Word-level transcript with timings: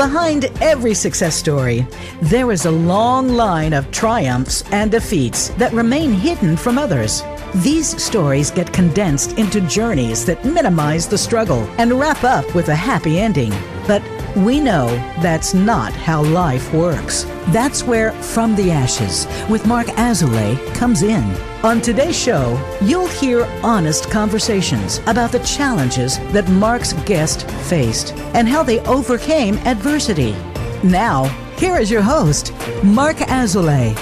Behind 0.00 0.46
every 0.62 0.94
success 0.94 1.36
story, 1.36 1.86
there 2.22 2.52
is 2.52 2.64
a 2.64 2.70
long 2.70 3.28
line 3.28 3.74
of 3.74 3.90
triumphs 3.90 4.64
and 4.72 4.90
defeats 4.90 5.50
that 5.58 5.74
remain 5.74 6.10
hidden 6.10 6.56
from 6.56 6.78
others. 6.78 7.22
These 7.56 8.02
stories 8.02 8.50
get 8.50 8.72
condensed 8.72 9.36
into 9.36 9.60
journeys 9.60 10.24
that 10.24 10.42
minimize 10.42 11.06
the 11.06 11.18
struggle 11.18 11.68
and 11.76 11.92
wrap 11.92 12.24
up 12.24 12.54
with 12.54 12.70
a 12.70 12.74
happy 12.74 13.20
ending. 13.20 13.52
But 13.86 14.02
we 14.34 14.58
know 14.58 14.86
that's 15.20 15.52
not 15.52 15.92
how 15.92 16.22
life 16.22 16.72
works. 16.72 17.24
That's 17.48 17.82
where 17.82 18.12
From 18.12 18.56
the 18.56 18.70
Ashes 18.70 19.26
with 19.50 19.66
Marc 19.66 19.88
Azoulay 19.88 20.56
comes 20.74 21.02
in. 21.02 21.49
On 21.62 21.78
today's 21.78 22.18
show, 22.18 22.58
you'll 22.80 23.06
hear 23.06 23.44
honest 23.62 24.10
conversations 24.10 24.96
about 25.06 25.30
the 25.30 25.40
challenges 25.40 26.16
that 26.32 26.48
Marc's 26.48 26.94
guest 27.04 27.46
faced 27.68 28.14
and 28.32 28.48
how 28.48 28.62
they 28.62 28.80
overcame 28.86 29.58
adversity. 29.66 30.32
Now, 30.82 31.24
here 31.58 31.76
is 31.76 31.90
your 31.90 32.00
host, 32.00 32.54
Marc 32.82 33.18
Azoulay. 33.18 33.94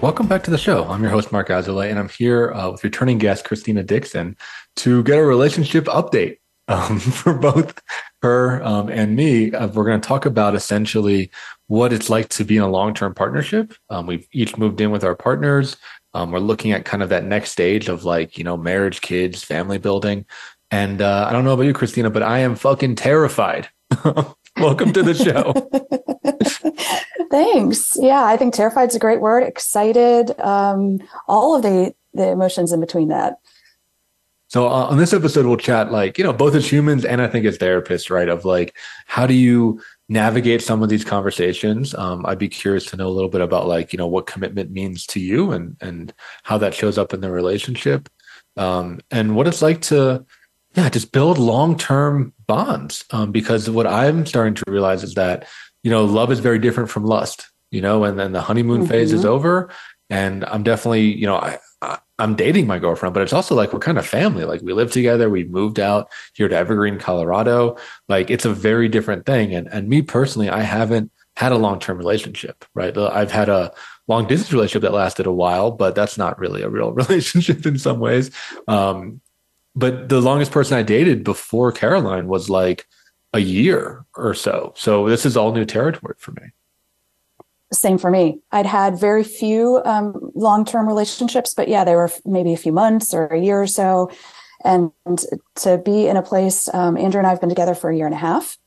Welcome 0.00 0.28
back 0.28 0.44
to 0.44 0.52
the 0.52 0.58
show. 0.58 0.84
I'm 0.84 1.02
your 1.02 1.10
host, 1.10 1.32
Marc 1.32 1.48
Azoulay, 1.48 1.90
and 1.90 1.98
I'm 1.98 2.08
here 2.08 2.52
uh, 2.52 2.70
with 2.70 2.84
returning 2.84 3.18
guest, 3.18 3.44
Christina 3.44 3.82
Dixon, 3.82 4.36
to 4.76 5.02
get 5.02 5.18
a 5.18 5.24
relationship 5.24 5.86
update 5.86 6.36
um, 6.72 6.98
for 6.98 7.34
both 7.34 7.80
her 8.22 8.62
um, 8.62 8.88
and 8.88 9.14
me. 9.14 9.52
Uh, 9.52 9.68
we're 9.68 9.84
going 9.84 10.00
to 10.00 10.06
talk 10.06 10.26
about 10.26 10.54
essentially 10.54 11.30
what 11.66 11.92
it's 11.92 12.10
like 12.10 12.28
to 12.30 12.44
be 12.44 12.56
in 12.56 12.62
a 12.62 12.68
long 12.68 12.94
term 12.94 13.14
partnership. 13.14 13.74
Um, 13.90 14.06
we've 14.06 14.26
each 14.32 14.56
moved 14.56 14.80
in 14.80 14.90
with 14.90 15.04
our 15.04 15.14
partners. 15.14 15.76
Um, 16.14 16.30
we're 16.30 16.40
looking 16.40 16.72
at 16.72 16.84
kind 16.84 17.02
of 17.02 17.08
that 17.08 17.24
next 17.24 17.52
stage 17.52 17.88
of 17.88 18.04
like, 18.04 18.36
you 18.36 18.44
know, 18.44 18.56
marriage, 18.56 19.00
kids, 19.00 19.42
family 19.42 19.78
building. 19.78 20.26
And 20.70 21.00
uh, 21.02 21.26
I 21.28 21.32
don't 21.32 21.44
know 21.44 21.52
about 21.52 21.64
you, 21.64 21.72
Christina, 21.72 22.10
but 22.10 22.22
I 22.22 22.40
am 22.40 22.54
fucking 22.54 22.96
terrified. 22.96 23.68
Welcome 24.56 24.92
to 24.92 25.02
the 25.02 25.14
show. 25.14 25.52
Thanks. 27.30 27.96
Yeah, 27.98 28.24
I 28.24 28.36
think 28.36 28.54
terrified 28.54 28.90
is 28.90 28.94
a 28.94 28.98
great 28.98 29.20
word. 29.20 29.42
Excited, 29.42 30.38
um, 30.40 30.98
all 31.26 31.54
of 31.54 31.62
the 31.62 31.94
the 32.14 32.28
emotions 32.28 32.72
in 32.72 32.80
between 32.80 33.08
that. 33.08 33.38
So 34.52 34.66
uh, 34.66 34.88
on 34.90 34.98
this 34.98 35.14
episode, 35.14 35.46
we'll 35.46 35.56
chat 35.56 35.90
like 35.90 36.18
you 36.18 36.24
know 36.24 36.32
both 36.32 36.54
as 36.54 36.70
humans 36.70 37.06
and 37.06 37.22
I 37.22 37.26
think 37.26 37.46
as 37.46 37.56
therapists, 37.56 38.10
right? 38.10 38.28
Of 38.28 38.44
like 38.44 38.76
how 39.06 39.26
do 39.26 39.32
you 39.32 39.80
navigate 40.10 40.60
some 40.60 40.82
of 40.82 40.90
these 40.90 41.06
conversations? 41.06 41.94
Um, 41.94 42.26
I'd 42.26 42.38
be 42.38 42.50
curious 42.50 42.84
to 42.86 42.96
know 42.98 43.08
a 43.08 43.16
little 43.16 43.30
bit 43.30 43.40
about 43.40 43.66
like 43.66 43.94
you 43.94 43.96
know 43.96 44.06
what 44.06 44.26
commitment 44.26 44.70
means 44.70 45.06
to 45.06 45.20
you 45.20 45.52
and 45.52 45.76
and 45.80 46.12
how 46.42 46.58
that 46.58 46.74
shows 46.74 46.98
up 46.98 47.14
in 47.14 47.22
the 47.22 47.30
relationship, 47.30 48.10
um, 48.58 49.00
and 49.10 49.36
what 49.36 49.48
it's 49.48 49.62
like 49.62 49.80
to 49.82 50.26
yeah 50.74 50.90
just 50.90 51.12
build 51.12 51.38
long 51.38 51.78
term 51.78 52.34
bonds. 52.46 53.06
Um, 53.10 53.32
because 53.32 53.70
what 53.70 53.86
I'm 53.86 54.26
starting 54.26 54.54
to 54.54 54.64
realize 54.68 55.02
is 55.02 55.14
that 55.14 55.48
you 55.82 55.90
know, 55.90 56.04
love 56.04 56.30
is 56.30 56.40
very 56.40 56.58
different 56.58 56.90
from 56.90 57.04
lust, 57.06 57.50
you 57.70 57.80
know, 57.80 58.04
and 58.04 58.18
then 58.18 58.32
the 58.32 58.40
honeymoon 58.42 58.82
mm-hmm. 58.82 58.90
phase 58.90 59.12
is 59.12 59.24
over. 59.24 59.70
And 60.10 60.44
I'm 60.44 60.62
definitely, 60.62 61.14
you 61.14 61.26
know, 61.26 61.36
I, 61.36 61.58
I, 61.82 61.98
am 62.18 62.36
dating 62.36 62.66
my 62.66 62.78
girlfriend, 62.78 63.14
but 63.14 63.22
it's 63.22 63.32
also 63.32 63.54
like 63.54 63.72
we're 63.72 63.80
kind 63.80 63.98
of 63.98 64.06
family. 64.06 64.44
Like 64.44 64.62
we 64.62 64.72
live 64.72 64.92
together. 64.92 65.28
We 65.28 65.44
moved 65.44 65.80
out 65.80 66.10
here 66.34 66.48
to 66.48 66.56
Evergreen, 66.56 66.98
Colorado. 66.98 67.76
Like 68.08 68.30
it's 68.30 68.44
a 68.44 68.52
very 68.52 68.88
different 68.88 69.26
thing. 69.26 69.54
And 69.54 69.68
and 69.68 69.88
me 69.88 70.02
personally, 70.02 70.48
I 70.48 70.62
haven't 70.62 71.10
had 71.36 71.52
a 71.52 71.58
long 71.58 71.80
term 71.80 71.98
relationship. 71.98 72.64
Right, 72.74 72.96
I've 72.96 73.32
had 73.32 73.48
a 73.48 73.72
long 74.08 74.26
distance 74.26 74.52
relationship 74.52 74.82
that 74.82 74.92
lasted 74.92 75.26
a 75.26 75.32
while, 75.32 75.70
but 75.70 75.94
that's 75.94 76.16
not 76.16 76.38
really 76.38 76.62
a 76.62 76.68
real 76.68 76.92
relationship 77.02 77.66
in 77.66 77.78
some 77.78 77.98
ways. 77.98 78.30
Um, 78.68 79.20
but 79.74 80.08
the 80.08 80.20
longest 80.20 80.52
person 80.52 80.78
I 80.78 80.82
dated 80.82 81.24
before 81.24 81.72
Caroline 81.72 82.28
was 82.28 82.50
like 82.50 82.86
a 83.32 83.38
year 83.38 84.04
or 84.14 84.34
so. 84.34 84.74
So 84.76 85.08
this 85.08 85.24
is 85.24 85.36
all 85.36 85.52
new 85.52 85.64
territory 85.64 86.14
for 86.18 86.32
me. 86.32 86.42
Same 87.72 87.98
for 87.98 88.10
me. 88.10 88.40
I'd 88.52 88.66
had 88.66 88.98
very 88.98 89.24
few 89.24 89.80
um, 89.84 90.30
long 90.34 90.64
term 90.64 90.86
relationships, 90.86 91.54
but 91.54 91.68
yeah, 91.68 91.84
they 91.84 91.94
were 91.94 92.10
maybe 92.24 92.52
a 92.52 92.58
few 92.58 92.72
months 92.72 93.14
or 93.14 93.26
a 93.26 93.40
year 93.40 93.60
or 93.60 93.66
so. 93.66 94.10
And 94.64 94.92
to 95.56 95.78
be 95.78 96.06
in 96.06 96.16
a 96.16 96.22
place, 96.22 96.72
um, 96.72 96.96
Andrew 96.96 97.18
and 97.18 97.26
I 97.26 97.30
have 97.30 97.40
been 97.40 97.48
together 97.48 97.74
for 97.74 97.90
a 97.90 97.96
year 97.96 98.06
and 98.06 98.14
a 98.14 98.18
half. 98.18 98.58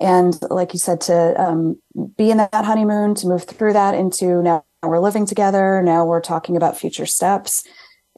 And 0.00 0.38
like 0.50 0.72
you 0.72 0.78
said, 0.78 1.00
to 1.02 1.40
um, 1.40 1.80
be 2.16 2.30
in 2.30 2.38
that 2.38 2.64
honeymoon, 2.64 3.14
to 3.16 3.26
move 3.26 3.44
through 3.44 3.72
that 3.74 3.94
into 3.94 4.42
now 4.42 4.64
we're 4.82 4.98
living 4.98 5.26
together. 5.26 5.82
Now 5.82 6.04
we're 6.04 6.20
talking 6.20 6.56
about 6.56 6.76
future 6.76 7.06
steps. 7.06 7.64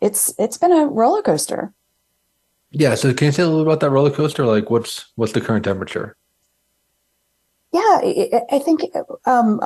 It's 0.03 0.35
it's 0.39 0.59
been 0.59 0.73
a 0.73 0.87
roller 0.87 1.23
coaster. 1.23 1.73
Yeah. 2.71 2.95
So 2.95 3.15
can 3.15 3.27
you 3.27 3.33
say 3.33 3.43
a 3.43 3.47
little 3.47 3.63
about 3.63 3.81
that 3.81 3.91
roller 3.91 4.11
coaster? 4.11 4.45
Like 4.45 4.71
what's 4.71 5.11
what's 5.15 5.33
the 5.33 5.41
current 5.41 5.65
temperature? 5.65 6.17
Yeah, 7.73 8.01
I 8.51 8.59
think 8.61 8.81
um, 9.27 9.61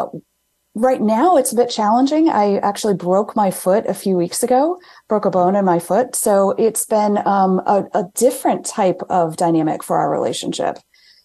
right 0.74 1.00
now 1.00 1.36
it's 1.36 1.52
a 1.52 1.56
bit 1.56 1.70
challenging. 1.70 2.28
I 2.28 2.56
actually 2.58 2.94
broke 2.94 3.36
my 3.36 3.50
foot 3.50 3.84
a 3.86 3.94
few 3.94 4.16
weeks 4.16 4.42
ago, 4.42 4.78
broke 5.08 5.24
a 5.24 5.30
bone 5.30 5.56
in 5.56 5.64
my 5.64 5.78
foot. 5.78 6.14
So 6.14 6.52
it's 6.52 6.86
been 6.86 7.18
um, 7.26 7.60
a, 7.66 7.84
a 7.94 8.04
different 8.14 8.64
type 8.64 9.00
of 9.08 9.36
dynamic 9.36 9.82
for 9.82 9.98
our 9.98 10.10
relationship. 10.10 10.78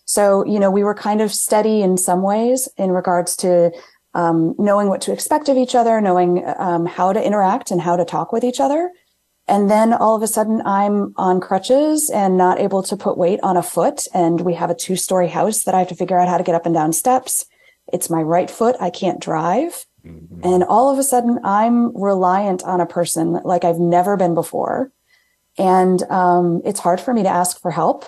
So, 0.06 0.46
you 0.46 0.60
know, 0.60 0.72
we 0.72 0.84
were 0.84 0.96
kind 0.96 1.22
of 1.22 1.34
steady 1.34 1.82
in 1.82 1.98
some 1.98 2.22
ways 2.22 2.70
in 2.78 2.92
regards 2.92 3.36
to 3.38 3.72
um, 4.14 4.56
knowing 4.58 4.88
what 4.88 5.02
to 5.02 5.14
expect 5.14 5.50
of 5.50 5.58
each 5.58 5.76
other, 5.76 6.02
knowing 6.02 6.44
um, 6.58 6.86
how 6.86 7.14
to 7.14 7.24
interact 7.24 7.72
and 7.72 7.82
how 7.82 7.96
to 7.96 8.06
talk 8.06 8.32
with 8.32 8.44
each 8.44 8.60
other. 8.60 8.92
And 9.50 9.70
then 9.70 9.94
all 9.94 10.16
of 10.16 10.24
a 10.24 10.28
sudden 10.28 10.62
I'm 10.66 11.14
on 11.16 11.40
crutches 11.40 12.10
and 12.10 12.38
not 12.38 12.60
able 12.60 12.84
to 12.84 12.98
put 12.98 13.18
weight 13.18 13.40
on 13.44 13.56
a 13.56 13.64
foot. 13.64 14.08
And 14.14 14.42
we 14.42 14.56
have 14.56 14.70
a 14.70 14.76
two 14.76 14.98
story 14.98 15.30
house 15.30 15.64
that 15.64 15.76
I 15.76 15.80
have 15.80 15.88
to 15.90 15.96
figure 15.96 16.18
out 16.18 16.28
how 16.28 16.38
to 16.38 16.44
get 16.44 16.56
up 16.56 16.66
and 16.66 16.76
down 16.76 16.92
steps. 16.92 17.46
It's 17.92 18.10
my 18.10 18.22
right 18.22 18.50
foot. 18.50 18.76
I 18.80 18.90
can't 18.90 19.22
drive. 19.22 19.86
Mm-hmm. 20.06 20.42
And 20.44 20.64
all 20.64 20.92
of 20.92 21.00
a 21.00 21.04
sudden 21.04 21.40
I'm 21.44 21.96
reliant 21.96 22.64
on 22.64 22.82
a 22.82 22.86
person 22.86 23.34
like 23.44 23.64
I've 23.64 23.80
never 23.80 24.18
been 24.18 24.34
before. 24.34 24.92
And 25.58 26.04
um, 26.04 26.62
it's 26.66 26.80
hard 26.80 27.02
for 27.02 27.14
me 27.14 27.24
to 27.24 27.30
ask 27.30 27.60
for 27.60 27.72
help. 27.72 28.06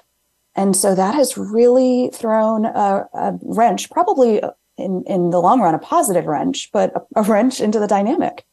And 0.55 0.75
so 0.75 0.93
that 0.95 1.15
has 1.15 1.37
really 1.37 2.09
thrown 2.13 2.65
a, 2.65 3.07
a 3.13 3.39
wrench, 3.41 3.89
probably 3.89 4.41
in, 4.77 5.03
in 5.07 5.29
the 5.29 5.41
long 5.41 5.61
run, 5.61 5.75
a 5.75 5.79
positive 5.79 6.25
wrench, 6.25 6.69
but 6.71 6.93
a, 6.95 7.21
a 7.21 7.23
wrench 7.23 7.61
into 7.61 7.79
the 7.79 7.87
dynamic. 7.87 8.45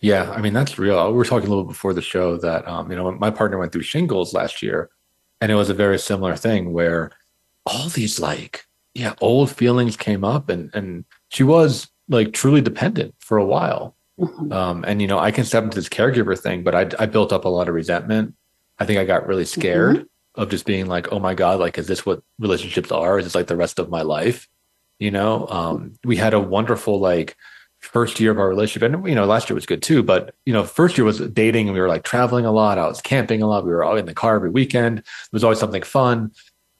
Yeah, 0.00 0.30
I 0.30 0.40
mean 0.40 0.52
that's 0.52 0.78
real. 0.78 1.10
We 1.10 1.16
were 1.16 1.24
talking 1.24 1.46
a 1.46 1.50
little 1.50 1.64
before 1.64 1.92
the 1.92 2.02
show 2.02 2.36
that 2.36 2.66
um, 2.68 2.90
you 2.90 2.96
know 2.96 3.10
my 3.12 3.30
partner 3.30 3.58
went 3.58 3.72
through 3.72 3.82
shingles 3.82 4.32
last 4.32 4.62
year, 4.62 4.90
and 5.40 5.50
it 5.50 5.56
was 5.56 5.70
a 5.70 5.74
very 5.74 5.98
similar 5.98 6.36
thing 6.36 6.72
where 6.72 7.10
all 7.66 7.88
these 7.88 8.20
like 8.20 8.64
yeah 8.98 9.14
old 9.20 9.50
feelings 9.50 9.96
came 9.96 10.24
up, 10.24 10.48
and 10.48 10.70
and 10.74 11.04
she 11.28 11.42
was 11.42 11.88
like 12.08 12.32
truly 12.32 12.60
dependent 12.60 13.14
for 13.20 13.38
a 13.38 13.44
while. 13.44 13.94
Mm-hmm. 14.18 14.52
Um, 14.52 14.84
and 14.86 15.00
you 15.00 15.08
know 15.08 15.18
I 15.18 15.30
can 15.30 15.44
step 15.44 15.64
into 15.64 15.76
this 15.76 15.88
caregiver 15.88 16.38
thing, 16.38 16.62
but 16.62 16.74
I 16.74 16.90
I 17.02 17.06
built 17.06 17.32
up 17.32 17.44
a 17.44 17.48
lot 17.48 17.68
of 17.68 17.74
resentment. 17.74 18.34
I 18.78 18.84
think 18.84 18.98
I 18.98 19.04
got 19.04 19.26
really 19.26 19.44
scared 19.44 19.96
mm-hmm. 19.96 20.40
of 20.40 20.50
just 20.50 20.66
being 20.66 20.86
like, 20.86 21.12
oh 21.12 21.20
my 21.20 21.34
god, 21.34 21.60
like 21.60 21.78
is 21.78 21.86
this 21.86 22.04
what 22.04 22.22
relationships 22.38 22.90
are? 22.90 23.18
Is 23.18 23.26
this 23.26 23.34
like 23.34 23.46
the 23.46 23.56
rest 23.56 23.78
of 23.78 23.88
my 23.88 24.02
life? 24.02 24.48
You 24.98 25.12
know, 25.12 25.46
um, 25.48 25.94
we 26.04 26.16
had 26.16 26.34
a 26.34 26.40
wonderful 26.40 26.98
like 26.98 27.36
first 27.80 28.18
year 28.18 28.32
of 28.32 28.38
our 28.38 28.48
relationship 28.48 28.92
and 28.92 29.08
you 29.08 29.14
know 29.14 29.24
last 29.24 29.48
year 29.48 29.54
was 29.54 29.66
good 29.66 29.82
too 29.82 30.02
but 30.02 30.34
you 30.44 30.52
know 30.52 30.64
first 30.64 30.98
year 30.98 31.04
was 31.04 31.20
dating 31.20 31.68
and 31.68 31.74
we 31.74 31.80
were 31.80 31.88
like 31.88 32.02
traveling 32.02 32.44
a 32.44 32.50
lot 32.50 32.76
i 32.76 32.86
was 32.86 33.00
camping 33.00 33.40
a 33.40 33.46
lot 33.46 33.64
we 33.64 33.70
were 33.70 33.84
all 33.84 33.96
in 33.96 34.06
the 34.06 34.14
car 34.14 34.34
every 34.34 34.50
weekend 34.50 34.98
it 34.98 35.04
was 35.32 35.44
always 35.44 35.60
something 35.60 35.82
fun 35.82 36.32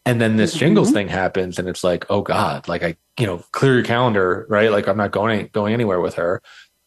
and 0.09 0.21
then 0.21 0.37
this 0.37 0.53
mm-hmm. 0.53 0.59
shingles 0.61 0.91
thing 0.91 1.07
happens 1.07 1.59
and 1.59 1.69
it's 1.69 1.85
like 1.85 2.07
oh 2.09 2.23
god 2.23 2.67
like 2.67 2.83
i 2.83 2.97
you 3.19 3.27
know 3.27 3.43
clear 3.53 3.75
your 3.75 3.85
calendar 3.85 4.47
right 4.49 4.71
like 4.73 4.89
i'm 4.89 4.97
not 4.97 5.13
going 5.13 5.49
going 5.53 5.75
anywhere 5.75 6.01
with 6.01 6.15
her 6.15 6.43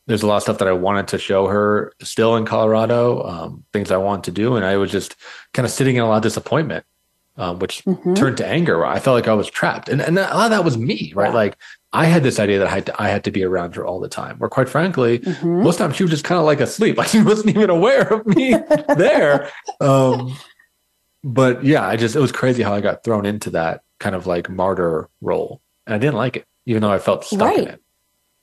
there's 0.07 0.23
a 0.23 0.27
lot 0.27 0.37
of 0.37 0.43
stuff 0.43 0.57
that 0.57 0.67
i 0.67 0.71
wanted 0.71 1.07
to 1.07 1.19
show 1.19 1.47
her 1.47 1.93
still 2.01 2.35
in 2.35 2.45
colorado 2.45 3.23
um, 3.23 3.63
things 3.73 3.91
i 3.91 3.97
want 3.97 4.23
to 4.23 4.31
do 4.31 4.55
and 4.55 4.65
i 4.65 4.75
was 4.75 4.91
just 4.91 5.15
kind 5.53 5.65
of 5.65 5.71
sitting 5.71 5.95
in 5.95 6.01
a 6.01 6.07
lot 6.07 6.17
of 6.17 6.23
disappointment 6.23 6.83
um, 7.37 7.59
which 7.59 7.83
mm-hmm. 7.85 8.13
turned 8.13 8.37
to 8.37 8.45
anger. 8.45 8.85
I 8.85 8.99
felt 8.99 9.15
like 9.15 9.27
I 9.27 9.33
was 9.33 9.49
trapped, 9.49 9.89
and 9.89 10.01
and 10.01 10.17
a 10.19 10.21
lot 10.21 10.45
of 10.45 10.51
that 10.51 10.65
was 10.65 10.77
me, 10.77 11.13
right? 11.15 11.29
Yeah. 11.29 11.33
Like 11.33 11.57
I 11.93 12.05
had 12.05 12.23
this 12.23 12.39
idea 12.39 12.59
that 12.59 12.67
I 12.67 12.71
had 12.71 12.85
to, 12.87 13.01
I 13.01 13.07
had 13.07 13.23
to 13.23 13.31
be 13.31 13.43
around 13.43 13.75
her 13.75 13.85
all 13.85 13.99
the 13.99 14.09
time. 14.09 14.37
Where 14.37 14.49
quite 14.49 14.69
frankly, 14.69 15.19
mm-hmm. 15.19 15.63
most 15.63 15.77
times 15.77 15.95
she 15.95 16.03
was 16.03 16.11
just 16.11 16.25
kind 16.25 16.39
of 16.39 16.45
like 16.45 16.59
asleep, 16.59 16.97
like 16.99 17.07
she 17.07 17.21
wasn't 17.21 17.55
even 17.55 17.69
aware 17.69 18.13
of 18.13 18.27
me 18.27 18.55
there. 18.97 19.49
Um, 19.79 20.37
but 21.23 21.63
yeah, 21.63 21.87
I 21.87 21.95
just 21.95 22.15
it 22.15 22.19
was 22.19 22.31
crazy 22.31 22.63
how 22.63 22.73
I 22.73 22.81
got 22.81 23.03
thrown 23.03 23.25
into 23.25 23.49
that 23.51 23.81
kind 23.99 24.15
of 24.15 24.27
like 24.27 24.49
martyr 24.49 25.09
role, 25.21 25.61
and 25.85 25.95
I 25.95 25.97
didn't 25.97 26.15
like 26.15 26.37
it, 26.37 26.45
even 26.65 26.81
though 26.81 26.91
I 26.91 26.99
felt 26.99 27.25
stuck 27.25 27.41
right. 27.41 27.59
in 27.59 27.67
it. 27.67 27.81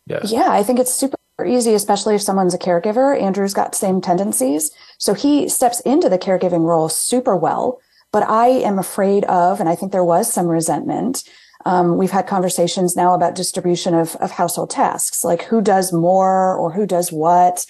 Yeah, 0.07 0.21
yeah, 0.25 0.49
I 0.51 0.63
think 0.63 0.79
it's 0.79 0.95
super 0.95 1.17
easy, 1.47 1.75
especially 1.75 2.15
if 2.15 2.23
someone's 2.23 2.55
a 2.55 2.59
caregiver. 2.59 3.21
Andrew's 3.21 3.55
got 3.55 3.75
same 3.75 4.01
tendencies, 4.01 4.71
so 4.99 5.15
he 5.15 5.49
steps 5.49 5.81
into 5.81 6.09
the 6.09 6.19
caregiving 6.19 6.65
role 6.65 6.89
super 6.89 7.37
well. 7.37 7.81
But 8.11 8.23
I 8.23 8.47
am 8.47 8.79
afraid 8.79 9.25
of, 9.25 9.61
and 9.61 9.69
I 9.69 9.75
think 9.75 9.93
there 9.93 10.05
was 10.05 10.33
some 10.33 10.47
resentment 10.47 11.25
um, 11.65 11.97
we've 11.97 12.11
had 12.11 12.27
conversations 12.27 12.97
now 12.97 13.15
about 13.15 13.35
distribution 13.35 13.95
of, 13.95 14.17
of 14.17 14.31
household 14.31 14.71
tasks, 14.71 15.25
like 15.25 15.43
who 15.43 15.61
does 15.61 15.93
more 15.93 16.57
or 16.57 16.73
who 16.73 16.87
does 16.87 17.13
what. 17.13 17.67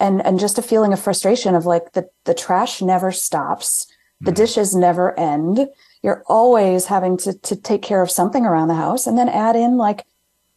And, 0.00 0.24
and 0.24 0.38
just 0.38 0.58
a 0.58 0.62
feeling 0.62 0.92
of 0.92 1.00
frustration 1.00 1.54
of 1.54 1.66
like 1.66 1.92
the, 1.92 2.08
the 2.24 2.34
trash 2.34 2.82
never 2.82 3.10
stops. 3.10 3.86
The 4.20 4.32
mm. 4.32 4.36
dishes 4.36 4.74
never 4.74 5.18
end. 5.18 5.68
you're 6.02 6.22
always 6.26 6.86
having 6.86 7.16
to 7.18 7.32
to 7.32 7.56
take 7.56 7.82
care 7.82 8.02
of 8.02 8.10
something 8.10 8.44
around 8.44 8.68
the 8.68 8.74
house 8.74 9.06
and 9.06 9.16
then 9.16 9.28
add 9.28 9.56
in 9.56 9.76
like 9.76 10.04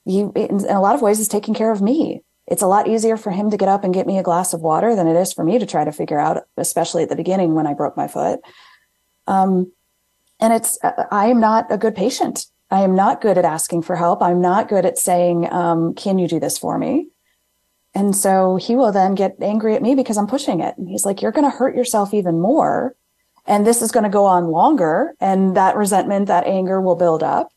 you 0.05 0.31
in, 0.35 0.65
in 0.65 0.75
a 0.75 0.81
lot 0.81 0.95
of 0.95 1.01
ways 1.01 1.19
is 1.19 1.27
taking 1.27 1.53
care 1.53 1.71
of 1.71 1.81
me. 1.81 2.21
It's 2.47 2.61
a 2.61 2.67
lot 2.67 2.87
easier 2.87 3.17
for 3.17 3.31
him 3.31 3.49
to 3.51 3.57
get 3.57 3.69
up 3.69 3.83
and 3.83 3.93
get 3.93 4.07
me 4.07 4.17
a 4.17 4.23
glass 4.23 4.53
of 4.53 4.61
water 4.61 4.95
than 4.95 5.07
it 5.07 5.15
is 5.15 5.31
for 5.31 5.43
me 5.43 5.59
to 5.59 5.65
try 5.65 5.85
to 5.85 5.91
figure 5.91 6.19
out 6.19 6.43
especially 6.57 7.03
at 7.03 7.09
the 7.09 7.15
beginning 7.15 7.53
when 7.53 7.67
i 7.67 7.73
broke 7.73 7.95
my 7.95 8.07
foot. 8.07 8.39
Um, 9.27 9.71
and 10.39 10.53
it's 10.53 10.77
i 11.11 11.27
am 11.27 11.39
not 11.39 11.71
a 11.71 11.77
good 11.77 11.95
patient. 11.95 12.47
I 12.69 12.81
am 12.81 12.95
not 12.95 13.21
good 13.21 13.37
at 13.37 13.45
asking 13.45 13.81
for 13.81 13.97
help. 13.97 14.23
I'm 14.23 14.39
not 14.41 14.69
good 14.69 14.85
at 14.85 14.97
saying 14.97 15.51
um, 15.51 15.93
can 15.93 16.17
you 16.17 16.27
do 16.27 16.39
this 16.39 16.57
for 16.57 16.77
me? 16.77 17.09
And 17.93 18.15
so 18.15 18.55
he 18.55 18.77
will 18.77 18.93
then 18.93 19.13
get 19.13 19.35
angry 19.41 19.75
at 19.75 19.81
me 19.81 19.93
because 19.95 20.17
i'm 20.17 20.27
pushing 20.27 20.61
it. 20.61 20.77
And 20.77 20.89
he's 20.89 21.05
like 21.05 21.21
you're 21.21 21.31
going 21.31 21.49
to 21.49 21.57
hurt 21.57 21.75
yourself 21.75 22.13
even 22.13 22.39
more 22.39 22.95
and 23.45 23.65
this 23.65 23.81
is 23.81 23.91
going 23.91 24.03
to 24.03 24.09
go 24.09 24.25
on 24.25 24.47
longer 24.47 25.15
and 25.19 25.55
that 25.57 25.75
resentment 25.75 26.27
that 26.27 26.45
anger 26.45 26.79
will 26.81 26.95
build 26.95 27.23
up. 27.23 27.51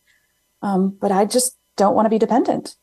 Um, 0.63 0.97
but 1.01 1.13
i 1.13 1.25
just 1.25 1.59
don't 1.77 1.95
want 1.95 2.07
to 2.07 2.11
be 2.11 2.19
dependent. 2.19 2.77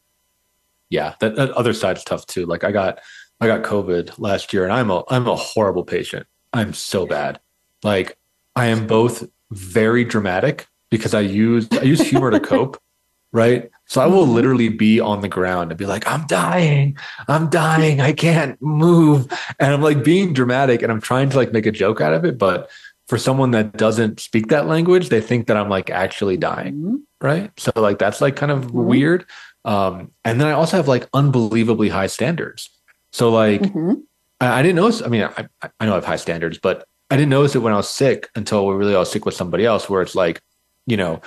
Yeah 0.90 1.16
that, 1.20 1.36
that 1.36 1.52
other 1.52 1.74
side's 1.74 2.04
tough 2.04 2.26
too. 2.28 2.46
Like 2.46 2.64
i 2.64 2.72
got 2.72 3.00
i 3.40 3.48
got 3.48 3.64
covid 3.64 4.18
last 4.20 4.54
year 4.54 4.64
and 4.64 4.74
i'm 4.74 4.92
a 4.92 5.04
i'm 5.10 5.28
a 5.28 5.36
horrible 5.36 5.84
patient. 5.84 6.28
I'm 6.54 6.74
so 6.74 7.06
bad. 7.06 7.40
Like 7.84 8.18
i 8.56 8.68
am 8.68 8.88
both 8.88 9.28
very 9.52 10.04
dramatic 10.04 10.68
because 10.90 11.14
i 11.14 11.22
use 11.22 11.68
i 11.74 11.82
use 11.82 12.02
humor 12.02 12.32
to 12.32 12.40
cope 12.40 12.78
right? 13.34 13.70
So 13.86 14.02
i 14.02 14.06
will 14.08 14.28
literally 14.28 14.70
be 14.70 15.00
on 15.00 15.22
the 15.22 15.30
ground 15.30 15.72
and 15.72 15.78
be 15.78 15.86
like 15.86 16.06
i'm 16.08 16.28
dying 16.28 16.98
i'm 17.28 17.50
dying 17.50 18.00
i 18.02 18.12
can't 18.12 18.62
move. 18.62 19.28
And 19.60 19.74
i'm 19.74 19.82
like 19.82 20.04
being 20.04 20.34
dramatic 20.34 20.82
and 20.82 20.92
i'm 20.92 21.02
trying 21.02 21.30
to 21.32 21.38
like 21.38 21.52
make 21.52 21.66
a 21.66 21.72
joke 21.72 22.02
out 22.02 22.14
of 22.14 22.26
it 22.26 22.38
but 22.38 22.70
for 23.12 23.18
someone 23.18 23.52
that 23.52 23.74
doesn't 23.76 24.22
speak 24.22 24.48
that 24.48 24.68
language 24.68 25.10
they 25.10 25.20
think 25.20 25.48
that 25.48 25.58
i'm 25.58 25.68
like 25.68 25.90
actually 25.90 26.38
dying 26.38 26.76
Mhm. 26.76 27.02
right? 27.20 27.52
So 27.60 27.70
like 27.76 28.00
that's 28.00 28.22
like 28.22 28.38
kind 28.38 28.54
of 28.54 28.68
Mhm. 28.68 28.86
weird. 28.92 29.26
Um, 29.66 30.12
and 30.24 30.40
then 30.40 30.48
I 30.48 30.54
also 30.54 30.78
have 30.78 30.88
like 30.88 31.08
unbelievably 31.14 31.90
high 31.90 32.08
standards. 32.08 32.70
So 33.12 33.30
like 33.30 33.62
Mhm. 33.62 34.02
I, 34.40 34.48
I 34.60 34.62
didn't 34.64 34.78
notice. 34.78 35.02
I 35.04 35.10
mean, 35.10 35.24
I, 35.24 35.46
I 35.80 35.86
know 35.86 35.92
I 35.92 35.96
have 35.96 36.06
high 36.06 36.16
standards, 36.28 36.58
but 36.58 36.86
I 37.12 37.18
didn't 37.18 37.30
notice 37.38 37.54
it 37.54 37.60
when 37.60 37.74
I 37.74 37.78
was 37.84 37.90
sick 37.90 38.30
until 38.34 38.66
we 38.66 38.74
really 38.76 38.96
I 38.96 39.00
was 39.00 39.12
sick 39.12 39.26
with 39.26 39.36
somebody 39.36 39.66
else, 39.66 39.90
where 39.90 40.02
it's 40.02 40.16
like, 40.16 40.40
you 40.88 40.96
know, 40.98 41.20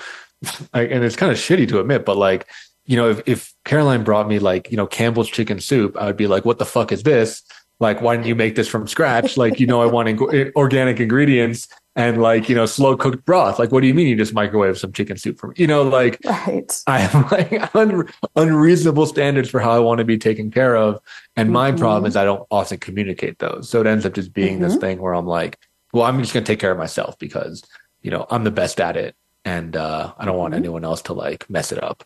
I, 0.73 0.81
and 0.95 1.05
it's 1.05 1.17
kind 1.17 1.31
of 1.31 1.37
shitty 1.39 1.69
to 1.69 1.81
admit, 1.81 2.07
but 2.07 2.17
like, 2.17 2.47
you 2.87 2.97
know, 2.97 3.11
if, 3.11 3.21
if 3.27 3.53
Caroline 3.67 4.05
brought 4.05 4.27
me 4.27 4.39
like, 4.41 4.71
you 4.71 4.77
know, 4.79 4.87
Campbell's 4.89 5.29
chicken 5.31 5.61
soup, 5.61 5.95
I 5.97 6.07
would 6.07 6.17
be 6.17 6.27
like, 6.27 6.45
what 6.47 6.59
the 6.59 6.67
fuck 6.67 6.91
is 6.93 7.03
this? 7.05 7.43
Like, 7.81 8.00
why 8.00 8.17
didn't 8.17 8.29
you 8.29 8.35
make 8.35 8.55
this 8.55 8.69
from 8.69 8.87
scratch? 8.87 9.37
Like, 9.37 9.59
you 9.61 9.67
know, 9.67 9.82
I 9.82 9.87
want 9.87 10.09
ing- 10.09 10.53
organic 10.56 11.00
ingredients 11.00 11.67
and 11.97 12.23
like, 12.23 12.49
you 12.49 12.55
know, 12.55 12.67
slow 12.67 12.97
cooked 12.97 13.25
broth. 13.25 13.59
Like, 13.59 13.73
what 13.73 13.81
do 13.81 13.87
you 13.88 13.94
mean 13.94 14.06
you 14.06 14.17
just 14.17 14.32
microwave 14.32 14.79
some 14.79 14.93
chicken 14.93 15.17
soup 15.17 15.38
for 15.38 15.49
me? 15.49 15.55
You 15.59 15.67
know, 15.67 15.82
like, 15.82 16.19
right 16.25 16.82
I 16.87 16.99
have 17.00 17.32
like 17.32 17.75
un- 17.75 18.09
unreasonable 18.37 19.06
standards 19.06 19.50
for 19.50 19.61
how 19.61 19.73
I 19.73 19.81
want 19.81 19.99
to 19.99 20.05
be 20.05 20.19
taken 20.19 20.50
care 20.50 20.76
of. 20.76 21.00
And 21.37 21.50
my 21.50 21.73
Mhm. 21.73 21.79
problem 21.79 22.06
is 22.06 22.17
I 22.17 22.25
don't 22.25 22.47
often 22.50 22.79
communicate 22.79 23.38
those. 23.41 23.69
So 23.69 23.81
it 23.81 23.87
ends 23.87 24.06
up 24.06 24.15
just 24.15 24.32
being 24.32 24.61
this 24.61 24.76
Mhm. 24.76 24.81
thing 24.81 25.00
where 25.00 25.15
I'm 25.15 25.26
like, 25.26 25.59
well, 25.93 26.05
I'm 26.05 26.21
just 26.21 26.32
going 26.32 26.44
to 26.44 26.53
take 26.53 26.61
care 26.61 26.73
of 26.73 26.79
myself 26.79 27.19
because, 27.19 27.62
you 28.03 28.11
know, 28.11 28.26
I'm 28.31 28.44
the 28.44 28.50
best 28.50 28.81
at 28.81 28.97
it. 28.97 29.15
And 29.44 29.76
uh, 29.76 30.12
I 30.17 30.25
don't 30.25 30.38
want 30.38 30.55
Mhm. 30.55 30.59
anyone 30.59 30.85
else 30.85 31.03
to 31.03 31.12
like 31.12 31.49
mess 31.50 31.71
it 31.71 31.82
up. 31.82 32.03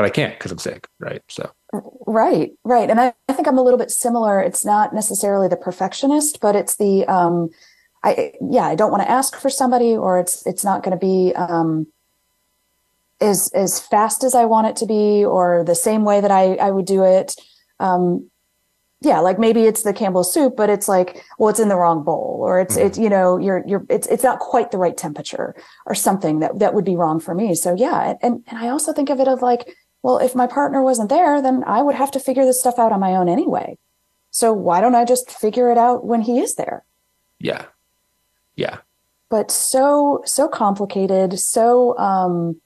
But 0.00 0.06
I 0.06 0.10
can't 0.10 0.32
because 0.32 0.50
I'm 0.50 0.56
sick. 0.56 0.88
Right. 0.98 1.20
So, 1.28 1.50
Right, 2.06 2.52
right. 2.64 2.88
And 2.88 2.98
I, 2.98 3.12
I 3.28 3.34
think 3.34 3.46
I'm 3.46 3.58
a 3.58 3.62
little 3.62 3.78
bit 3.78 3.90
similar. 3.90 4.40
It's 4.40 4.64
not 4.64 4.94
necessarily 4.94 5.46
the 5.46 5.58
perfectionist, 5.58 6.40
but 6.40 6.56
it's 6.56 6.76
the 6.76 7.04
um 7.04 7.50
I 8.02 8.32
yeah, 8.40 8.64
I 8.64 8.76
don't 8.76 8.90
want 8.90 9.02
to 9.02 9.10
ask 9.10 9.36
for 9.36 9.50
somebody 9.50 9.94
or 9.94 10.18
it's 10.18 10.46
it's 10.46 10.64
not 10.64 10.82
going 10.82 10.98
to 10.98 11.06
be 11.06 11.34
um 11.34 11.86
as 13.20 13.50
as 13.54 13.78
fast 13.78 14.24
as 14.24 14.34
I 14.34 14.46
want 14.46 14.68
it 14.68 14.76
to 14.76 14.86
be 14.86 15.22
or 15.22 15.64
the 15.64 15.74
same 15.74 16.04
way 16.04 16.22
that 16.22 16.30
I 16.30 16.54
I 16.54 16.70
would 16.70 16.86
do 16.86 17.04
it. 17.04 17.34
Um 17.78 18.30
yeah, 19.02 19.20
like 19.20 19.38
maybe 19.38 19.64
it's 19.64 19.82
the 19.82 19.94
Campbell 19.94 20.24
soup, 20.24 20.56
but 20.56 20.68
it's 20.68 20.86
like, 20.88 21.24
well, 21.38 21.48
it's 21.48 21.60
in 21.60 21.68
the 21.68 21.76
wrong 21.76 22.04
bowl, 22.04 22.38
or 22.40 22.58
it's 22.58 22.76
it's 22.76 22.98
you 22.98 23.10
know, 23.10 23.38
you're 23.38 23.62
you're 23.66 23.84
it's 23.88 24.06
it's 24.06 24.24
not 24.24 24.40
quite 24.40 24.70
the 24.70 24.78
right 24.78 24.96
temperature, 24.96 25.54
or 25.86 25.94
something 25.94 26.40
that 26.40 26.58
that 26.58 26.72
would 26.74 26.84
be 26.84 26.96
wrong 26.96 27.20
for 27.20 27.34
me. 27.34 27.54
So 27.54 27.74
yeah, 27.74 28.14
and 28.22 28.44
and 28.46 28.58
I 28.58 28.68
also 28.68 28.92
think 28.92 29.08
of 29.08 29.18
it 29.20 29.28
of 29.28 29.40
like, 29.40 29.74
well, 30.02 30.18
if 30.18 30.34
my 30.34 30.46
partner 30.46 30.82
wasn't 30.82 31.10
there, 31.10 31.42
then 31.42 31.62
I 31.66 31.82
would 31.82 31.94
have 31.94 32.10
to 32.12 32.20
figure 32.20 32.44
this 32.44 32.60
stuff 32.60 32.78
out 32.78 32.92
on 32.92 33.00
my 33.00 33.14
own 33.14 33.28
anyway. 33.28 33.78
So 34.30 34.52
why 34.52 34.80
don't 34.80 34.94
I 34.94 35.04
just 35.04 35.30
figure 35.30 35.70
it 35.70 35.78
out 35.78 36.04
when 36.04 36.22
he 36.22 36.38
is 36.38 36.54
there? 36.54 36.84
yeah. 37.40 37.64
Yeah. 38.54 38.78
But 39.30 39.50
so 39.50 40.22
so 40.24 40.48
complicated, 40.48 41.38
so 41.38 41.96
um 41.98 42.60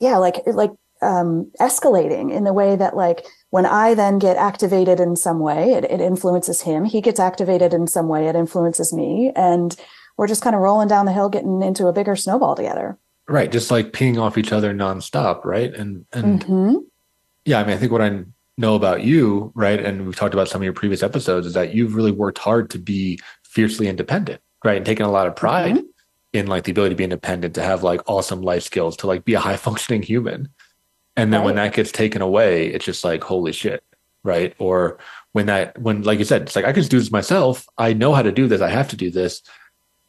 yeah, 0.00 0.18
like 0.18 0.42
like 0.46 0.72
um 1.00 1.50
escalating 1.60 2.32
in 2.32 2.44
the 2.44 2.52
way 2.52 2.76
that 2.76 2.96
like 2.96 3.24
when 3.50 3.64
I 3.64 3.94
then 3.94 4.18
get 4.18 4.36
activated 4.36 5.00
in 5.00 5.16
some 5.16 5.40
way, 5.40 5.72
it, 5.72 5.84
it 5.84 6.00
influences 6.00 6.62
him. 6.62 6.84
He 6.84 7.00
gets 7.00 7.20
activated 7.20 7.72
in 7.72 7.86
some 7.86 8.08
way, 8.08 8.26
it 8.26 8.36
influences 8.36 8.92
me. 8.92 9.32
And 9.34 9.74
we're 10.16 10.28
just 10.28 10.42
kind 10.42 10.54
of 10.54 10.62
rolling 10.62 10.88
down 10.88 11.06
the 11.06 11.12
hill, 11.12 11.28
getting 11.28 11.62
into 11.62 11.86
a 11.86 11.92
bigger 11.92 12.16
snowball 12.16 12.54
together. 12.54 12.98
Right. 13.28 13.50
Just 13.50 13.70
like 13.70 13.92
peeing 13.92 14.20
off 14.20 14.36
each 14.36 14.52
other 14.52 14.74
nonstop. 14.74 15.44
Right. 15.44 15.72
And, 15.72 16.06
and 16.12 16.42
hmm 16.42 16.74
yeah, 17.46 17.60
I 17.60 17.64
mean, 17.64 17.74
I 17.74 17.76
think 17.76 17.92
what 17.92 18.00
I 18.00 18.24
know 18.56 18.74
about 18.74 19.02
you, 19.02 19.52
right, 19.54 19.78
and 19.78 20.06
we've 20.06 20.16
talked 20.16 20.32
about 20.32 20.48
some 20.48 20.62
of 20.62 20.64
your 20.64 20.72
previous 20.72 21.02
episodes, 21.02 21.46
is 21.46 21.52
that 21.52 21.74
you've 21.74 21.94
really 21.94 22.10
worked 22.12 22.38
hard 22.38 22.70
to 22.70 22.78
be 22.78 23.20
fiercely 23.42 23.86
independent, 23.86 24.40
right, 24.64 24.78
and 24.78 24.86
taken 24.86 25.04
a 25.04 25.10
lot 25.10 25.26
of 25.26 25.36
pride 25.36 25.74
Mhm. 25.74 25.84
in 26.32 26.46
like 26.46 26.64
the 26.64 26.70
ability 26.70 26.94
to 26.94 26.96
be 26.96 27.04
independent, 27.04 27.54
to 27.56 27.62
have 27.62 27.82
like 27.82 28.00
awesome 28.06 28.40
life 28.40 28.62
skills, 28.62 28.96
to 28.98 29.06
like 29.06 29.26
be 29.26 29.34
a 29.34 29.40
high 29.40 29.56
functioning 29.56 30.02
human. 30.02 30.48
And 31.16 31.34
then 31.34 31.44
when 31.44 31.56
that 31.56 31.74
gets 31.74 31.92
taken 31.92 32.22
away, 32.22 32.68
it's 32.68 32.86
just 32.86 33.04
like 33.04 33.22
holy 33.22 33.52
shit, 33.52 33.84
right? 34.22 34.54
Or 34.58 34.98
when 35.32 35.44
that, 35.46 35.78
when 35.78 36.02
like 36.02 36.18
you 36.18 36.24
said, 36.24 36.42
it's 36.42 36.56
like 36.56 36.64
I 36.64 36.72
can 36.72 36.80
just 36.80 36.90
do 36.90 36.98
this 36.98 37.12
myself. 37.12 37.66
I 37.76 37.92
know 37.92 38.14
how 38.14 38.22
to 38.22 38.32
do 38.32 38.48
this. 38.48 38.62
I 38.62 38.70
have 38.70 38.88
to 38.88 38.96
do 38.96 39.10
this. 39.10 39.42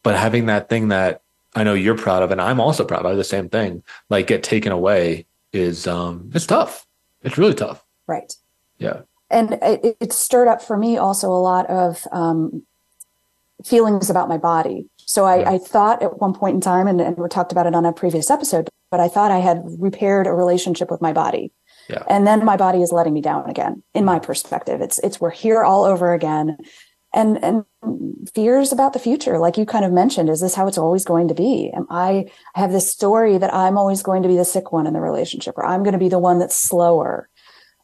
But 0.03 0.15
having 0.15 0.45
that 0.45 0.69
thing 0.69 0.87
that 0.87 1.21
I 1.55 1.63
know 1.63 1.73
you're 1.73 1.97
proud 1.97 2.21
of, 2.21 2.31
and 2.31 2.41
I'm 2.41 2.59
also 2.59 2.83
proud 2.85 3.05
of 3.05 3.17
the 3.17 3.23
same 3.23 3.49
thing, 3.49 3.81
like 4.09 4.27
get 4.27 4.43
taken 4.43 4.71
away 4.71 5.25
is 5.53 5.87
um 5.87 6.29
it's 6.33 6.45
tough. 6.45 6.85
It's 7.21 7.37
really 7.37 7.53
tough. 7.55 7.83
Right. 8.07 8.33
Yeah. 8.77 9.01
and 9.31 9.53
it, 9.61 9.97
it 9.99 10.13
stirred 10.13 10.47
up 10.47 10.61
for 10.61 10.77
me 10.77 10.97
also 10.97 11.29
a 11.29 11.41
lot 11.51 11.65
of 11.69 12.05
um, 12.11 12.63
feelings 13.63 14.09
about 14.09 14.29
my 14.29 14.37
body. 14.37 14.87
So 14.97 15.25
I, 15.25 15.37
Yeah. 15.39 15.51
I 15.51 15.57
thought 15.57 16.03
at 16.03 16.19
one 16.19 16.33
point 16.33 16.55
in 16.55 16.61
time, 16.61 16.87
and, 16.87 16.99
and 17.01 17.17
we 17.17 17.27
talked 17.29 17.51
about 17.51 17.67
it 17.67 17.73
on 17.75 17.85
a 17.85 17.93
previous 17.93 18.29
episode, 18.29 18.69
but 18.91 18.99
I 18.99 19.07
thought 19.07 19.31
I 19.31 19.39
had 19.39 19.63
repaired 19.79 20.27
a 20.27 20.33
relationship 20.33 20.91
with 20.91 21.01
my 21.01 21.13
body. 21.13 21.51
Yeah. 21.89 22.03
And 22.09 22.25
then 22.27 22.43
my 22.43 22.57
body 22.57 22.81
is 22.81 22.91
letting 22.91 23.13
me 23.13 23.21
down 23.21 23.49
again, 23.49 23.81
in 23.93 24.05
my 24.05 24.19
perspective. 24.19 24.81
It's 24.81 24.99
it's 24.99 25.21
we're 25.21 25.29
here 25.29 25.63
all 25.63 25.83
over 25.83 26.13
again. 26.13 26.57
And 27.15 27.43
and 27.43 27.65
fears 28.33 28.71
about 28.71 28.93
the 28.93 28.99
future, 28.99 29.39
like 29.39 29.57
you 29.57 29.65
kind 29.65 29.85
of 29.85 29.91
mentioned, 29.91 30.29
is 30.29 30.41
this 30.41 30.53
how 30.53 30.67
it's 30.67 30.77
always 30.77 31.05
going 31.05 31.29
to 31.29 31.33
be? 31.33 31.71
Am 31.73 31.87
I 31.89 32.25
have 32.55 32.71
this 32.71 32.91
story 32.91 33.37
that 33.37 33.53
I'm 33.53 33.77
always 33.77 34.03
going 34.03 34.21
to 34.21 34.27
be 34.27 34.35
the 34.35 34.45
sick 34.45 34.71
one 34.71 34.85
in 34.85 34.93
the 34.93 34.99
relationship, 34.99 35.57
or 35.57 35.65
I'm 35.65 35.81
going 35.81 35.93
to 35.93 35.99
be 35.99 36.09
the 36.09 36.19
one 36.19 36.39
that's 36.39 36.55
slower 36.55 37.29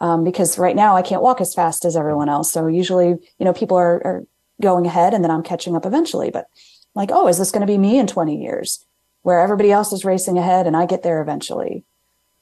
um, 0.02 0.24
because 0.24 0.58
right 0.58 0.76
now 0.76 0.96
I 0.98 1.02
can't 1.02 1.22
walk 1.22 1.40
as 1.40 1.54
fast 1.54 1.86
as 1.86 1.96
everyone 1.96 2.28
else. 2.28 2.52
So 2.52 2.68
usually, 2.68 3.08
you 3.08 3.46
know, 3.46 3.54
people 3.54 3.78
are, 3.78 4.06
are 4.06 4.24
going 4.60 4.86
ahead 4.86 5.14
and 5.14 5.24
then 5.24 5.32
I'm 5.32 5.44
catching 5.44 5.76
up 5.76 5.86
eventually. 5.86 6.32
But 6.32 6.48
like, 6.96 7.10
oh, 7.14 7.28
is 7.28 7.38
this 7.38 7.52
going 7.52 7.62
to 7.62 7.72
be 7.72 7.78
me 7.78 8.00
in 8.00 8.08
20 8.08 8.42
years 8.42 8.86
where 9.22 9.40
everybody 9.40 9.72
else 9.72 9.94
is 9.94 10.04
racing 10.04 10.38
ahead 10.38 10.68
and 10.68 10.76
I 10.76 10.88
get 10.88 11.04
there 11.04 11.22
eventually? 11.22 11.86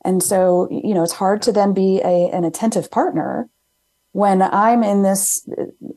And 0.06 0.24
so, 0.24 0.70
you 0.72 0.94
know, 0.94 1.04
it's 1.04 1.14
hard 1.14 1.42
to 1.44 1.52
then 1.52 1.74
be 1.74 2.00
a, 2.00 2.30
an 2.32 2.46
attentive 2.46 2.90
partner 2.90 3.50
when 4.20 4.42
I'm 4.42 4.84
in 4.84 5.02
this 5.02 5.48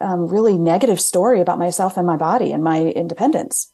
um, 0.01 0.29
really 0.29 0.57
negative 0.57 1.01
story 1.01 1.41
about 1.41 1.59
myself 1.59 1.97
and 1.97 2.07
my 2.07 2.17
body 2.17 2.53
and 2.53 2.63
my 2.63 2.81
independence. 3.03 3.73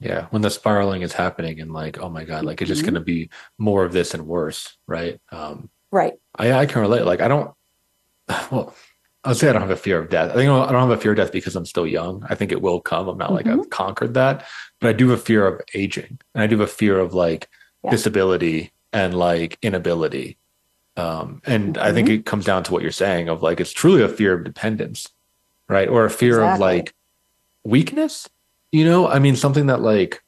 Yeah. 0.00 0.26
When 0.30 0.42
the 0.42 0.50
spiraling 0.50 1.00
is 1.00 1.14
happening 1.14 1.58
and 1.60 1.72
like, 1.72 1.98
oh 1.98 2.10
my 2.10 2.24
God, 2.24 2.44
like 2.44 2.60
it's 2.60 2.68
just 2.68 2.82
Mhm. 2.82 2.86
gonna 2.88 3.00
be 3.14 3.30
more 3.58 3.82
of 3.84 3.92
this 3.92 4.12
and 4.14 4.26
worse, 4.26 4.76
right? 4.86 5.18
Um 5.32 5.70
Right. 5.90 6.14
I, 6.36 6.52
I 6.52 6.66
can 6.66 6.82
relate. 6.82 7.04
Like 7.06 7.22
I 7.22 7.28
don't 7.28 7.50
well, 8.52 8.74
I'll 9.24 9.34
say 9.34 9.48
I 9.48 9.52
don't 9.52 9.62
have 9.62 9.70
a 9.70 9.76
fear 9.76 9.98
of 9.98 10.10
death. 10.10 10.30
I 10.30 10.34
think 10.34 10.50
I 10.50 10.70
don't 10.72 10.88
have 10.88 10.98
a 10.98 11.02
fear 11.02 11.12
of 11.12 11.16
death 11.16 11.32
because 11.32 11.56
I'm 11.56 11.64
still 11.66 11.86
young. 11.86 12.22
I 12.28 12.34
think 12.34 12.52
it 12.52 12.60
will 12.60 12.80
come. 12.80 13.08
I'm 13.08 13.16
not 13.18 13.32
like 13.32 13.46
Mm-hmm. 13.46 13.60
I've 13.60 13.70
conquered 13.70 14.12
that, 14.14 14.44
but 14.80 14.88
I 14.90 14.92
do 14.92 15.08
have 15.08 15.18
a 15.18 15.22
fear 15.22 15.46
of 15.46 15.62
aging, 15.74 16.18
and 16.34 16.42
I 16.44 16.46
do 16.46 16.58
have 16.58 16.68
a 16.68 16.78
fear 16.82 16.98
of 16.98 17.14
like 17.14 17.48
Yeah. 17.82 17.90
disability 17.92 18.72
and 18.92 19.14
like 19.14 19.56
inability. 19.62 20.36
Um, 20.96 21.42
and 21.44 21.76
I 21.78 21.92
think 21.92 22.08
Mhm. 22.08 22.14
it 22.20 22.26
comes 22.26 22.44
down 22.46 22.62
to 22.64 22.72
what 22.72 22.82
you're 22.82 22.90
saying 22.90 23.28
of 23.28 23.42
like 23.42 23.60
it's 23.60 23.72
truly 23.72 24.02
a 24.02 24.08
fear 24.08 24.32
of 24.34 24.44
dependence, 24.44 25.08
right? 25.68 25.88
Or 25.88 26.04
a 26.04 26.10
fear 26.10 26.42
of 26.42 26.58
like 26.58 26.94
weakness. 27.64 28.28
You 28.72 28.84
know, 28.84 29.08
I 29.08 29.18
mean, 29.18 29.36
something 29.36 29.66
that 29.66 29.80
like 29.82 30.22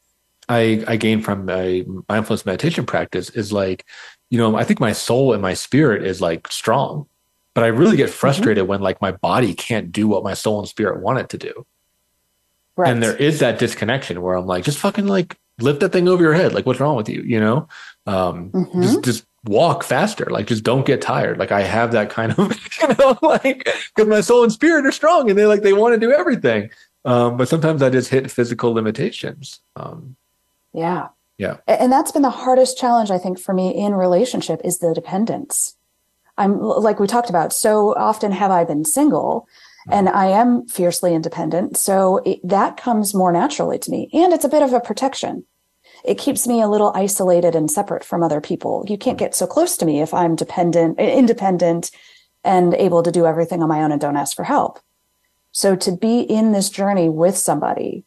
I 0.48 0.84
I 0.86 0.96
gained 0.96 1.24
from 1.24 1.46
my 1.46 1.84
mindfulness 2.08 2.46
meditation 2.46 2.86
practice 2.86 3.30
is 3.30 3.52
like, 3.52 3.84
you 4.30 4.38
know, 4.38 4.56
I 4.56 4.64
think 4.64 4.80
my 4.80 4.92
soul 4.92 5.32
and 5.32 5.42
my 5.42 5.54
spirit 5.54 6.04
is 6.06 6.20
like 6.20 6.50
strong, 6.52 7.06
but 7.54 7.64
I 7.64 7.68
really 7.68 7.96
get 7.96 8.10
frustrated 8.10 8.66
when 8.68 8.80
like 8.80 9.00
my 9.00 9.12
body 9.12 9.54
can't 9.54 9.90
do 9.92 10.06
what 10.08 10.24
my 10.24 10.34
soul 10.34 10.58
and 10.60 10.68
spirit 10.68 11.00
want 11.00 11.18
it 11.18 11.28
to 11.30 11.38
do. 11.38 11.66
Right. 12.76 12.90
And 12.90 13.02
there 13.02 13.16
is 13.16 13.40
that 13.40 13.58
disconnection 13.58 14.22
where 14.22 14.36
I'm 14.36 14.46
like, 14.46 14.64
just 14.64 14.78
fucking 14.78 15.06
like 15.06 15.36
lift 15.60 15.80
that 15.80 15.92
thing 15.92 16.08
over 16.08 16.22
your 16.22 16.34
head. 16.34 16.52
Like, 16.52 16.64
what's 16.66 16.78
wrong 16.78 16.96
with 16.96 17.08
you? 17.08 17.22
You 17.22 17.40
know, 17.40 17.68
um, 18.06 18.50
Mhm. 18.52 18.82
just 18.82 19.02
just 19.02 19.24
walk 19.48 19.82
faster. 19.82 20.26
Like, 20.30 20.46
just 20.46 20.64
don't 20.64 20.86
get 20.86 21.00
tired. 21.00 21.38
Like, 21.38 21.52
I 21.52 21.62
have 21.62 21.92
that 21.92 22.10
kind 22.10 22.32
of, 22.38 22.58
you 22.80 22.88
know, 22.98 23.18
like 23.22 23.64
because 23.94 24.08
my 24.08 24.20
soul 24.20 24.42
and 24.42 24.52
spirit 24.52 24.86
are 24.86 24.92
strong, 24.92 25.30
and 25.30 25.38
they 25.38 25.46
like 25.46 25.62
they 25.62 25.72
want 25.72 25.94
to 25.94 26.00
do 26.00 26.12
everything. 26.12 26.70
Um, 27.04 27.36
but 27.36 27.48
sometimes 27.48 27.82
I 27.82 27.90
just 27.90 28.10
hit 28.10 28.30
physical 28.30 28.72
limitations. 28.72 29.60
Um, 29.76 30.16
Yeah. 30.72 31.08
Yeah. 31.38 31.58
And 31.68 31.92
that's 31.92 32.10
been 32.10 32.22
the 32.22 32.30
hardest 32.30 32.76
challenge, 32.78 33.10
I 33.12 33.18
think, 33.18 33.38
for 33.38 33.54
me 33.54 33.74
in 33.74 33.94
relationship 33.94 34.60
is 34.64 34.80
the 34.80 34.92
dependence. 34.92 35.76
I'm 36.36 36.60
like 36.60 36.98
we 37.00 37.06
talked 37.06 37.30
about, 37.30 37.52
so 37.52 37.94
often 37.96 38.32
have 38.32 38.50
I 38.50 38.64
been 38.64 38.84
single 38.84 39.48
and 39.90 40.08
I 40.08 40.26
am 40.26 40.66
fiercely 40.66 41.14
independent. 41.14 41.76
So 41.76 42.18
it, 42.18 42.40
that 42.44 42.76
comes 42.76 43.14
more 43.14 43.32
naturally 43.32 43.78
to 43.78 43.90
me. 43.90 44.10
And 44.12 44.32
it's 44.32 44.44
a 44.44 44.48
bit 44.48 44.62
of 44.62 44.72
a 44.72 44.80
protection. 44.80 45.44
It 46.04 46.18
keeps 46.18 46.46
me 46.46 46.60
a 46.60 46.68
little 46.68 46.92
isolated 46.94 47.54
and 47.54 47.70
separate 47.70 48.04
from 48.04 48.22
other 48.22 48.40
people. 48.40 48.84
You 48.88 48.96
can't 48.98 49.18
get 49.18 49.34
so 49.34 49.46
close 49.46 49.76
to 49.78 49.86
me 49.86 50.00
if 50.00 50.12
I'm 50.14 50.36
dependent, 50.36 50.98
independent 50.98 51.90
and 52.44 52.74
able 52.74 53.02
to 53.02 53.10
do 53.10 53.26
everything 53.26 53.62
on 53.62 53.68
my 53.68 53.82
own 53.82 53.92
and 53.92 54.00
don't 54.00 54.16
ask 54.16 54.36
for 54.36 54.44
help. 54.44 54.78
So 55.52 55.74
to 55.76 55.92
be 55.96 56.20
in 56.20 56.52
this 56.52 56.70
journey 56.70 57.08
with 57.08 57.36
somebody 57.36 58.04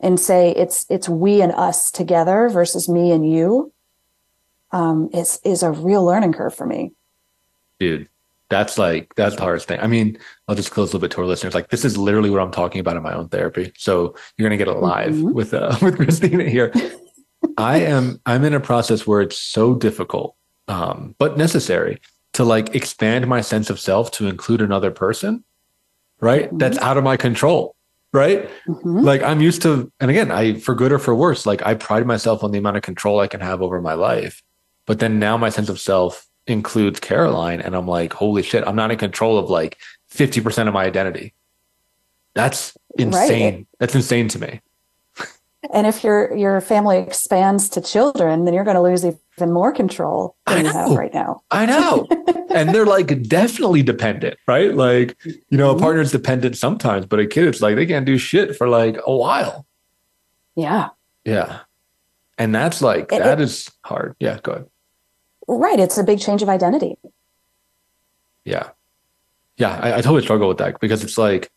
and 0.00 0.18
say 0.20 0.50
it's 0.52 0.86
it's 0.88 1.08
we 1.08 1.40
and 1.42 1.52
us 1.52 1.90
together 1.90 2.48
versus 2.48 2.88
me 2.88 3.10
and 3.12 3.30
you 3.30 3.72
um, 4.72 5.08
is 5.12 5.40
is 5.44 5.62
a 5.62 5.70
real 5.70 6.04
learning 6.04 6.32
curve 6.32 6.54
for 6.54 6.66
me. 6.66 6.92
dude 7.78 8.08
that's 8.48 8.78
like 8.78 9.12
that's 9.16 9.34
the 9.36 9.42
hardest 9.42 9.66
thing 9.66 9.80
i 9.80 9.86
mean 9.88 10.16
i'll 10.46 10.54
just 10.54 10.70
close 10.70 10.90
a 10.90 10.96
little 10.96 11.00
bit 11.00 11.10
to 11.10 11.20
our 11.20 11.26
listeners 11.26 11.52
like 11.54 11.68
this 11.70 11.84
is 11.84 11.98
literally 11.98 12.30
what 12.30 12.40
i'm 12.40 12.50
talking 12.52 12.78
about 12.80 12.96
in 12.96 13.02
my 13.02 13.12
own 13.12 13.28
therapy 13.28 13.72
so 13.76 14.14
you're 14.36 14.48
gonna 14.48 14.56
get 14.56 14.68
it 14.68 14.76
live 14.78 15.14
Mhm. 15.14 15.32
with 15.32 15.52
uh 15.52 15.76
with 15.82 15.96
christina 15.96 16.44
here 16.44 16.72
i 17.58 17.78
am 17.78 18.20
i'm 18.26 18.44
in 18.44 18.54
a 18.54 18.60
process 18.60 19.06
where 19.06 19.20
it's 19.20 19.38
so 19.38 19.74
difficult 19.74 20.34
um 20.68 21.14
but 21.18 21.36
necessary 21.36 22.00
to 22.32 22.44
like 22.44 22.74
expand 22.74 23.26
my 23.26 23.40
sense 23.40 23.70
of 23.70 23.80
self 23.80 24.10
to 24.10 24.26
include 24.26 24.60
another 24.60 24.90
person 24.90 25.44
right? 26.20 26.50
Mhm. 26.50 26.58
that's 26.58 26.78
out 26.78 26.96
of 26.96 27.04
my 27.04 27.16
control 27.16 27.74
right? 28.12 28.48
Mhm. 28.68 29.04
like 29.04 29.22
i'm 29.22 29.40
used 29.40 29.62
to 29.62 29.90
and 30.00 30.10
again 30.10 30.30
i 30.30 30.54
for 30.58 30.74
good 30.74 30.92
or 30.92 30.98
for 30.98 31.14
worse 31.14 31.46
like 31.46 31.64
i 31.66 31.74
pride 31.74 32.06
myself 32.06 32.42
on 32.44 32.50
the 32.52 32.58
amount 32.58 32.76
of 32.76 32.82
control 32.82 33.20
i 33.20 33.26
can 33.26 33.40
have 33.40 33.62
over 33.62 33.80
my 33.80 33.94
life 33.94 34.42
but 34.86 34.98
then 34.98 35.18
now 35.18 35.36
my 35.36 35.48
sense 35.50 35.68
of 35.68 35.80
self 35.80 36.26
includes 36.46 37.00
caroline 37.00 37.60
and 37.60 37.74
i'm 37.74 37.86
like 37.88 38.12
holy 38.12 38.42
shit 38.42 38.66
i'm 38.66 38.76
not 38.76 38.90
in 38.90 38.98
control 38.98 39.38
of 39.38 39.50
like 39.50 39.76
50% 40.16 40.68
of 40.68 40.72
my 40.72 40.84
identity. 40.84 41.34
That's 42.34 42.76
insane. 42.98 43.66
That's 43.78 43.94
insane 43.94 44.28
to 44.28 44.38
me 44.38 44.60
And 45.72 45.86
if 45.86 46.02
your 46.04 46.34
your 46.36 46.60
family 46.60 46.98
expands 46.98 47.68
to 47.70 47.80
children, 47.80 48.44
then 48.44 48.54
you're 48.54 48.64
going 48.64 48.76
to 48.76 48.82
lose 48.82 49.04
even 49.04 49.52
more 49.52 49.72
control 49.72 50.36
than 50.46 50.64
you 50.64 50.72
have 50.72 50.90
right 50.92 51.12
now. 51.12 51.42
i 51.50 51.66
know 51.66 52.06
and 52.50 52.74
they're 52.74 52.86
like 52.86 53.22
definitely 53.28 53.82
dependent 53.82 54.38
right 54.48 54.74
like 54.74 55.14
you 55.26 55.58
know 55.58 55.76
a 55.76 55.78
partner's 55.78 56.10
dependent 56.10 56.56
sometimes 56.56 57.04
but 57.04 57.20
a 57.20 57.26
kid 57.26 57.44
it's 57.46 57.60
like 57.60 57.76
they 57.76 57.84
can't 57.84 58.06
do 58.06 58.16
shit 58.16 58.56
for 58.56 58.66
like 58.66 58.96
a 59.06 59.14
while 59.14 59.66
Yeah, 60.54 60.88
yeah 61.26 61.60
and 62.38 62.54
that's 62.54 62.80
like 62.80 63.12
It- 63.12 63.18
that 63.22 63.40
is 63.42 63.70
hard 63.84 64.16
yeah 64.20 64.38
go 64.42 64.52
ahead 64.52 64.66
right. 65.48 65.78
It's 65.78 65.98
a 65.98 66.02
big 66.02 66.18
change 66.18 66.42
of 66.42 66.48
identity. 66.48 66.96
Yeah. 68.44 68.70
Yeah. 69.58 69.78
I, 69.80 69.92
I 69.98 70.00
totally 70.00 70.22
struggle 70.22 70.48
with 70.48 70.58
that 70.58 70.80
because 70.80 71.04
it's 71.04 71.16
like, 71.18 71.50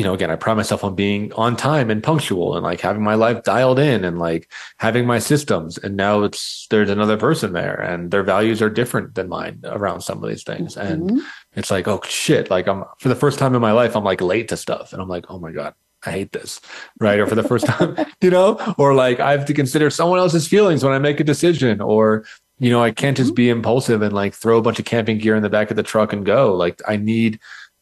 you 0.00 0.04
know, 0.06 0.14
again, 0.14 0.30
I 0.30 0.36
pride 0.36 0.54
myself 0.56 0.82
on 0.82 0.94
being 0.94 1.30
on 1.34 1.56
time 1.56 1.90
and 1.90 2.02
punctual 2.02 2.56
and 2.56 2.64
like 2.64 2.80
having 2.80 3.02
my 3.02 3.16
life 3.16 3.42
dialed 3.42 3.78
in 3.78 4.02
and 4.02 4.18
like 4.18 4.50
having 4.78 5.04
my 5.04 5.18
systems. 5.18 5.76
And 5.76 5.94
now 5.94 6.22
it's, 6.22 6.66
there's 6.70 6.88
another 6.88 7.18
person 7.18 7.52
there 7.52 7.78
and 7.78 8.10
their 8.10 8.22
values 8.22 8.62
are 8.62 8.70
different 8.70 9.14
than 9.14 9.28
mine 9.28 9.60
around 9.64 10.00
some 10.00 10.24
of 10.24 10.30
these 10.30 10.42
things. 10.42 10.74
And 10.74 11.10
Mhm. 11.10 11.20
it's 11.52 11.70
like, 11.70 11.86
oh 11.86 12.00
shit. 12.08 12.48
Like 12.48 12.66
I'm, 12.66 12.84
for 12.98 13.10
the 13.10 13.14
first 13.14 13.38
time 13.38 13.54
in 13.54 13.60
my 13.60 13.72
life, 13.72 13.94
I'm 13.94 14.02
like 14.02 14.22
late 14.22 14.48
to 14.48 14.56
stuff. 14.56 14.94
And 14.94 15.02
I'm 15.02 15.08
like, 15.08 15.26
oh 15.28 15.38
my 15.38 15.52
God, 15.52 15.74
I 16.06 16.12
hate 16.12 16.32
this. 16.32 16.62
Right. 16.98 17.18
Or 17.18 17.26
for 17.26 17.34
the 17.34 17.42
first 17.42 17.66
time, 17.72 17.94
you 18.22 18.30
know, 18.30 18.58
or 18.78 18.94
like 18.94 19.20
I 19.20 19.32
have 19.32 19.44
to 19.48 19.52
consider 19.52 19.90
someone 19.90 20.18
else's 20.18 20.48
feelings 20.48 20.82
when 20.82 20.94
I 20.94 20.98
make 20.98 21.20
a 21.20 21.24
decision 21.24 21.82
or, 21.82 22.24
you 22.58 22.70
know, 22.70 22.82
I 22.82 22.90
can't 22.90 23.18
just 23.18 23.34
be 23.34 23.50
impulsive 23.50 24.00
and 24.00 24.14
like 24.14 24.32
throw 24.32 24.56
a 24.56 24.62
bunch 24.62 24.78
of 24.78 24.86
camping 24.86 25.18
gear 25.18 25.36
in 25.36 25.42
the 25.42 25.50
back 25.50 25.70
of 25.70 25.76
the 25.76 25.82
truck 25.82 26.14
and 26.14 26.24
go. 26.24 26.56
Like 26.56 26.80
I 26.88 26.96
need 26.96 27.38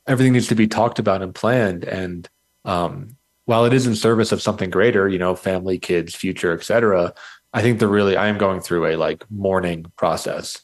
everything 0.09 0.33
needs 0.33 0.49
to 0.49 0.55
be 0.55 0.67
talked 0.67 0.99
about 0.99 1.23
and 1.23 1.35
planned. 1.35 1.85
And 1.85 2.29
um, 2.65 3.17
while 3.45 3.65
it 3.65 3.73
is 3.73 3.87
in 3.87 3.95
service 3.95 4.33
of 4.33 4.43
something 4.43 4.71
greater, 4.71 5.09
you 5.09 5.19
know, 5.19 5.35
family, 5.35 5.79
kids, 5.79 6.15
future, 6.15 6.53
etc. 6.53 7.15
I 7.55 7.62
think 7.62 7.79
the 7.79 7.88
really 7.88 8.17
I 8.17 8.29
am 8.29 8.38
going 8.38 8.61
through 8.61 8.87
a 8.87 8.97
like 8.97 9.25
mourning 9.31 9.87
process. 9.97 10.61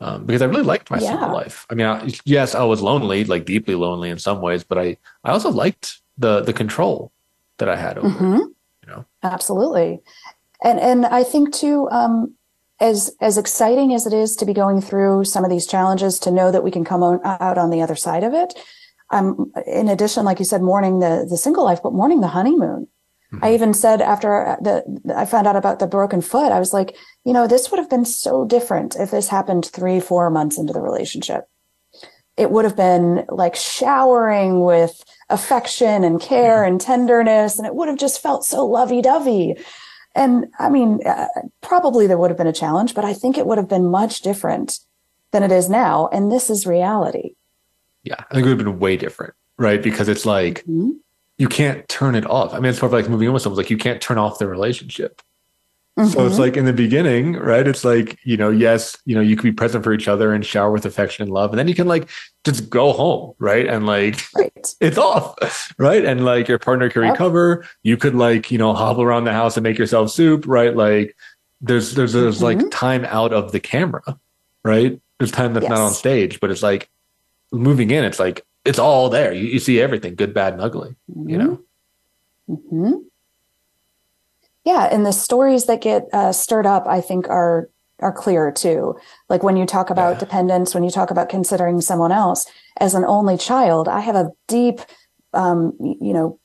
Um, 0.00 0.26
because 0.26 0.42
I 0.42 0.44
really 0.44 0.62
liked 0.62 0.92
my 0.92 1.00
single 1.00 1.32
life. 1.32 1.66
I 1.70 1.74
mean, 1.74 1.86
I, 1.86 2.08
yes, 2.24 2.54
I 2.54 2.62
was 2.62 2.80
lonely, 2.80 3.24
like 3.24 3.44
deeply 3.44 3.74
lonely 3.74 4.10
in 4.10 4.18
some 4.20 4.40
ways, 4.40 4.62
but 4.62 4.78
I, 4.78 4.96
I 5.24 5.32
also 5.32 5.50
liked 5.50 6.00
the 6.16 6.40
the 6.40 6.52
control 6.52 7.10
that 7.58 7.68
I 7.68 7.74
had 7.74 7.98
over. 7.98 8.08
Mhm. 8.08 8.38
you 8.38 8.86
know? 8.86 9.04
Absolutely. 9.24 10.00
And 10.62 10.78
and 10.78 11.06
I 11.06 11.24
think 11.24 11.52
too, 11.52 11.88
um, 11.90 12.34
as 12.80 13.16
as 13.20 13.36
exciting 13.36 13.92
as 13.92 14.06
it 14.06 14.12
is 14.12 14.36
to 14.36 14.46
be 14.46 14.54
going 14.54 14.80
through 14.80 15.24
some 15.24 15.44
of 15.44 15.50
these 15.50 15.66
challenges, 15.66 16.20
to 16.20 16.30
know 16.30 16.52
that 16.52 16.62
we 16.62 16.70
can 16.70 16.84
come 16.84 17.02
on, 17.02 17.20
out 17.24 17.58
on 17.58 17.70
the 17.70 17.82
other 17.82 17.96
side 17.96 18.22
of 18.22 18.32
it. 18.32 18.54
Um, 19.10 19.52
in 19.66 19.88
addition, 19.88 20.24
like 20.24 20.38
you 20.38 20.44
said, 20.44 20.62
mourning 20.62 20.98
the 20.98 21.26
the 21.28 21.36
single 21.36 21.64
life, 21.64 21.80
but 21.82 21.94
mourning 21.94 22.20
the 22.20 22.28
honeymoon. 22.28 22.88
I 23.42 23.50
Mhm. 23.50 23.54
even 23.54 23.74
said 23.74 24.00
after 24.00 24.56
the 24.60 24.82
I 25.14 25.24
found 25.26 25.46
out 25.46 25.56
about 25.56 25.78
the 25.78 25.86
broken 25.86 26.20
foot, 26.20 26.50
I 26.52 26.58
was 26.58 26.72
like, 26.72 26.96
you 27.24 27.32
know, 27.32 27.46
this 27.46 27.70
would 27.70 27.78
have 27.78 27.90
been 27.90 28.04
so 28.04 28.44
different 28.44 28.96
if 28.96 29.10
this 29.10 29.28
happened 29.28 29.66
three, 29.66 30.00
four 30.00 30.30
months 30.30 30.58
into 30.58 30.72
the 30.72 30.80
relationship. 30.80 31.44
It 32.36 32.50
would 32.50 32.64
have 32.64 32.76
been 32.76 33.24
like 33.28 33.56
showering 33.56 34.62
with 34.64 35.02
affection 35.28 36.04
and 36.04 36.20
care 36.20 36.64
and 36.64 36.80
tenderness, 36.80 37.58
and 37.58 37.66
it 37.66 37.74
would 37.74 37.88
have 37.88 37.98
just 37.98 38.22
felt 38.22 38.44
so 38.44 38.64
lovey 38.64 39.02
dovey. 39.02 39.56
And 40.14 40.46
I 40.58 40.68
mean, 40.68 41.00
uh, 41.06 41.28
probably 41.60 42.06
there 42.06 42.18
would 42.18 42.30
have 42.30 42.38
been 42.38 42.46
a 42.46 42.52
challenge, 42.52 42.94
but 42.94 43.04
I 43.04 43.12
think 43.12 43.36
it 43.36 43.46
would 43.46 43.58
have 43.58 43.68
been 43.68 43.90
much 43.90 44.20
different 44.22 44.78
than 45.32 45.42
it 45.42 45.52
is 45.52 45.68
now. 45.68 46.08
And 46.12 46.32
this 46.32 46.48
is 46.48 46.66
reality. 46.66 47.34
Yeah, 48.08 48.14
I 48.30 48.34
think 48.34 48.46
it 48.46 48.48
would 48.50 48.58
have 48.58 48.66
been 48.66 48.78
way 48.78 48.96
different, 48.96 49.34
right? 49.58 49.82
Because 49.82 50.08
it's 50.08 50.24
like 50.24 50.64
Mhm. 50.66 50.92
you 51.36 51.48
can't 51.48 51.86
turn 51.88 52.14
it 52.14 52.24
off. 52.26 52.54
I 52.54 52.56
mean, 52.60 52.70
it's 52.70 52.78
sort 52.78 52.88
of 52.90 52.94
like 52.94 53.08
moving 53.10 53.26
in 53.28 53.34
with 53.34 53.42
someone. 53.42 53.58
Like 53.58 53.70
you 53.70 53.76
can't 53.76 54.00
turn 54.00 54.16
off 54.18 54.38
the 54.38 54.46
relationship. 54.46 55.20
So 56.12 56.24
it's 56.26 56.36
Mhm. 56.36 56.38
like 56.38 56.56
in 56.56 56.64
the 56.64 56.72
beginning, 56.72 57.32
right? 57.34 57.66
It's 57.66 57.84
like, 57.84 58.18
you 58.22 58.36
know, 58.36 58.50
yes, 58.50 58.96
you 59.04 59.16
know, 59.16 59.20
you 59.20 59.34
could 59.34 59.42
be 59.42 59.50
present 59.52 59.82
for 59.82 59.92
each 59.92 60.06
other 60.06 60.32
and 60.32 60.46
shower 60.46 60.70
with 60.70 60.86
affection 60.86 61.24
and 61.24 61.32
love. 61.32 61.50
And 61.50 61.58
then 61.58 61.66
you 61.66 61.74
can 61.74 61.88
like 61.88 62.08
just 62.44 62.70
go 62.70 62.92
home, 62.92 63.34
right? 63.40 63.66
And 63.66 63.84
like 63.84 64.16
right. 64.36 64.52
it's 64.80 64.96
off, 64.96 65.74
right? 65.76 66.04
And 66.04 66.24
like 66.24 66.46
your 66.46 66.60
partner 66.60 66.88
can 66.88 67.02
Yep. 67.02 67.12
recover. 67.14 67.64
You 67.82 67.96
could 67.96 68.14
like, 68.14 68.50
you 68.52 68.58
know, 68.58 68.72
hobble 68.74 69.02
around 69.02 69.24
the 69.24 69.32
house 69.32 69.56
and 69.56 69.64
make 69.64 69.76
yourself 69.76 70.10
soup, 70.12 70.44
right? 70.46 70.74
Like 70.76 71.16
there's 71.60 71.94
there's 71.96 72.12
there's 72.12 72.42
like 72.42 72.58
Mhm. 72.58 72.70
time 72.70 73.04
out 73.06 73.32
of 73.32 73.50
the 73.50 73.58
camera, 73.60 74.18
right? 74.64 75.00
There's 75.18 75.32
time 75.32 75.52
that's 75.52 75.68
not 75.68 75.78
on 75.78 75.92
stage, 75.94 76.38
but 76.38 76.52
it's 76.52 76.62
like 76.62 76.88
moving 77.52 77.90
in, 77.90 78.04
it's 78.04 78.18
like 78.18 78.44
it's 78.64 78.78
all 78.78 79.08
there. 79.08 79.32
You, 79.32 79.46
you 79.46 79.58
see 79.58 79.80
everything, 79.80 80.14
good, 80.14 80.34
bad, 80.34 80.52
and 80.52 80.62
ugly, 80.62 80.96
you 81.26 81.38
know? 81.38 81.60
hmm 82.48 82.92
Yeah, 84.64 84.88
and 84.92 85.06
the 85.06 85.12
stories 85.12 85.66
that 85.66 85.80
get 85.80 86.08
uh, 86.12 86.32
stirred 86.32 86.66
up, 86.66 86.86
I 86.86 87.00
think, 87.00 87.28
are 87.28 87.70
are 88.00 88.12
clear 88.12 88.52
too. 88.52 88.96
Like 89.28 89.42
when 89.42 89.56
you 89.56 89.66
talk 89.66 89.90
about 89.90 90.14
Yeah. 90.14 90.20
dependence, 90.20 90.72
when 90.74 90.84
you 90.84 90.90
talk 90.90 91.10
about 91.10 91.28
considering 91.28 91.80
someone 91.80 92.12
else 92.12 92.46
as 92.78 92.94
an 92.94 93.04
only 93.04 93.36
child, 93.36 93.88
I 93.88 94.00
have 94.00 94.14
a 94.14 94.30
deep, 94.46 94.80
um, 95.32 95.72
you 95.80 96.12
know, 96.12 96.38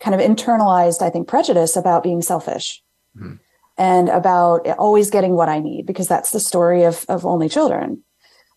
kind 0.00 0.14
of 0.14 0.20
internalized, 0.22 1.02
I 1.02 1.10
think, 1.10 1.28
prejudice 1.28 1.76
about 1.76 2.02
being 2.02 2.22
selfish 2.22 2.82
Mhm. 3.14 3.40
and 3.76 4.08
about 4.08 4.66
always 4.78 5.10
getting 5.10 5.34
what 5.34 5.50
I 5.50 5.58
need 5.60 5.84
because 5.84 6.08
that's 6.08 6.30
the 6.30 6.40
story 6.40 6.84
of 6.84 7.04
of 7.08 7.26
only 7.26 7.48
children. 7.50 8.02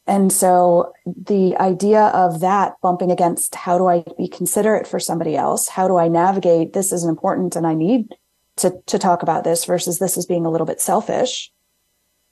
And 0.09 0.33
so 0.33 0.91
the 1.05 1.55
idea 1.57 2.05
of 2.07 2.39
that 2.39 2.81
bumping 2.81 3.11
against 3.11 3.53
how 3.53 3.77
do 3.77 3.85
I 3.85 4.03
be 4.17 4.27
considerate 4.27 4.87
for 4.87 4.99
somebody 4.99 5.35
else? 5.37 5.69
How 5.69 5.87
do 5.87 5.97
I 5.97 6.07
navigate 6.07 6.73
this 6.73 6.91
is 6.91 7.03
important 7.03 7.55
and 7.55 7.67
I 7.67 7.75
need 7.75 8.15
to, 8.55 8.73
to 8.87 8.97
talk 8.97 9.21
about 9.21 9.43
this 9.43 9.65
versus 9.65 9.99
this 9.99 10.17
is 10.17 10.25
being 10.25 10.47
a 10.47 10.49
little 10.49 10.65
bit 10.65 10.81
selfish? 10.81 11.51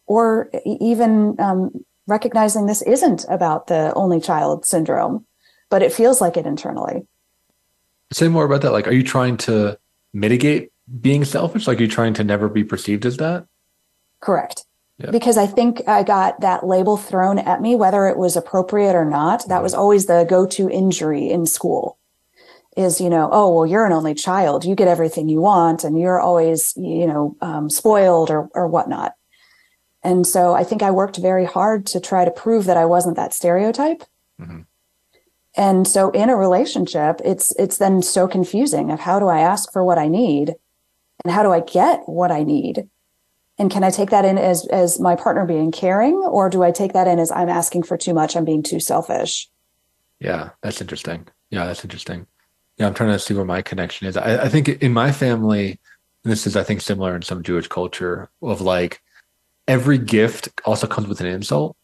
Or 0.08 0.50
even 0.66 1.36
um, 1.40 1.86
recognizing 2.08 2.66
this 2.66 2.82
isn't 2.82 3.26
about 3.30 3.68
the 3.68 3.94
only 3.94 4.22
child 4.22 4.66
syndrome, 4.66 5.28
but 5.70 5.84
it 5.84 5.94
feels 5.94 6.20
like 6.20 6.36
it 6.36 6.48
internally. 6.48 7.06
Say 8.12 8.28
more 8.28 8.46
about 8.46 8.62
that. 8.62 8.72
Like, 8.72 8.88
are 8.88 8.94
you 8.94 9.04
trying 9.04 9.38
to 9.38 9.78
mitigate 10.14 10.72
being 11.00 11.24
selfish? 11.26 11.68
Like, 11.68 11.78
are 11.78 11.84
you 11.84 11.88
trying 11.88 12.16
to 12.16 12.24
never 12.24 12.50
be 12.50 12.64
perceived 12.64 13.06
as 13.06 13.18
that? 13.18 13.46
Correct. 14.20 14.66
Yeah. 15.00 15.12
Because 15.12 15.38
I 15.38 15.46
think 15.46 15.88
I 15.88 16.02
got 16.02 16.42
that 16.42 16.66
label 16.66 16.98
thrown 16.98 17.38
at 17.38 17.62
me, 17.62 17.76
whether 17.76 18.08
it 18.08 18.18
was 18.18 18.36
appropriate 18.36 18.96
or 18.96 19.06
not. 19.06 19.48
That 19.48 19.62
was 19.62 19.76
always 19.76 20.08
the 20.08 20.26
go 20.28 20.48
to 20.48 20.70
injury 20.70 21.30
in 21.30 21.46
school 21.46 22.00
is, 22.78 23.02
you 23.02 23.10
know, 23.10 23.28
oh, 23.32 23.54
well, 23.54 23.66
you're 23.66 23.86
an 23.86 23.92
only 23.92 24.14
child. 24.14 24.64
You 24.64 24.76
get 24.76 24.88
everything 24.88 25.28
you 25.28 25.42
want 25.42 25.84
and 25.84 26.00
you're 26.00 26.20
always, 26.20 26.74
you 26.78 27.08
know, 27.08 27.36
um, 27.42 27.70
spoiled 27.70 28.30
or, 28.30 28.50
or 28.54 28.68
whatnot. 28.68 29.14
And 30.04 30.26
so 30.26 30.54
I 30.54 30.64
think 30.64 30.84
I 30.84 30.92
worked 30.92 31.18
very 31.18 31.46
hard 31.46 31.88
to 31.88 32.00
try 32.00 32.24
to 32.24 32.32
prove 32.32 32.66
that 32.66 32.78
I 32.78 32.86
wasn't 32.86 33.16
that 33.16 33.34
stereotype. 33.34 34.04
Mm-hmm. 34.40 34.62
And 35.56 35.88
so 35.88 36.12
in 36.12 36.30
a 36.30 36.36
relationship, 36.36 37.20
it's, 37.26 37.54
it's 37.58 37.80
then 37.80 38.04
so 38.04 38.28
confusing 38.28 38.92
of 38.92 39.00
how 39.00 39.20
do 39.20 39.28
I 39.28 39.40
ask 39.40 39.74
for 39.74 39.84
what 39.84 39.98
I 39.98 40.08
need 40.08 40.54
and 41.24 41.34
how 41.34 41.42
do 41.42 41.52
I 41.52 41.62
get 41.62 42.02
what 42.06 42.32
I 42.32 42.44
need? 42.44 42.88
And 43.60 43.72
can 43.72 43.84
I 43.84 43.90
take 43.90 44.12
that 44.12 44.24
in 44.24 44.38
as, 44.38 44.68
as 44.68 45.00
my 45.00 45.16
partner 45.16 45.46
being 45.46 45.72
caring 45.72 46.16
or 46.16 46.50
do 46.50 46.64
I 46.64 46.72
take 46.72 46.94
that 46.94 47.08
in 47.08 47.18
as 47.20 47.32
I'm 47.32 47.50
asking 47.50 47.84
for 47.84 47.98
too 47.98 48.14
much? 48.14 48.36
I'm 48.36 48.46
being 48.46 48.62
too 48.62 48.80
selfish. 48.80 49.50
Yeah, 50.20 50.52
that's 50.62 50.82
interesting. 50.82 51.28
Yeah, 51.50 51.66
that's 51.66 51.84
interesting. 51.84 52.28
Yeah, 52.78 52.88
I'm 52.88 52.94
trying 52.94 53.12
to 53.12 53.20
see 53.20 53.34
where 53.34 53.46
my 53.46 53.62
connection 53.62 54.08
is. 54.08 54.16
I, 54.16 54.44
I 54.44 54.50
think 54.50 54.68
in 54.70 54.94
my 54.94 55.12
family, 55.12 55.80
this 56.24 56.46
is, 56.46 56.56
I 56.56 56.64
think, 56.64 56.82
similar 56.82 57.16
in 57.16 57.24
some 57.24 57.42
Jewish 57.42 57.68
culture 57.68 58.30
of 58.42 58.62
like 58.62 59.02
every 59.68 59.98
gift 59.98 60.50
also 60.66 60.86
comes 60.86 61.08
with 61.08 61.22
an 61.22 61.28
insult, 61.28 61.76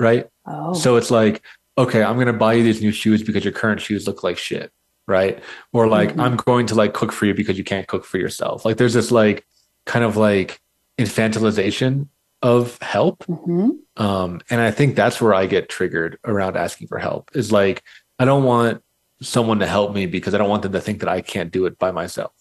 right? 0.00 0.28
Oh. 0.46 0.74
So 0.74 0.96
it's 0.96 1.10
like, 1.10 1.42
okay, 1.78 2.02
I'm 2.02 2.16
going 2.16 2.26
to 2.26 2.32
buy 2.32 2.54
you 2.54 2.64
these 2.64 2.82
new 2.82 2.92
shoes 2.92 3.22
because 3.22 3.44
your 3.44 3.52
current 3.52 3.80
shoes 3.80 4.06
look 4.06 4.24
like 4.24 4.38
shit, 4.38 4.72
right? 5.06 5.42
Or 5.72 5.86
like, 5.86 6.10
mm-hmm. 6.10 6.20
I'm 6.20 6.36
going 6.36 6.66
to 6.66 6.74
like 6.74 6.94
cook 6.94 7.12
for 7.12 7.26
you 7.26 7.34
because 7.34 7.58
you 7.58 7.64
can't 7.64 7.86
cook 7.86 8.04
for 8.04 8.18
yourself. 8.18 8.64
Like, 8.64 8.76
there's 8.76 8.94
this 8.94 9.12
like 9.12 9.46
kind 9.86 10.04
of 10.04 10.16
like 10.16 10.60
infantilization 10.98 12.08
of 12.42 12.78
help. 12.80 13.24
Mm-hmm. 13.24 13.70
Um, 14.02 14.40
and 14.50 14.60
I 14.60 14.70
think 14.70 14.96
that's 14.96 15.20
where 15.20 15.34
I 15.34 15.46
get 15.46 15.68
triggered 15.68 16.18
around 16.24 16.56
asking 16.56 16.88
for 16.88 16.98
help 16.98 17.30
is 17.34 17.52
like, 17.52 17.82
I 18.18 18.24
don't 18.24 18.44
want 18.44 18.82
someone 19.22 19.58
to 19.58 19.66
help 19.66 19.94
me 19.94 20.06
because 20.06 20.34
I 20.34 20.38
don't 20.38 20.48
want 20.48 20.62
them 20.62 20.72
to 20.72 20.80
think 20.80 21.00
that 21.00 21.08
I 21.08 21.20
can't 21.20 21.50
do 21.50 21.66
it 21.66 21.78
by 21.78 21.90
myself. 21.90 22.32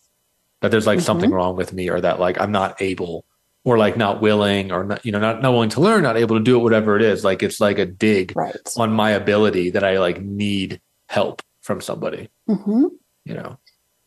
That 0.62 0.72
there's 0.72 0.88
like 0.88 1.00
mm-hmm. 1.00 1.06
something 1.06 1.32
wrong 1.32 1.56
with 1.56 1.74
me 1.74 1.90
or 1.90 2.00
that 2.02 2.20
like 2.20 2.40
I'm 2.40 2.52
not 2.52 2.82
able 2.82 3.26
or 3.66 3.78
like 3.78 3.98
not 3.98 4.22
willing 4.22 4.72
or 4.72 4.86
not, 4.86 5.06
you 5.06 5.12
know, 5.12 5.20
not, 5.20 5.42
not 5.42 5.52
willing 5.52 5.70
to 5.70 5.82
learn, 5.82 6.04
not 6.04 6.18
able 6.18 6.38
to 6.38 6.44
do 6.44 6.58
it, 6.58 6.64
whatever 6.64 6.96
it 6.96 7.02
is. 7.02 7.24
Like 7.24 7.44
it's 7.44 7.60
like 7.60 7.78
a 7.78 7.86
dig 7.86 8.34
right. 8.36 8.56
on 8.78 8.92
my 8.92 9.12
ability 9.12 9.72
that 9.72 9.84
I 9.84 10.00
like 10.00 10.22
need 10.22 10.82
help 11.08 11.42
from 11.62 11.82
somebody, 11.82 12.30
mm-hmm. 12.48 12.86
you 13.26 13.34
know? 13.34 13.58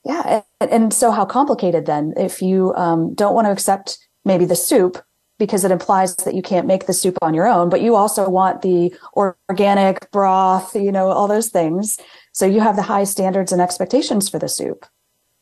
Yeah. 0.05 0.43
And, 0.61 0.71
and, 0.71 0.95
so 0.95 1.13
how 1.13 1.25
complicated 1.25 1.87
then 1.87 2.15
if 2.17 2.43
you 2.43 2.75
um, 2.75 3.15
don't 3.15 3.35
want 3.35 3.47
to 3.47 3.53
accept 3.53 3.99
maybe 4.25 4.45
the 4.45 4.57
soup 4.57 4.99
because 5.39 5.65
it 5.65 5.71
implies 5.71 6.15
that 6.17 6.35
you 6.35 6.43
can't 6.43 6.67
make 6.67 6.87
the 6.87 6.93
soup 6.93 7.19
on 7.21 7.35
your 7.35 7.49
own, 7.49 7.69
but 7.69 7.81
you 7.81 7.97
also 7.97 8.29
want 8.29 8.63
the 8.63 8.95
organic 9.17 10.11
broth, 10.13 10.77
you 10.77 10.93
know, 10.93 11.09
all 11.09 11.27
those 11.27 11.49
things. 11.49 11.99
So 12.33 12.47
you 12.47 12.61
have 12.61 12.77
the 12.77 12.83
high 12.83 13.05
standards 13.05 13.51
and 13.51 13.61
expectations 13.61 14.29
for 14.29 14.39
the 14.39 14.49
soup. 14.49 14.87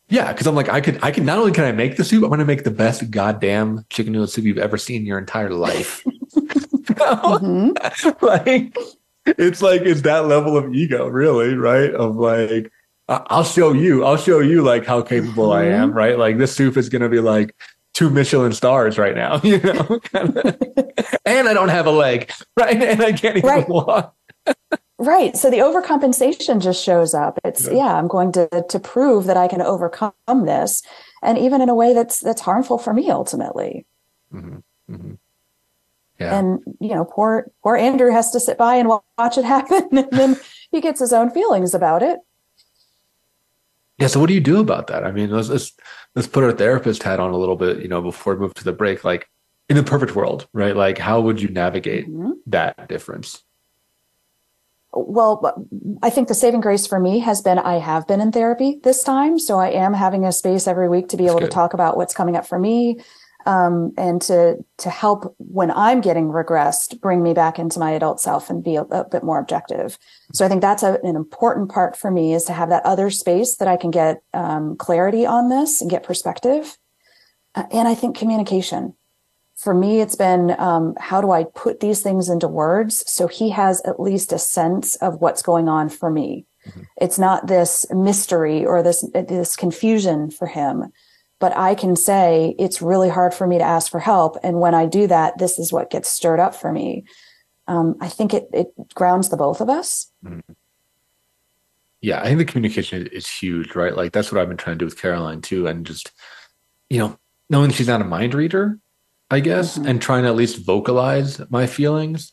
Yeah, 0.08 0.32
because 0.32 0.46
I'm 0.46 0.54
like, 0.54 0.68
I 0.68 0.80
could, 0.80 0.98
I 1.02 1.10
can 1.10 1.24
not 1.24 1.38
only 1.38 1.52
can 1.52 1.64
I 1.64 1.72
make 1.72 1.96
the 1.96 2.04
soup, 2.04 2.24
I'm 2.24 2.30
going 2.30 2.40
to 2.40 2.46
make 2.46 2.64
the 2.64 2.70
best 2.70 3.10
goddamn 3.10 3.84
chicken 3.90 4.12
noodle 4.12 4.26
soup 4.26 4.44
you've 4.44 4.58
ever 4.58 4.78
seen 4.78 5.02
in 5.02 5.06
your 5.06 5.18
entire 5.18 5.50
life. 5.50 6.02
mm-hmm. 7.00 8.24
like, 8.24 8.76
it's 9.26 9.62
like 9.62 9.82
it's 9.82 10.02
that 10.02 10.26
level 10.26 10.56
of 10.56 10.74
ego, 10.74 11.06
really, 11.08 11.54
right? 11.54 11.92
Of 11.92 12.16
like, 12.16 12.72
I'll 13.08 13.44
show 13.44 13.72
you, 13.72 14.04
I'll 14.04 14.16
show 14.16 14.40
you 14.40 14.62
like 14.62 14.86
how 14.86 15.02
capable 15.02 15.48
mm-hmm. 15.48 15.72
I 15.72 15.76
am, 15.76 15.92
right? 15.92 16.18
Like 16.18 16.38
this 16.38 16.54
soup 16.54 16.76
is 16.76 16.88
going 16.88 17.02
to 17.02 17.08
be 17.08 17.20
like 17.20 17.54
two 17.94 18.10
Michelin 18.10 18.52
stars 18.52 18.98
right 18.98 19.14
now, 19.14 19.40
you 19.44 19.58
know, 19.58 20.00
and 21.24 21.48
I 21.48 21.54
don't 21.54 21.68
have 21.68 21.86
a 21.86 21.90
leg, 21.90 22.30
right? 22.56 22.80
And 22.82 23.02
I 23.02 23.12
can't 23.12 23.36
even 23.36 23.48
right. 23.48 23.68
walk. 23.68 24.14
Right. 24.98 25.34
So 25.34 25.50
the 25.50 25.58
overcompensation 25.58 26.60
just 26.60 26.84
shows 26.84 27.14
up. 27.14 27.38
It's 27.42 27.66
yeah. 27.66 27.72
yeah, 27.72 27.94
I'm 27.96 28.06
going 28.06 28.32
to 28.32 28.64
to 28.68 28.78
prove 28.78 29.24
that 29.24 29.36
I 29.36 29.48
can 29.48 29.62
overcome 29.62 30.12
this, 30.44 30.82
and 31.22 31.38
even 31.38 31.62
in 31.62 31.70
a 31.70 31.74
way 31.74 31.94
that's 31.94 32.20
that's 32.20 32.42
harmful 32.42 32.76
for 32.76 32.92
me 32.92 33.10
ultimately. 33.10 33.86
Mm-hmm. 34.32 34.58
Mm-hmm. 34.94 35.14
Yeah. 36.18 36.38
And 36.38 36.60
you 36.80 36.94
know, 36.94 37.06
poor 37.06 37.50
poor 37.62 37.76
Andrew 37.76 38.12
has 38.12 38.30
to 38.32 38.40
sit 38.40 38.58
by 38.58 38.74
and 38.74 38.88
watch 38.90 39.38
it 39.38 39.44
happen, 39.44 39.88
and 39.96 40.10
then 40.10 40.36
he 40.70 40.82
gets 40.82 41.00
his 41.00 41.14
own 41.14 41.30
feelings 41.30 41.72
about 41.72 42.02
it. 42.02 42.18
Yeah. 44.00 44.06
So 44.06 44.18
what 44.18 44.28
do 44.28 44.34
you 44.34 44.40
do 44.40 44.60
about 44.60 44.86
that? 44.88 45.04
I 45.04 45.12
mean, 45.12 45.30
let's 45.30 45.48
let's 45.48 45.72
let's 46.14 46.28
put 46.28 46.44
our 46.44 46.52
therapist 46.52 47.02
hat 47.02 47.20
on 47.20 47.30
a 47.30 47.36
little 47.36 47.56
bit. 47.56 47.80
You 47.80 47.88
know, 47.88 48.00
before 48.02 48.34
we 48.34 48.40
move 48.40 48.54
to 48.54 48.64
the 48.64 48.72
break, 48.72 49.04
like 49.04 49.28
in 49.68 49.76
the 49.76 49.82
perfect 49.82 50.16
world, 50.16 50.48
right? 50.52 50.74
Like, 50.74 50.98
how 50.98 51.20
would 51.20 51.40
you 51.40 51.48
navigate 51.48 52.08
mm-hmm. 52.08 52.32
that 52.46 52.88
difference? 52.88 53.42
well, 54.92 55.66
I 56.02 56.10
think 56.10 56.28
the 56.28 56.34
saving 56.34 56.60
grace 56.60 56.86
for 56.86 56.98
me 56.98 57.20
has 57.20 57.42
been 57.42 57.58
I 57.58 57.78
have 57.78 58.06
been 58.06 58.20
in 58.20 58.32
therapy 58.32 58.80
this 58.82 59.04
time. 59.04 59.38
So 59.38 59.58
I 59.58 59.70
am 59.70 59.94
having 59.94 60.24
a 60.24 60.32
space 60.32 60.66
every 60.66 60.88
week 60.88 61.08
to 61.08 61.16
be 61.16 61.24
That's 61.24 61.32
able 61.32 61.40
good. 61.40 61.50
to 61.50 61.54
talk 61.54 61.74
about 61.74 61.96
what's 61.96 62.14
coming 62.14 62.36
up 62.36 62.46
for 62.46 62.58
me. 62.58 63.00
Um, 63.46 63.92
and 63.96 64.20
to 64.22 64.56
to 64.78 64.90
help 64.90 65.34
when 65.38 65.70
I'm 65.70 66.00
getting 66.00 66.28
regressed, 66.28 67.00
bring 67.00 67.22
me 67.22 67.32
back 67.32 67.58
into 67.58 67.78
my 67.78 67.92
adult 67.92 68.20
self 68.20 68.50
and 68.50 68.62
be 68.62 68.76
a, 68.76 68.82
a 68.82 69.08
bit 69.08 69.22
more 69.22 69.38
objective. 69.38 69.98
So 70.34 70.44
I 70.44 70.48
think 70.48 70.60
that's 70.60 70.82
a, 70.82 70.98
an 71.02 71.16
important 71.16 71.70
part 71.70 71.96
for 71.96 72.10
me 72.10 72.34
is 72.34 72.44
to 72.44 72.52
have 72.52 72.68
that 72.68 72.84
other 72.84 73.08
space 73.08 73.56
that 73.56 73.68
I 73.68 73.76
can 73.76 73.90
get 73.90 74.22
um, 74.34 74.76
clarity 74.76 75.24
on 75.24 75.48
this 75.48 75.80
and 75.80 75.90
get 75.90 76.02
perspective. 76.02 76.76
Uh, 77.54 77.64
and 77.72 77.88
I 77.88 77.94
think 77.94 78.16
communication 78.16 78.94
for 79.60 79.74
me, 79.74 80.00
it's 80.00 80.16
been 80.16 80.58
um, 80.58 80.94
how 80.98 81.20
do 81.20 81.32
I 81.32 81.44
put 81.44 81.80
these 81.80 82.00
things 82.00 82.30
into 82.30 82.48
words 82.48 83.04
so 83.06 83.26
he 83.28 83.50
has 83.50 83.82
at 83.82 84.00
least 84.00 84.32
a 84.32 84.38
sense 84.38 84.96
of 84.96 85.20
what's 85.20 85.42
going 85.42 85.68
on 85.68 85.90
for 85.90 86.08
me. 86.08 86.46
Mm-hmm. 86.66 86.80
It's 86.96 87.18
not 87.18 87.46
this 87.46 87.84
mystery 87.90 88.64
or 88.64 88.82
this 88.82 89.06
this 89.12 89.56
confusion 89.56 90.30
for 90.30 90.46
him, 90.46 90.92
but 91.40 91.56
I 91.56 91.74
can 91.74 91.96
say 91.96 92.54
it's 92.58 92.80
really 92.80 93.08
hard 93.08 93.34
for 93.34 93.46
me 93.46 93.58
to 93.58 93.64
ask 93.64 93.90
for 93.90 94.00
help, 94.00 94.36
and 94.42 94.60
when 94.60 94.74
I 94.74 94.86
do 94.86 95.06
that, 95.08 95.38
this 95.38 95.58
is 95.58 95.72
what 95.72 95.90
gets 95.90 96.08
stirred 96.08 96.40
up 96.40 96.54
for 96.54 96.72
me. 96.72 97.04
Um, 97.66 97.96
I 98.00 98.08
think 98.08 98.32
it 98.32 98.48
it 98.52 98.68
grounds 98.94 99.28
the 99.28 99.36
both 99.36 99.60
of 99.60 99.68
us. 99.68 100.10
Mm-hmm. 100.24 100.52
Yeah, 102.00 102.20
I 102.20 102.26
think 102.26 102.38
the 102.38 102.44
communication 102.44 103.08
is 103.08 103.28
huge, 103.28 103.74
right? 103.74 103.96
Like 103.96 104.12
that's 104.12 104.30
what 104.30 104.40
I've 104.40 104.48
been 104.48 104.56
trying 104.56 104.76
to 104.76 104.78
do 104.78 104.86
with 104.86 105.00
Caroline 105.00 105.40
too, 105.40 105.66
and 105.66 105.84
just 105.84 106.12
you 106.88 106.98
know 106.98 107.18
knowing 107.48 107.72
she's 107.72 107.88
not 107.88 108.00
a 108.00 108.04
mind 108.04 108.34
reader 108.34 108.78
I 109.30 109.40
guess, 109.40 109.78
mm-hmm. 109.78 109.88
and 109.88 110.02
trying 110.02 110.24
to 110.24 110.28
at 110.28 110.34
least 110.34 110.64
vocalize 110.64 111.40
my 111.50 111.66
feelings, 111.66 112.32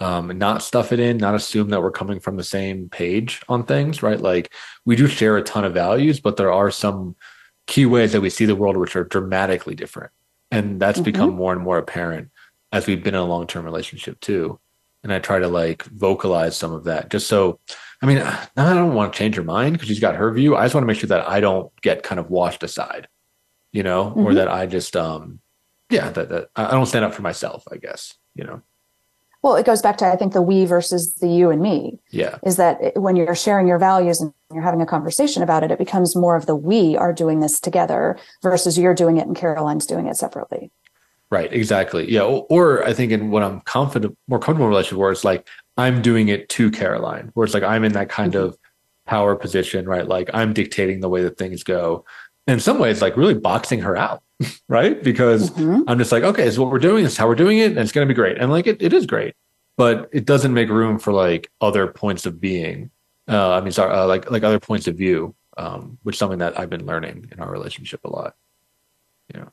um, 0.00 0.30
and 0.30 0.38
not 0.38 0.62
stuff 0.62 0.92
it 0.92 1.00
in, 1.00 1.18
not 1.18 1.34
assume 1.34 1.68
that 1.70 1.82
we're 1.82 1.90
coming 1.90 2.20
from 2.20 2.36
the 2.36 2.44
same 2.44 2.88
page 2.88 3.42
on 3.48 3.64
things, 3.64 4.02
right? 4.02 4.20
Like 4.20 4.52
we 4.84 4.96
do 4.96 5.06
share 5.06 5.36
a 5.36 5.42
ton 5.42 5.64
of 5.64 5.74
values, 5.74 6.20
but 6.20 6.36
there 6.36 6.52
are 6.52 6.70
some 6.70 7.16
key 7.68 7.86
ways 7.86 8.12
that 8.12 8.22
we 8.22 8.30
see 8.30 8.46
the 8.46 8.56
world 8.56 8.76
which 8.76 8.96
are 8.96 9.04
dramatically 9.04 9.76
different. 9.76 10.10
And 10.50 10.80
that's 10.80 10.98
mm-hmm. 10.98 11.04
become 11.04 11.34
more 11.34 11.52
and 11.52 11.62
more 11.62 11.78
apparent 11.78 12.30
as 12.72 12.86
we've 12.86 13.04
been 13.04 13.14
in 13.14 13.20
a 13.20 13.24
long 13.24 13.46
term 13.46 13.64
relationship 13.64 14.18
too. 14.20 14.58
And 15.04 15.12
I 15.12 15.20
try 15.20 15.38
to 15.38 15.46
like 15.46 15.84
vocalize 15.84 16.56
some 16.56 16.72
of 16.72 16.84
that 16.84 17.10
just 17.10 17.28
so, 17.28 17.60
I 18.02 18.06
mean, 18.06 18.18
I 18.56 18.74
don't 18.74 18.94
want 18.94 19.12
to 19.12 19.18
change 19.18 19.36
her 19.36 19.44
mind 19.44 19.74
because 19.74 19.88
she's 19.88 20.00
got 20.00 20.16
her 20.16 20.32
view. 20.32 20.56
I 20.56 20.64
just 20.64 20.74
want 20.74 20.82
to 20.82 20.86
make 20.86 20.98
sure 20.98 21.08
that 21.08 21.28
I 21.28 21.40
don't 21.40 21.70
get 21.82 22.02
kind 22.02 22.18
of 22.18 22.30
washed 22.30 22.62
aside, 22.62 23.06
you 23.70 23.82
know, 23.82 24.06
mm-hmm. 24.06 24.26
or 24.26 24.34
that 24.34 24.48
I 24.48 24.66
just, 24.66 24.96
um, 24.96 25.40
yeah, 25.90 26.10
that, 26.10 26.30
that 26.30 26.48
I 26.56 26.70
don't 26.70 26.86
stand 26.86 27.04
up 27.04 27.14
for 27.14 27.22
myself, 27.22 27.64
I 27.70 27.76
guess, 27.76 28.14
you 28.34 28.44
know. 28.44 28.62
Well, 29.48 29.56
it 29.56 29.64
goes 29.64 29.80
back 29.80 29.96
to 29.96 30.06
I 30.06 30.14
think 30.14 30.34
the 30.34 30.42
we 30.42 30.66
versus 30.66 31.14
the 31.14 31.26
you 31.26 31.48
and 31.48 31.62
me. 31.62 31.98
Yeah. 32.10 32.36
Is 32.44 32.56
that 32.56 32.94
when 33.00 33.16
you're 33.16 33.34
sharing 33.34 33.66
your 33.66 33.78
values 33.78 34.20
and 34.20 34.34
you're 34.52 34.62
having 34.62 34.82
a 34.82 34.86
conversation 34.86 35.42
about 35.42 35.64
it, 35.64 35.70
it 35.70 35.78
becomes 35.78 36.14
more 36.14 36.36
of 36.36 36.44
the 36.44 36.54
we 36.54 36.98
are 36.98 37.14
doing 37.14 37.40
this 37.40 37.58
together 37.58 38.18
versus 38.42 38.78
you're 38.78 38.92
doing 38.94 39.16
it 39.16 39.26
and 39.26 39.34
Caroline's 39.34 39.86
doing 39.86 40.06
it 40.06 40.18
separately. 40.18 40.70
Right, 41.30 41.50
exactly. 41.50 42.12
Yeah. 42.12 42.24
Or, 42.24 42.46
or 42.50 42.84
I 42.86 42.92
think 42.92 43.10
in 43.10 43.30
what 43.30 43.42
I'm 43.42 43.62
confident, 43.62 44.18
more 44.28 44.38
comfortable 44.38 44.68
relationship 44.68 44.98
where 44.98 45.12
it's 45.12 45.24
like 45.24 45.48
I'm 45.78 46.02
doing 46.02 46.28
it 46.28 46.50
to 46.50 46.70
Caroline, 46.70 47.30
where 47.32 47.46
it's 47.46 47.54
like 47.54 47.62
I'm 47.62 47.84
in 47.84 47.92
that 47.92 48.10
kind 48.10 48.34
mm-hmm. 48.34 48.48
of 48.48 48.58
power 49.06 49.34
position, 49.34 49.88
right? 49.88 50.06
Like 50.06 50.28
I'm 50.34 50.52
dictating 50.52 51.00
the 51.00 51.08
way 51.08 51.22
that 51.22 51.38
things 51.38 51.62
go. 51.62 52.04
in 52.46 52.60
some 52.60 52.78
ways, 52.78 53.00
like 53.00 53.16
really 53.16 53.32
boxing 53.32 53.80
her 53.80 53.96
out 53.96 54.22
right? 54.68 55.02
Because 55.02 55.50
mm-hmm. 55.50 55.82
I'm 55.88 55.98
just 55.98 56.12
like, 56.12 56.22
okay, 56.22 56.50
so 56.50 56.62
what 56.62 56.70
we're 56.70 56.78
doing 56.78 57.04
is 57.04 57.16
how 57.16 57.26
we're 57.26 57.34
doing 57.34 57.58
it, 57.58 57.70
and 57.70 57.78
it's 57.78 57.92
going 57.92 58.06
to 58.06 58.12
be 58.12 58.16
great. 58.16 58.38
And 58.38 58.50
like, 58.50 58.66
it, 58.66 58.80
it 58.80 58.92
is 58.92 59.06
great, 59.06 59.34
but 59.76 60.08
it 60.12 60.24
doesn't 60.24 60.54
make 60.54 60.68
room 60.68 60.98
for 60.98 61.12
like 61.12 61.50
other 61.60 61.86
points 61.86 62.26
of 62.26 62.40
being. 62.40 62.90
Uh, 63.28 63.52
I 63.52 63.60
mean, 63.60 63.72
sorry, 63.72 63.92
uh, 63.92 64.06
like 64.06 64.30
like 64.30 64.42
other 64.42 64.60
points 64.60 64.86
of 64.86 64.96
view, 64.96 65.34
um, 65.56 65.98
which 66.02 66.16
is 66.16 66.18
something 66.18 66.38
that 66.38 66.58
I've 66.58 66.70
been 66.70 66.86
learning 66.86 67.28
in 67.32 67.40
our 67.40 67.50
relationship 67.50 68.00
a 68.04 68.10
lot. 68.10 68.34
Yeah. 69.34 69.46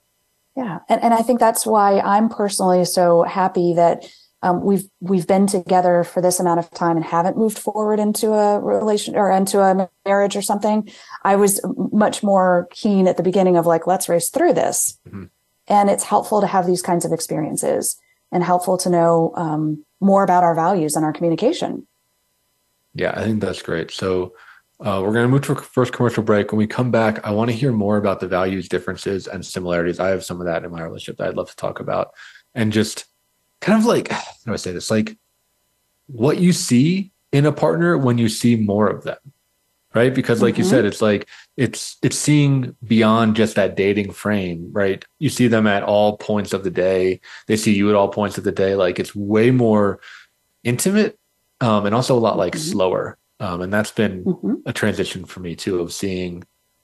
Yeah, 0.56 0.80
and 0.88 1.04
and 1.04 1.14
I 1.14 1.22
think 1.22 1.42
that's 1.42 1.66
why 1.66 2.00
I'm 2.00 2.30
personally 2.30 2.86
so 2.86 3.24
happy 3.24 3.74
that 3.74 4.10
um, 4.46 4.64
we've 4.64 4.88
we've 5.02 5.28
been 5.28 5.48
together 5.48 6.04
for 6.04 6.22
this 6.22 6.40
amount 6.40 6.60
of 6.60 6.70
time 6.72 6.96
and 6.96 7.06
haven't 7.06 7.38
moved 7.38 7.58
forward 7.58 8.00
into 8.00 8.28
a 8.34 8.60
relation 8.60 9.16
or 9.16 9.32
into 9.32 9.60
a 9.60 9.90
marriage 10.06 10.36
or 10.38 10.42
something. 10.42 10.88
I 11.24 11.36
was 11.36 11.60
much 12.06 12.24
more 12.24 12.68
keen 12.72 13.08
at 13.08 13.18
the 13.18 13.24
beginning 13.30 13.58
of 13.58 13.66
like, 13.66 13.88
let's 13.88 14.08
race 14.08 14.30
through 14.30 14.54
this. 14.54 15.00
Mm-hmm. 15.08 15.26
And 15.68 15.90
it's 15.90 16.04
helpful 16.04 16.42
to 16.42 16.48
have 16.48 16.68
these 16.68 16.84
kinds 16.84 17.06
of 17.06 17.12
experiences 17.12 18.00
and 18.32 18.44
helpful 18.44 18.78
to 18.78 18.90
know 18.90 19.34
um, 19.36 19.84
more 20.00 20.24
about 20.24 20.44
our 20.44 20.56
values 20.56 20.96
and 20.96 21.04
our 21.04 21.14
communication. 21.14 21.88
Yeah, 22.94 23.14
I 23.20 23.24
think 23.24 23.42
that's 23.42 23.62
great. 23.62 23.92
So, 23.92 24.34
Uh, 24.78 25.00
we're 25.02 25.16
going 25.16 25.24
to 25.24 25.32
move 25.32 25.46
to 25.48 25.54
a 25.54 25.62
first 25.78 25.94
commercial 25.94 26.22
break. 26.22 26.52
When 26.52 26.60
we 26.60 26.68
come 26.68 26.92
back, 26.92 27.26
I 27.28 27.32
want 27.32 27.50
to 27.50 27.56
hear 27.62 27.72
more 27.72 27.98
about 27.98 28.20
the 28.20 28.28
values, 28.28 28.68
differences, 28.68 29.26
and 29.26 29.42
similarities. 29.46 30.00
I 30.00 30.10
have 30.10 30.24
some 30.26 30.42
of 30.42 30.48
that 30.48 30.66
in 30.66 30.72
my 30.72 30.84
relationship 30.84 31.18
that 31.18 31.28
I'd 31.30 31.40
love 31.40 31.50
to 31.50 31.56
talk 31.56 31.80
about, 31.80 32.08
and 32.54 32.76
just 32.76 33.06
kind 33.62 33.80
of 33.80 33.86
like 33.86 34.08
how 34.12 34.22
do 34.46 34.54
I 34.54 34.58
say 34.58 34.72
this? 34.72 34.92
Like 34.92 35.18
what 36.08 36.38
you 36.38 36.54
see 36.54 37.12
in 37.32 37.46
a 37.46 37.52
partner 37.52 37.98
when 37.98 38.18
you 38.18 38.30
see 38.30 38.56
more 38.56 38.88
of 38.88 39.04
them, 39.04 39.18
right? 39.94 40.14
Because 40.14 40.42
like 40.42 40.54
mm-hmm. 40.54 40.64
you 40.64 40.70
said, 40.70 40.86
it's 40.86 41.02
like 41.02 41.28
it's 41.58 41.98
it's 42.02 42.18
seeing 42.18 42.76
beyond 42.86 43.36
just 43.36 43.56
that 43.56 43.76
dating 43.76 44.12
frame, 44.12 44.70
right? 44.72 45.04
You 45.20 45.30
see 45.30 45.48
them 45.48 45.68
at 45.68 45.84
all 45.84 46.18
points 46.18 46.54
of 46.54 46.64
the 46.64 46.72
day. 46.72 47.22
They 47.48 47.58
see 47.58 47.76
you 47.76 47.90
at 47.90 47.96
all 47.96 48.10
points 48.10 48.38
of 48.38 48.44
the 48.44 48.52
day. 48.52 48.76
Like 48.76 49.00
it's 49.00 49.16
way 49.16 49.52
more 49.52 50.00
intimate, 50.64 51.20
um, 51.62 51.86
and 51.86 51.96
also 51.96 52.18
a 52.18 52.20
lot 52.20 52.38
like 52.38 52.54
mm-hmm. 52.54 52.72
slower 52.72 53.18
um, 53.40 53.62
and 53.62 53.74
that's 53.74 53.92
been 53.92 54.24
mm-hmm. 54.24 54.56
a 54.66 54.74
transition 54.74 55.26
for 55.26 55.40
me 55.40 55.56
too 55.56 55.80
of 55.80 55.92
seeing 55.92 56.44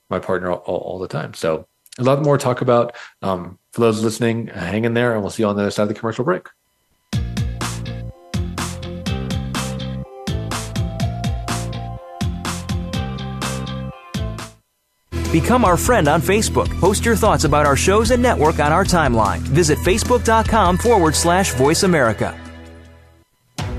my 0.10 0.20
partner 0.20 0.52
all, 0.52 0.78
all, 0.78 1.00
the 1.00 1.08
time. 1.08 1.34
So 1.34 1.68
a 1.98 2.04
lot 2.04 2.22
more 2.22 2.38
talk 2.38 2.62
about. 2.62 2.96
Um, 3.22 3.58
for 3.72 3.82
those 3.82 4.04
listening, 4.04 4.48
hang 4.48 4.84
in 4.84 4.94
there 4.94 5.14
and 5.14 5.22
we'll 5.22 5.32
see 5.32 5.44
you 5.44 5.50
on 5.50 5.56
the 5.56 5.62
other 5.62 5.72
side 5.72 5.84
of 5.84 5.90
the 5.90 5.96
commercial 5.96 6.26
break. 6.26 6.48
Become 15.32 15.64
our 15.64 15.78
friend 15.78 16.10
on 16.10 16.22
Facebook. 16.22 16.70
Post 16.82 17.06
your 17.06 17.16
thoughts 17.16 17.46
about 17.46 17.66
our 17.66 17.78
shows 17.78 18.12
and 18.12 18.22
network 18.22 18.60
on 18.60 18.74
our 18.74 18.84
timeline. 18.84 19.40
Visit 19.40 19.78
facebook.com 19.80 20.78
forward 20.78 21.16
slash 21.16 21.54
voice 21.54 21.84
America. 21.84 22.38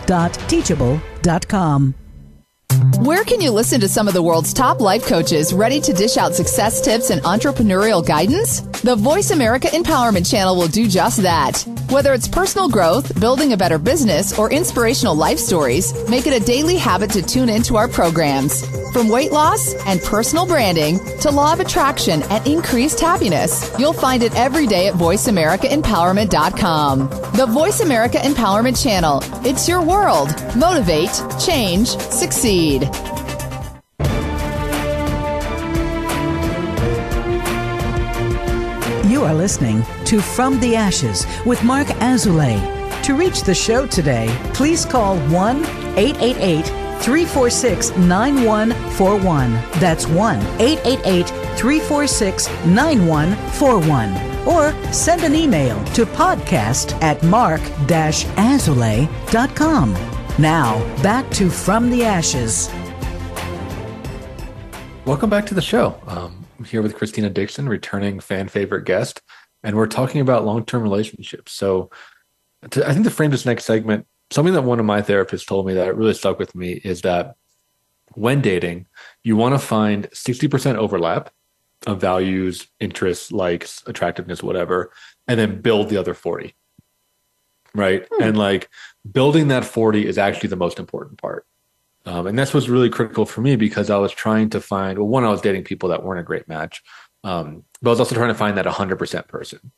dot 0.05 0.33
teachable.com. 0.47 1.95
Where 3.01 3.23
can 3.23 3.41
you 3.41 3.51
listen 3.51 3.79
to 3.81 3.87
some 3.87 4.07
of 4.07 4.15
the 4.15 4.23
world's 4.23 4.51
top 4.51 4.81
life 4.81 5.05
coaches 5.05 5.53
ready 5.53 5.79
to 5.81 5.93
dish 5.93 6.17
out 6.17 6.33
success 6.33 6.81
tips 6.81 7.11
and 7.11 7.21
entrepreneurial 7.21 8.03
guidance? 8.03 8.61
The 8.81 8.95
Voice 8.95 9.29
America 9.29 9.67
Empowerment 9.67 10.27
Channel 10.27 10.55
will 10.55 10.67
do 10.67 10.87
just 10.87 11.21
that. 11.21 11.63
Whether 11.89 12.13
it's 12.13 12.27
personal 12.27 12.67
growth, 12.67 13.17
building 13.17 13.53
a 13.53 13.57
better 13.57 13.77
business, 13.77 14.37
or 14.37 14.51
inspirational 14.51 15.15
life 15.15 15.39
stories, 15.39 15.93
make 16.09 16.27
it 16.27 16.33
a 16.33 16.45
daily 16.45 16.75
habit 16.75 17.09
to 17.11 17.21
tune 17.21 17.47
into 17.47 17.77
our 17.77 17.87
programs. 17.87 18.65
From 18.91 19.07
weight 19.07 19.31
loss 19.31 19.73
and 19.85 20.01
personal 20.01 20.45
branding 20.45 20.99
to 21.21 21.31
law 21.31 21.53
of 21.53 21.61
attraction 21.61 22.23
and 22.23 22.45
increased 22.45 22.99
happiness, 22.99 23.73
you'll 23.79 23.93
find 23.93 24.21
it 24.21 24.35
every 24.35 24.67
day 24.67 24.87
at 24.87 24.95
VoiceAmericaEmpowerment.com. 24.95 27.09
The 27.37 27.47
Voice 27.47 27.79
America 27.79 28.17
Empowerment 28.17 28.83
Channel. 28.83 29.21
It's 29.45 29.69
your 29.69 29.81
world. 29.81 30.27
Motivate, 30.57 31.23
change, 31.39 31.87
succeed. 31.87 32.89
You 39.17 39.25
are 39.25 39.33
listening 39.33 39.81
to 40.05 40.21
From 40.21 40.59
the 40.59 40.75
Ashes 40.75 41.25
with 41.43 41.63
Marc 41.63 41.87
Azoulay. 41.87 42.61
To 43.01 43.15
reach 43.15 43.41
the 43.41 43.55
show 43.55 43.87
today, 43.87 44.27
please 44.53 44.85
call 44.85 45.17
1 45.31 45.65
888 45.97 46.67
346 47.01 47.97
9141. 47.97 49.53
That's 49.79 50.05
1 50.05 50.37
888 50.61 51.29
346 51.57 52.47
9141. 52.67 54.47
Or 54.47 54.71
send 54.93 55.23
an 55.23 55.33
email 55.33 55.83
to 55.95 56.05
podcast 56.05 56.93
at 57.01 57.23
marc-azoulay.com. 57.23 59.93
Now, 60.37 61.01
back 61.01 61.27
to 61.31 61.49
From 61.49 61.89
the 61.89 62.05
Ashes. 62.05 62.69
Welcome 65.05 65.31
back 65.31 65.47
to 65.47 65.55
the 65.55 65.63
show. 65.63 65.99
Um, 66.05 66.36
I'm 66.57 66.65
here 66.65 66.81
with 66.81 66.95
Christina 66.95 67.29
Dixon, 67.29 67.69
returning 67.69 68.19
fan 68.19 68.47
favorite 68.47 68.85
guest, 68.85 69.21
and 69.63 69.75
we're 69.75 69.87
talking 69.87 70.21
about 70.21 70.45
long 70.45 70.65
term 70.65 70.81
relationships. 70.81 71.51
So, 71.51 71.89
to, 72.71 72.87
I 72.87 72.93
think 72.93 73.05
to 73.05 73.11
frame 73.11 73.31
this 73.31 73.45
next 73.45 73.65
segment, 73.65 74.07
something 74.31 74.53
that 74.53 74.63
one 74.63 74.79
of 74.79 74.85
my 74.85 75.01
therapists 75.01 75.45
told 75.45 75.67
me 75.67 75.73
that 75.75 75.95
really 75.95 76.13
stuck 76.13 76.39
with 76.39 76.55
me 76.55 76.73
is 76.83 77.01
that 77.01 77.35
when 78.13 78.41
dating, 78.41 78.87
you 79.23 79.35
want 79.35 79.53
to 79.53 79.59
find 79.59 80.09
60% 80.11 80.75
overlap 80.75 81.29
of 81.85 82.01
values, 82.01 82.67
interests, 82.79 83.31
likes, 83.31 83.83
attractiveness, 83.85 84.41
whatever, 84.41 84.91
and 85.27 85.39
then 85.39 85.61
build 85.61 85.89
the 85.89 85.97
other 85.97 86.13
40. 86.13 86.55
Right. 87.75 88.07
Hmm. 88.11 88.23
And 88.23 88.37
like 88.37 88.69
building 89.09 89.49
that 89.49 89.65
40 89.65 90.07
is 90.07 90.17
actually 90.17 90.49
the 90.49 90.55
most 90.55 90.79
important 90.79 91.21
part. 91.21 91.45
Um, 92.07 92.25
and 92.25 92.39
that's 92.39 92.53
what's 92.53 92.69
really 92.69 92.89
critical 92.89 93.25
for 93.25 93.41
me 93.41 93.57
because 93.57 93.89
I 93.89 93.97
was 93.97 94.13
trying 94.13 94.49
to 94.51 94.61
find, 94.61 94.97
well, 94.97 95.09
one, 95.09 95.25
I 95.25 95.29
was 95.29 95.41
dating 95.41 95.65
people 95.65 95.89
that 95.89 96.03
weren't 96.03 96.21
a 96.21 96.23
great 96.23 96.47
match. 96.47 96.81
Um, 97.25 97.65
but 97.81 97.89
I 97.89 97.91
was 97.91 97.99
also 97.99 98.15
trying 98.15 98.29
to 98.29 98.33
find 98.33 98.57
that 98.57 98.65
100% 98.65 99.27
person. 99.27 99.73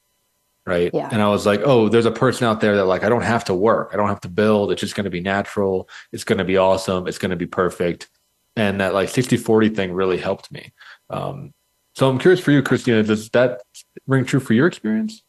Right. 0.63 0.92
Yeah. 0.94 1.10
And 1.12 1.24
I 1.24 1.30
was 1.30 1.48
like, 1.48 1.62
oh, 1.63 1.89
there's 1.89 2.06
a 2.06 2.12
person 2.12 2.46
out 2.46 2.62
there 2.62 2.76
that 2.76 2.86
like, 2.86 3.04
I 3.04 3.10
don't 3.10 3.24
have 3.24 3.46
to 3.46 3.56
work. 3.56 3.89
I 3.92 3.98
don't 3.98 4.10
have 4.10 4.22
to 4.22 4.30
build. 4.30 4.72
It's 4.72 4.82
just 4.82 4.94
going 4.94 5.06
to 5.06 5.10
be 5.10 5.22
natural. 5.22 5.89
It's 6.12 6.24
going 6.24 6.38
to 6.38 6.44
be 6.44 6.58
awesome. 6.58 7.08
It's 7.08 7.18
going 7.18 7.32
to 7.32 7.36
be 7.36 7.48
perfect. 7.48 8.08
And 8.56 8.80
that 8.80 8.94
like 8.94 9.10
60 9.10 9.38
40 9.38 9.70
thing 9.70 9.94
really 9.94 10.18
helped 10.18 10.52
me. 10.52 10.72
Um, 11.10 11.54
so 11.96 12.08
I'm 12.08 12.20
curious 12.20 12.39
for 12.39 12.52
you, 12.52 12.62
Christina, 12.62 13.02
does 13.02 13.32
that 13.32 13.62
ring 14.06 14.26
true 14.26 14.39
for 14.39 14.54
your 14.54 14.68
experience? 14.68 15.24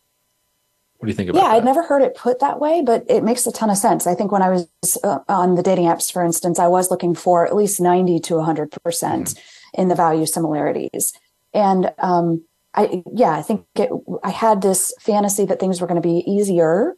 What 1.01 1.07
do 1.07 1.13
you 1.13 1.17
think 1.17 1.31
about 1.31 1.43
Yeah, 1.43 1.49
that? 1.49 1.57
I'd 1.57 1.65
never 1.65 1.83
heard 1.83 2.03
it 2.03 2.15
put 2.15 2.41
that 2.41 2.61
way, 2.61 2.83
but 2.85 3.05
it 3.09 3.25
makes 3.25 3.47
a 3.47 3.53
ton 3.53 3.71
of 3.71 3.79
sense. 3.79 4.07
I 4.07 4.15
think 4.15 4.31
when 4.31 4.43
I 4.43 4.51
was 4.51 4.69
uh, 5.03 5.21
on 5.29 5.55
the 5.55 5.63
dating 5.63 5.87
apps, 5.87 6.13
for 6.13 6.23
instance, 6.23 6.59
I 6.59 6.69
was 6.69 6.91
looking 6.91 7.15
for 7.15 7.47
at 7.47 7.57
least 7.57 7.81
90 7.81 8.21
to 8.21 8.35
100% 8.35 8.69
mm 8.69 9.35
hmm 9.35 9.41
in 9.75 9.87
the 9.87 9.95
value 9.95 10.27
similarities. 10.27 11.13
And 11.55 11.93
um, 11.99 12.45
I, 12.75 13.05
yeah, 13.15 13.31
I 13.31 13.41
think 13.41 13.67
it, 13.77 13.89
I 14.25 14.31
had 14.31 14.63
this 14.63 14.93
fantasy 15.01 15.45
that 15.45 15.61
things 15.61 15.81
were 15.81 15.87
going 15.87 16.03
to 16.03 16.07
be 16.07 16.25
easier 16.27 16.97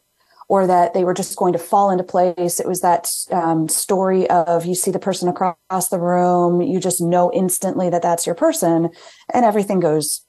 or 0.49 0.65
that 0.65 0.95
they 0.95 1.03
were 1.03 1.13
just 1.13 1.37
going 1.37 1.53
to 1.53 1.59
fall 1.59 1.91
into 1.91 2.03
place. 2.03 2.59
It 2.59 2.67
was 2.67 2.81
that 2.81 3.11
um, 3.31 3.69
story 3.69 4.27
of 4.31 4.65
you 4.65 4.73
see 4.73 4.89
the 4.89 4.97
person 4.97 5.29
across 5.29 5.89
the 5.89 5.99
room, 5.99 6.61
you 6.61 6.79
just 6.79 6.99
know 6.99 7.31
instantly 7.31 7.91
that 7.91 8.01
that's 8.01 8.25
your 8.25 8.35
person, 8.35 8.89
and 9.31 9.45
everything 9.45 9.79
goes 9.79 10.25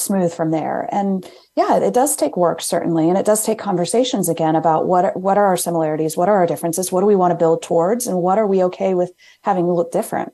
smooth 0.00 0.32
from 0.32 0.50
there. 0.50 0.88
And 0.92 1.28
yeah, 1.56 1.78
it 1.78 1.94
does 1.94 2.16
take 2.16 2.36
work 2.36 2.60
certainly, 2.60 3.08
and 3.08 3.18
it 3.18 3.26
does 3.26 3.44
take 3.44 3.58
conversations 3.58 4.28
again 4.28 4.56
about 4.56 4.86
what 4.86 5.16
what 5.16 5.38
are 5.38 5.46
our 5.46 5.56
similarities, 5.56 6.16
what 6.16 6.28
are 6.28 6.36
our 6.36 6.46
differences, 6.46 6.92
what 6.92 7.00
do 7.00 7.06
we 7.06 7.16
want 7.16 7.32
to 7.32 7.36
build 7.36 7.62
towards, 7.62 8.06
and 8.06 8.18
what 8.18 8.38
are 8.38 8.46
we 8.46 8.62
okay 8.64 8.94
with 8.94 9.12
having 9.42 9.66
look 9.66 9.92
different. 9.92 10.32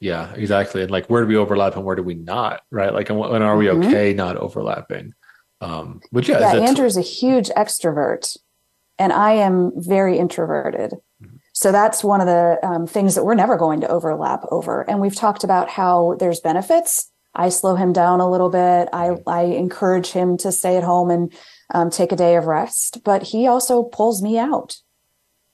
Yeah, 0.00 0.32
exactly. 0.34 0.82
And 0.82 0.90
like, 0.90 1.08
where 1.08 1.22
do 1.22 1.28
we 1.28 1.36
overlap 1.36 1.76
and 1.76 1.84
where 1.84 1.96
do 1.96 2.02
we 2.02 2.14
not? 2.14 2.62
Right? 2.70 2.92
Like, 2.92 3.10
and 3.10 3.18
when 3.18 3.42
are 3.42 3.56
we 3.56 3.66
mm-hmm. 3.66 3.88
okay 3.88 4.14
not 4.14 4.36
overlapping? 4.36 5.12
Um, 5.60 6.00
but 6.10 6.26
yeah, 6.26 6.38
yeah, 6.40 6.60
Andrew 6.60 6.86
is 6.86 6.96
a 6.96 7.02
huge 7.02 7.50
extrovert, 7.50 8.36
and 8.98 9.12
I 9.12 9.32
am 9.32 9.72
very 9.76 10.18
introverted. 10.18 10.92
Mm-hmm. 11.22 11.36
So 11.52 11.72
that's 11.72 12.02
one 12.02 12.22
of 12.22 12.26
the 12.26 12.58
um, 12.62 12.86
things 12.86 13.14
that 13.14 13.24
we're 13.24 13.34
never 13.34 13.58
going 13.58 13.82
to 13.82 13.88
overlap 13.88 14.44
over. 14.50 14.88
And 14.88 15.00
we've 15.00 15.14
talked 15.14 15.44
about 15.44 15.68
how 15.68 16.16
there's 16.18 16.40
benefits. 16.40 17.09
I 17.34 17.48
slow 17.48 17.76
him 17.76 17.92
down 17.92 18.20
a 18.20 18.30
little 18.30 18.50
bit. 18.50 18.88
I, 18.92 19.16
I 19.26 19.42
encourage 19.42 20.10
him 20.10 20.36
to 20.38 20.52
stay 20.52 20.76
at 20.76 20.84
home 20.84 21.10
and 21.10 21.32
um, 21.72 21.90
take 21.90 22.12
a 22.12 22.16
day 22.16 22.36
of 22.36 22.46
rest, 22.46 23.02
but 23.04 23.22
he 23.22 23.46
also 23.46 23.84
pulls 23.84 24.22
me 24.22 24.38
out. 24.38 24.76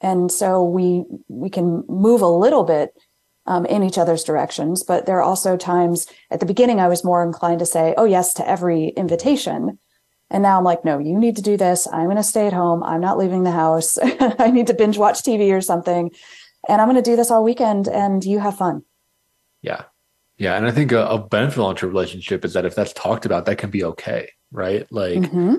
And 0.00 0.30
so 0.30 0.64
we, 0.64 1.04
we 1.28 1.50
can 1.50 1.84
move 1.88 2.22
a 2.22 2.26
little 2.26 2.64
bit 2.64 2.94
um, 3.46 3.64
in 3.66 3.82
each 3.82 3.98
other's 3.98 4.24
directions. 4.24 4.82
But 4.82 5.06
there 5.06 5.18
are 5.18 5.22
also 5.22 5.56
times 5.56 6.06
at 6.30 6.40
the 6.40 6.46
beginning, 6.46 6.80
I 6.80 6.88
was 6.88 7.04
more 7.04 7.22
inclined 7.22 7.60
to 7.60 7.66
say, 7.66 7.94
oh, 7.96 8.04
yes, 8.04 8.34
to 8.34 8.48
every 8.48 8.88
invitation. 8.88 9.78
And 10.30 10.42
now 10.42 10.58
I'm 10.58 10.64
like, 10.64 10.84
no, 10.84 10.98
you 10.98 11.16
need 11.18 11.36
to 11.36 11.42
do 11.42 11.56
this. 11.56 11.86
I'm 11.86 12.06
going 12.06 12.16
to 12.16 12.22
stay 12.22 12.46
at 12.46 12.52
home. 12.52 12.82
I'm 12.82 13.00
not 13.00 13.18
leaving 13.18 13.44
the 13.44 13.52
house. 13.52 13.96
I 14.02 14.50
need 14.50 14.66
to 14.66 14.74
binge 14.74 14.98
watch 14.98 15.22
TV 15.22 15.52
or 15.52 15.60
something. 15.60 16.10
And 16.68 16.80
I'm 16.80 16.88
going 16.88 17.02
to 17.02 17.10
do 17.10 17.16
this 17.16 17.30
all 17.30 17.44
weekend 17.44 17.86
and 17.86 18.24
you 18.24 18.40
have 18.40 18.58
fun. 18.58 18.82
Yeah. 19.62 19.84
Yeah. 20.38 20.56
And 20.56 20.66
I 20.66 20.70
think 20.70 20.92
a, 20.92 21.06
a 21.06 21.18
benefit 21.18 21.82
relationship 21.82 22.44
is 22.44 22.52
that 22.52 22.64
if 22.64 22.74
that's 22.74 22.92
talked 22.92 23.26
about, 23.26 23.46
that 23.46 23.58
can 23.58 23.70
be 23.70 23.84
okay. 23.84 24.30
Right. 24.52 24.86
Like, 24.90 25.18
mm-hmm. 25.18 25.56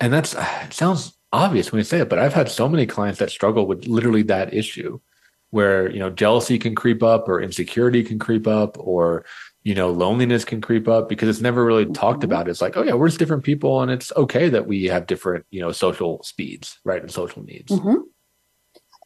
and 0.00 0.12
that's, 0.12 0.34
it 0.34 0.72
sounds 0.72 1.16
obvious 1.32 1.72
when 1.72 1.78
you 1.78 1.84
say 1.84 2.00
it, 2.00 2.08
but 2.08 2.18
I've 2.18 2.34
had 2.34 2.48
so 2.48 2.68
many 2.68 2.86
clients 2.86 3.18
that 3.18 3.30
struggle 3.30 3.66
with 3.66 3.86
literally 3.86 4.22
that 4.24 4.52
issue 4.52 5.00
where, 5.50 5.90
you 5.90 5.98
know, 5.98 6.10
jealousy 6.10 6.58
can 6.58 6.74
creep 6.74 7.02
up 7.02 7.28
or 7.28 7.40
insecurity 7.40 8.02
can 8.02 8.18
creep 8.18 8.46
up 8.46 8.76
or, 8.78 9.24
you 9.62 9.74
know, 9.74 9.90
loneliness 9.90 10.44
can 10.44 10.60
creep 10.60 10.86
up 10.86 11.08
because 11.08 11.28
it's 11.28 11.40
never 11.40 11.64
really 11.64 11.86
talked 11.86 12.20
mm-hmm. 12.20 12.30
about. 12.30 12.48
It's 12.48 12.60
like, 12.60 12.76
oh 12.76 12.82
yeah, 12.82 12.94
we're 12.94 13.08
just 13.08 13.18
different 13.18 13.42
people, 13.42 13.80
and 13.82 13.90
it's 13.90 14.12
okay 14.16 14.48
that 14.48 14.66
we 14.66 14.84
have 14.84 15.06
different, 15.06 15.44
you 15.50 15.60
know, 15.60 15.72
social 15.72 16.22
speeds, 16.22 16.78
right, 16.84 17.00
and 17.00 17.10
social 17.10 17.42
needs. 17.42 17.72
Mm-hmm. 17.72 17.96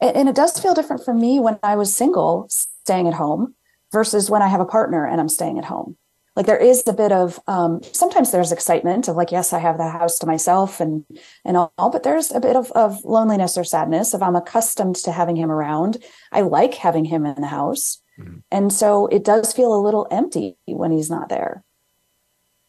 And 0.02 0.28
it 0.28 0.34
does 0.34 0.58
feel 0.58 0.74
different 0.74 1.04
for 1.04 1.14
me 1.14 1.40
when 1.40 1.58
I 1.62 1.76
was 1.76 1.94
single, 1.94 2.46
staying 2.48 3.06
at 3.06 3.14
home, 3.14 3.54
versus 3.92 4.30
when 4.30 4.42
I 4.42 4.48
have 4.48 4.60
a 4.60 4.66
partner 4.66 5.06
and 5.06 5.20
I'm 5.20 5.28
staying 5.28 5.58
at 5.58 5.64
home. 5.64 5.96
Like 6.36 6.46
there 6.46 6.56
is 6.56 6.84
a 6.86 6.92
bit 6.92 7.10
of 7.12 7.40
um, 7.48 7.80
sometimes 7.92 8.30
there's 8.30 8.52
excitement 8.52 9.08
of 9.08 9.16
like, 9.16 9.32
yes, 9.32 9.52
I 9.52 9.58
have 9.58 9.78
the 9.78 9.90
house 9.90 10.18
to 10.20 10.26
myself 10.26 10.80
and 10.80 11.04
and 11.44 11.56
all, 11.56 11.90
but 11.90 12.04
there's 12.04 12.30
a 12.30 12.40
bit 12.40 12.56
of, 12.56 12.70
of 12.72 13.04
loneliness 13.04 13.58
or 13.58 13.64
sadness 13.64 14.14
if 14.14 14.22
I'm 14.22 14.36
accustomed 14.36 14.96
to 14.96 15.12
having 15.12 15.36
him 15.36 15.50
around. 15.50 15.98
I 16.30 16.42
like 16.42 16.74
having 16.74 17.04
him 17.04 17.26
in 17.26 17.40
the 17.40 17.48
house 17.48 18.00
Mm-hmm. 18.20 18.38
And 18.50 18.72
so 18.72 19.06
it 19.06 19.24
does 19.24 19.52
feel 19.52 19.74
a 19.74 19.80
little 19.80 20.06
empty 20.10 20.56
when 20.66 20.90
he's 20.90 21.10
not 21.10 21.28
there. 21.28 21.64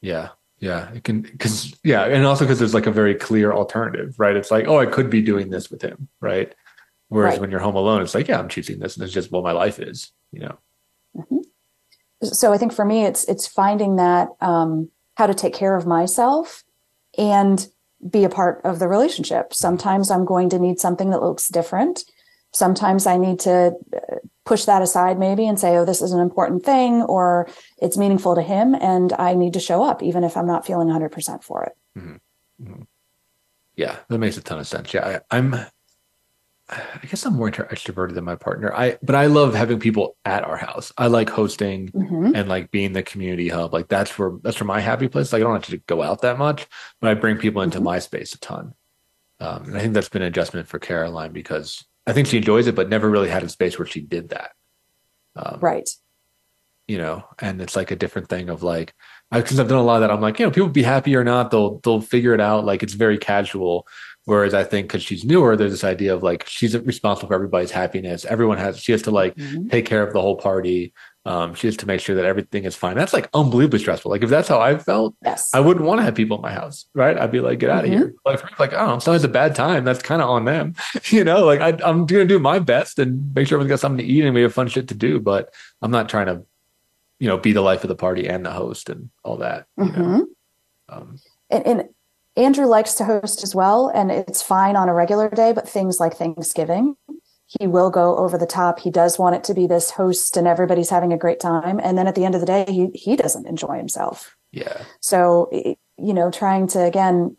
Yeah. 0.02 0.30
Yeah. 0.60 0.92
It 0.92 1.04
can, 1.04 1.24
cause 1.38 1.74
yeah. 1.84 2.06
And 2.06 2.26
also 2.26 2.46
because 2.46 2.60
there's 2.60 2.74
like 2.74 2.88
a 2.88 2.92
very 2.92 3.16
clear 3.16 3.52
alternative, 3.52 4.16
right? 4.18 4.36
It's 4.36 4.52
like, 4.52 4.68
oh, 4.68 4.80
I 4.80 4.86
could 4.86 5.10
be 5.10 5.22
doing 5.22 5.50
this 5.50 5.70
with 5.70 5.82
him. 5.82 6.08
Right. 6.20 6.54
Whereas 7.10 7.34
right. 7.34 7.42
when 7.42 7.52
you're 7.52 7.60
home 7.60 7.76
alone, 7.76 8.02
it's 8.02 8.16
like, 8.16 8.28
yeah, 8.28 8.40
I'm 8.40 8.50
choosing 8.50 8.80
this. 8.80 8.96
And 8.96 9.04
it's 9.04 9.14
just 9.14 9.32
what 9.32 9.44
my 9.44 9.52
life 9.52 9.80
is, 9.80 10.12
you 10.32 10.40
know? 10.40 10.58
Mm-hmm. 11.16 12.28
So 12.28 12.54
I 12.54 12.58
think 12.58 12.74
for 12.74 12.86
me, 12.86 13.06
it's, 13.06 13.24
it's 13.26 13.48
finding 13.48 13.96
that, 13.96 14.30
um, 14.42 14.90
how 15.16 15.28
to 15.28 15.34
take 15.34 15.54
care 15.54 15.76
of 15.76 15.86
myself 15.86 16.64
and 17.18 17.68
be 18.10 18.24
a 18.24 18.30
part 18.30 18.62
of 18.64 18.80
the 18.80 18.88
relationship. 18.88 19.54
Sometimes 19.54 20.10
I'm 20.10 20.26
going 20.26 20.50
to 20.50 20.60
need 20.60 20.80
something 20.80 21.10
that 21.12 21.22
looks 21.22 21.48
different. 21.48 22.06
Sometimes 22.54 23.06
I 23.06 23.18
need 23.18 23.40
to 23.42 23.76
uh, 23.96 24.16
push 24.46 24.66
that 24.66 24.82
aside 24.82 25.20
maybe 25.20 25.48
and 25.48 25.60
say, 25.60 25.78
oh, 25.78 25.86
this 25.86 26.02
is 26.02 26.12
an 26.12 26.20
important 26.20 26.64
thing 26.64 27.04
or 27.04 27.50
it's 27.82 27.98
meaningful 27.98 28.36
to 28.36 28.42
him 28.42 28.76
and 28.76 29.14
I 29.14 29.34
need 29.34 29.54
to 29.54 29.60
show 29.60 29.84
up 29.84 30.02
even 30.02 30.24
if 30.24 30.36
I'm 30.36 30.48
not 30.48 30.66
feeling 30.66 30.88
100% 30.88 31.44
for 31.44 31.64
it. 31.64 31.74
Mm-hmm. 31.98 32.16
Mm-hmm. 32.64 32.82
Yeah, 33.76 33.98
that 34.10 34.18
makes 34.18 34.38
a 34.38 34.42
ton 34.42 34.60
of 34.60 34.68
sense. 34.68 34.94
Yeah, 34.94 35.20
I, 35.30 35.38
am 35.38 35.66
I 36.72 37.06
guess 37.06 37.26
I'm 37.26 37.36
more 37.36 37.52
extroverted 37.52 38.14
than 38.14 38.24
my 38.24 38.36
partner. 38.36 38.74
I 38.74 38.98
but 39.04 39.16
I 39.16 39.26
love 39.26 39.54
having 39.54 39.80
people 39.80 40.16
at 40.24 40.46
our 40.46 40.56
house. 40.56 40.94
I 40.98 41.08
like 41.08 41.30
hosting 41.30 41.90
mm-hmm. 41.90 42.34
and 42.34 42.48
like 42.48 42.72
being 42.72 42.94
the 42.94 43.04
community 43.04 43.50
hub. 43.50 43.74
Like 43.74 43.90
that's 43.90 44.18
where 44.18 44.32
that's 44.42 44.60
where 44.60 44.68
my 44.68 44.80
happy 44.80 45.10
place. 45.10 45.34
Like 45.34 45.42
I 45.42 45.44
don't 45.44 45.54
have 45.54 45.66
to 45.66 45.78
go 45.78 46.02
out 46.02 46.22
that 46.22 46.38
much, 46.38 46.68
but 47.02 47.10
I 47.10 47.14
bring 47.16 47.38
people 47.38 47.62
into 47.62 47.80
mm-hmm. 47.80 47.86
my 47.86 48.00
space 48.00 48.34
a 48.34 48.40
ton. 48.40 48.74
Um, 49.42 49.64
and 49.66 49.78
I 49.78 49.82
think 49.82 49.94
that's 49.94 50.10
been 50.10 50.22
an 50.22 50.30
adjustment 50.30 50.68
for 50.68 50.80
Caroline 50.80 51.34
because 51.34 51.84
I 52.08 52.14
think 52.14 52.28
she 52.28 52.38
enjoys 52.38 52.68
it, 52.68 52.76
but 52.76 52.90
never 52.90 53.10
really 53.10 53.30
had 53.30 53.44
a 53.44 53.50
space 53.50 53.78
where 53.78 53.88
she 53.88 54.02
did 54.02 54.30
that. 54.30 54.52
Um, 55.36 55.58
right. 55.62 55.90
You 56.88 56.98
know, 56.98 57.26
and 57.40 57.62
it's 57.62 57.76
like 57.76 57.92
a 57.92 57.96
different 57.96 58.30
thing 58.30 58.50
of 58.50 58.64
like, 58.64 58.94
because 59.32 59.60
I've 59.60 59.68
done 59.68 59.78
a 59.78 59.84
lot 59.84 59.96
of 59.96 60.02
that. 60.02 60.12
I'm 60.12 60.22
like, 60.22 60.40
you 60.40 60.46
know, 60.46 60.52
people 60.52 60.70
be 60.70 60.84
happy 60.84 61.16
or 61.16 61.24
not, 61.24 61.50
they'll 61.52 61.80
they'll 61.80 62.02
figure 62.02 62.34
it 62.34 62.42
out. 62.42 62.66
Like 62.66 62.84
it's 62.84 62.94
very 62.94 63.18
casual. 63.18 63.88
Whereas 64.26 64.54
I 64.54 64.64
think 64.64 64.88
because 64.88 65.02
she's 65.02 65.26
newer, 65.26 65.58
there's 65.58 65.72
this 65.72 65.84
idea 65.84 66.14
of 66.14 66.22
like 66.22 66.48
she's 66.48 66.78
responsible 66.78 67.30
for 67.30 67.34
everybody's 67.34 67.72
happiness. 67.72 68.24
Everyone 68.24 68.60
has 68.60 68.80
she 68.80 68.92
has 68.92 69.02
to 69.04 69.12
like 69.12 69.36
mm-hmm. 69.36 69.70
take 69.70 69.86
care 69.86 70.06
of 70.06 70.14
the 70.14 70.22
whole 70.22 70.36
party. 70.36 70.94
Um, 71.26 71.54
she 71.56 71.68
has 71.68 71.78
to 71.78 71.88
make 71.88 72.02
sure 72.02 72.16
that 72.16 72.26
everything 72.26 72.66
is 72.66 72.76
fine. 72.76 72.96
That's 72.96 73.14
like 73.14 73.30
unbelievably 73.34 73.80
stressful. 73.80 74.12
Like 74.12 74.24
if 74.24 74.30
that's 74.30 74.48
how 74.48 74.60
I 74.60 74.78
felt, 74.78 75.16
yes. 75.24 75.54
I 75.54 75.60
wouldn't 75.60 75.86
want 75.86 76.00
to 76.00 76.04
have 76.04 76.16
people 76.16 76.38
in 76.38 76.42
my 76.42 76.52
house, 76.52 76.86
right? 76.94 77.18
I'd 77.18 77.32
be 77.32 77.40
like, 77.40 77.60
get 77.60 77.70
out 77.70 77.84
of 77.84 77.92
mm-hmm. 77.92 78.00
here. 78.00 78.16
Like, 78.26 78.60
like, 78.60 78.74
oh, 78.74 78.98
sometimes 79.00 79.24
a 79.24 79.28
bad 79.28 79.56
time. 79.56 79.84
That's 79.84 80.02
kind 80.02 80.22
of 80.22 80.30
on 80.30 80.46
them, 80.46 80.76
you 81.06 81.24
know. 81.24 81.46
Like 81.46 81.62
I, 81.62 81.70
am 81.88 82.06
going 82.06 82.28
to 82.28 82.34
do 82.34 82.40
my 82.40 82.60
best 82.60 83.00
and 83.00 83.34
make 83.36 83.48
sure 83.48 83.58
everyone's 83.58 83.70
got 83.70 83.80
something 83.80 84.06
to 84.06 84.12
eat 84.12 84.24
and 84.24 84.34
we 84.34 84.42
have 84.42 84.54
fun 84.54 84.68
shit 84.68 84.88
to 84.88 84.96
do. 84.96 85.20
But 85.20 85.54
I'm 85.82 85.92
not 85.92 86.10
trying 86.10 86.28
to, 86.28 86.44
you 87.20 87.28
know, 87.28 87.38
be 87.38 87.54
the 87.54 87.62
life 87.62 87.84
of 87.84 87.88
the 87.88 87.96
party 87.96 88.28
and 88.28 88.46
the 88.46 88.52
host 88.52 88.90
and 88.90 89.10
all 89.24 89.38
that. 89.38 89.66
Mm-hmm. 89.80 90.22
Um, 90.90 91.20
and, 91.50 91.68
and 91.68 91.90
Andrew 92.38 92.66
likes 92.66 92.94
to 92.96 93.04
host 93.04 93.44
as 93.44 93.54
well, 93.54 93.92
and 93.94 94.12
it's 94.12 94.42
fine 94.42 94.76
on 94.76 94.90
a 94.90 94.94
regular 94.94 95.30
day. 95.30 95.52
But 95.52 95.68
things 95.68 96.00
like 96.00 96.16
Thanksgiving, 96.16 96.96
he 97.60 97.68
will 97.68 97.90
go 97.90 98.18
over 98.18 98.38
the 98.38 98.46
top. 98.46 98.80
He 98.80 98.90
does 98.90 99.20
want 99.20 99.36
it 99.36 99.44
to 99.46 99.54
be 99.54 99.68
this 99.68 99.92
host 99.92 100.38
and 100.38 100.48
everybody's 100.48 100.90
having 100.90 101.12
a 101.12 101.18
great 101.18 101.40
time. 101.40 101.80
And 101.84 101.98
then 101.98 102.08
at 102.08 102.16
the 102.16 102.24
end 102.24 102.34
of 102.36 102.42
the 102.42 102.48
day, 102.48 102.66
he, 102.68 102.88
he 102.94 103.16
doesn't 103.18 103.46
enjoy 103.46 103.78
himself. 103.78 104.38
Yeah. 104.52 104.84
So, 105.02 105.50
you 105.52 106.14
know, 106.14 106.32
trying 106.32 106.68
to 106.68 106.84
again 106.84 107.36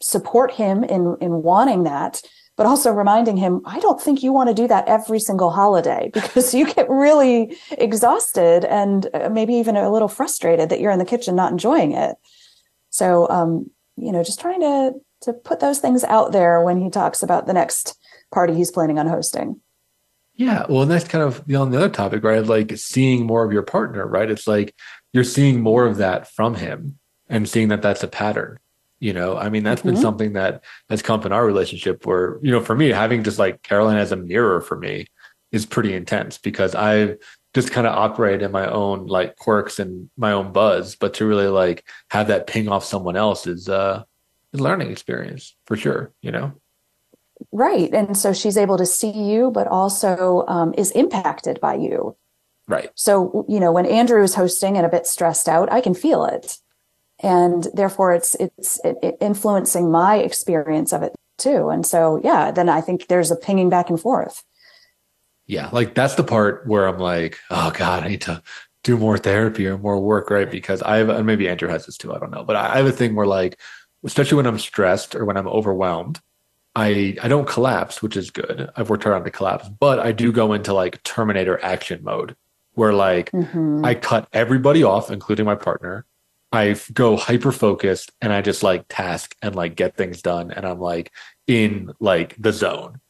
support 0.00 0.52
him 0.52 0.84
in, 0.84 1.16
in 1.20 1.42
wanting 1.42 1.82
that, 1.84 2.22
but 2.56 2.66
also 2.66 2.92
reminding 2.92 3.36
him, 3.36 3.62
I 3.64 3.80
don't 3.80 4.00
think 4.00 4.22
you 4.22 4.32
want 4.32 4.48
to 4.48 4.54
do 4.54 4.68
that 4.68 4.86
every 4.86 5.18
single 5.18 5.50
holiday 5.50 6.10
because 6.14 6.54
you 6.54 6.72
get 6.72 6.88
really 6.88 7.56
exhausted 7.72 8.64
and 8.64 9.08
uh, 9.12 9.28
maybe 9.28 9.54
even 9.54 9.76
a 9.76 9.90
little 9.90 10.08
frustrated 10.08 10.68
that 10.68 10.80
you're 10.80 10.92
in 10.92 11.00
the 11.00 11.04
kitchen 11.04 11.34
not 11.34 11.50
enjoying 11.50 11.92
it. 11.92 12.16
So, 12.90 13.28
um, 13.28 13.70
you 13.98 14.12
know, 14.12 14.22
just 14.22 14.40
trying 14.40 14.60
to, 14.60 14.94
to 15.22 15.32
put 15.32 15.60
those 15.60 15.78
things 15.78 16.04
out 16.04 16.32
there 16.32 16.62
when 16.62 16.80
he 16.80 16.90
talks 16.90 17.22
about 17.22 17.46
the 17.46 17.52
next 17.52 17.98
party 18.32 18.54
he's 18.54 18.70
planning 18.70 18.98
on 18.98 19.06
hosting. 19.06 19.60
Yeah, 20.34 20.66
well, 20.68 20.82
and 20.82 20.90
that's 20.90 21.08
kind 21.08 21.24
of 21.24 21.42
you 21.46 21.54
know, 21.54 21.62
on 21.62 21.72
the 21.72 21.78
other 21.78 21.88
topic, 21.88 22.22
right? 22.22 22.44
Like 22.44 22.76
seeing 22.76 23.26
more 23.26 23.44
of 23.44 23.52
your 23.52 23.64
partner, 23.64 24.06
right? 24.06 24.30
It's 24.30 24.46
like 24.46 24.74
you're 25.12 25.24
seeing 25.24 25.60
more 25.60 25.84
of 25.84 25.96
that 25.96 26.30
from 26.30 26.54
him 26.54 26.98
and 27.28 27.48
seeing 27.48 27.68
that 27.68 27.82
that's 27.82 28.04
a 28.04 28.08
pattern. 28.08 28.58
You 29.00 29.12
know, 29.12 29.36
I 29.36 29.48
mean, 29.48 29.64
that's 29.64 29.80
mm-hmm. 29.80 29.90
been 29.90 30.00
something 30.00 30.32
that 30.34 30.62
has 30.90 31.02
come 31.02 31.20
up 31.20 31.26
in 31.26 31.32
our 31.32 31.44
relationship 31.44 32.06
where, 32.06 32.38
you 32.42 32.52
know, 32.52 32.60
for 32.60 32.74
me, 32.74 32.88
having 32.90 33.24
just 33.24 33.38
like 33.38 33.62
Caroline 33.62 33.96
as 33.96 34.12
a 34.12 34.16
mirror 34.16 34.60
for 34.60 34.76
me 34.76 35.06
is 35.50 35.66
pretty 35.66 35.94
intense 35.94 36.38
because 36.38 36.74
I 36.74 37.16
just 37.54 37.70
kind 37.70 37.86
of 37.86 37.94
operate 37.94 38.42
in 38.42 38.50
my 38.52 38.68
own 38.68 39.06
like 39.06 39.36
quirks 39.36 39.78
and 39.78 40.10
my 40.16 40.32
own 40.32 40.52
buzz, 40.52 40.96
but 40.96 41.14
to 41.14 41.26
really 41.26 41.48
like 41.48 41.84
have 42.10 42.28
that 42.28 42.46
ping 42.46 42.68
off 42.68 42.84
someone 42.84 43.16
else 43.16 43.46
is 43.46 43.68
uh 43.68 44.02
a 44.54 44.56
learning 44.56 44.90
experience 44.90 45.54
for 45.66 45.76
sure, 45.76 46.12
you 46.22 46.30
know? 46.30 46.52
Right. 47.52 47.92
And 47.92 48.16
so 48.16 48.32
she's 48.32 48.56
able 48.56 48.78
to 48.78 48.86
see 48.86 49.10
you, 49.10 49.50
but 49.50 49.66
also 49.66 50.44
um, 50.48 50.74
is 50.76 50.90
impacted 50.92 51.60
by 51.60 51.74
you. 51.74 52.16
Right. 52.66 52.90
So, 52.94 53.44
you 53.48 53.60
know, 53.60 53.72
when 53.72 53.86
Andrew 53.86 54.22
is 54.22 54.34
hosting 54.34 54.76
and 54.76 54.84
a 54.84 54.90
bit 54.90 55.06
stressed 55.06 55.48
out, 55.48 55.72
I 55.72 55.80
can 55.80 55.94
feel 55.94 56.24
it. 56.24 56.58
And 57.20 57.66
therefore 57.74 58.12
it's, 58.12 58.34
it's 58.36 58.80
it 58.84 59.16
influencing 59.20 59.90
my 59.90 60.16
experience 60.16 60.92
of 60.92 61.02
it 61.02 61.14
too. 61.36 61.68
And 61.68 61.86
so, 61.86 62.20
yeah, 62.22 62.50
then 62.50 62.68
I 62.68 62.80
think 62.80 63.06
there's 63.06 63.30
a 63.30 63.36
pinging 63.36 63.70
back 63.70 63.88
and 63.88 64.00
forth. 64.00 64.44
Yeah. 65.48 65.70
Like 65.72 65.94
that's 65.94 66.14
the 66.14 66.22
part 66.22 66.66
where 66.66 66.86
I'm 66.86 66.98
like, 66.98 67.38
oh 67.50 67.72
God, 67.72 68.04
I 68.04 68.08
need 68.08 68.20
to 68.22 68.42
do 68.84 68.96
more 68.96 69.18
therapy 69.18 69.66
or 69.66 69.78
more 69.78 69.98
work. 69.98 70.30
Right. 70.30 70.48
Because 70.48 70.82
I 70.82 70.98
have, 70.98 71.08
and 71.08 71.26
maybe 71.26 71.48
Andrew 71.48 71.68
has 71.68 71.86
this 71.86 71.96
too. 71.96 72.14
I 72.14 72.18
don't 72.18 72.30
know, 72.30 72.44
but 72.44 72.54
I 72.54 72.76
have 72.76 72.86
a 72.86 72.92
thing 72.92 73.16
where 73.16 73.26
like, 73.26 73.58
especially 74.04 74.36
when 74.36 74.46
I'm 74.46 74.58
stressed 74.58 75.16
or 75.16 75.24
when 75.24 75.36
I'm 75.36 75.48
overwhelmed, 75.48 76.20
I 76.76 77.16
I 77.20 77.26
don't 77.26 77.48
collapse, 77.48 78.02
which 78.02 78.16
is 78.16 78.30
good. 78.30 78.70
I've 78.76 78.88
worked 78.88 79.02
hard 79.02 79.16
on 79.16 79.24
to 79.24 79.30
collapse, 79.30 79.68
but 79.68 79.98
I 79.98 80.12
do 80.12 80.30
go 80.30 80.52
into 80.52 80.72
like 80.72 81.02
Terminator 81.02 81.58
action 81.64 82.04
mode, 82.04 82.36
where 82.74 82.92
like 82.92 83.32
mm-hmm. 83.32 83.84
I 83.84 83.94
cut 83.94 84.28
everybody 84.32 84.84
off, 84.84 85.10
including 85.10 85.46
my 85.46 85.56
partner. 85.56 86.04
I 86.52 86.76
go 86.92 87.16
hyper 87.16 87.52
focused 87.52 88.12
and 88.22 88.32
I 88.32 88.40
just 88.42 88.62
like 88.62 88.86
task 88.88 89.34
and 89.42 89.54
like 89.56 89.74
get 89.74 89.96
things 89.96 90.22
done, 90.22 90.52
and 90.52 90.64
I'm 90.64 90.78
like 90.78 91.12
in 91.48 91.90
like 91.98 92.36
the 92.38 92.52
zone. 92.52 93.00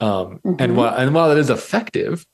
Um, 0.00 0.38
mm-hmm. 0.38 0.54
And 0.58 0.76
while 0.76 0.94
and 0.94 1.14
while 1.14 1.30
it 1.30 1.38
is 1.38 1.50
effective, 1.50 2.24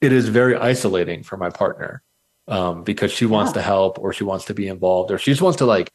it 0.00 0.12
is 0.12 0.28
very 0.28 0.56
isolating 0.56 1.22
for 1.22 1.36
my 1.36 1.50
partner 1.50 2.02
um, 2.46 2.84
because 2.84 3.12
she 3.12 3.26
wants 3.26 3.50
yeah. 3.50 3.54
to 3.54 3.62
help 3.62 3.98
or 3.98 4.12
she 4.12 4.24
wants 4.24 4.44
to 4.46 4.54
be 4.54 4.68
involved 4.68 5.10
or 5.10 5.18
she 5.18 5.30
just 5.30 5.42
wants 5.42 5.58
to 5.58 5.66
like 5.66 5.90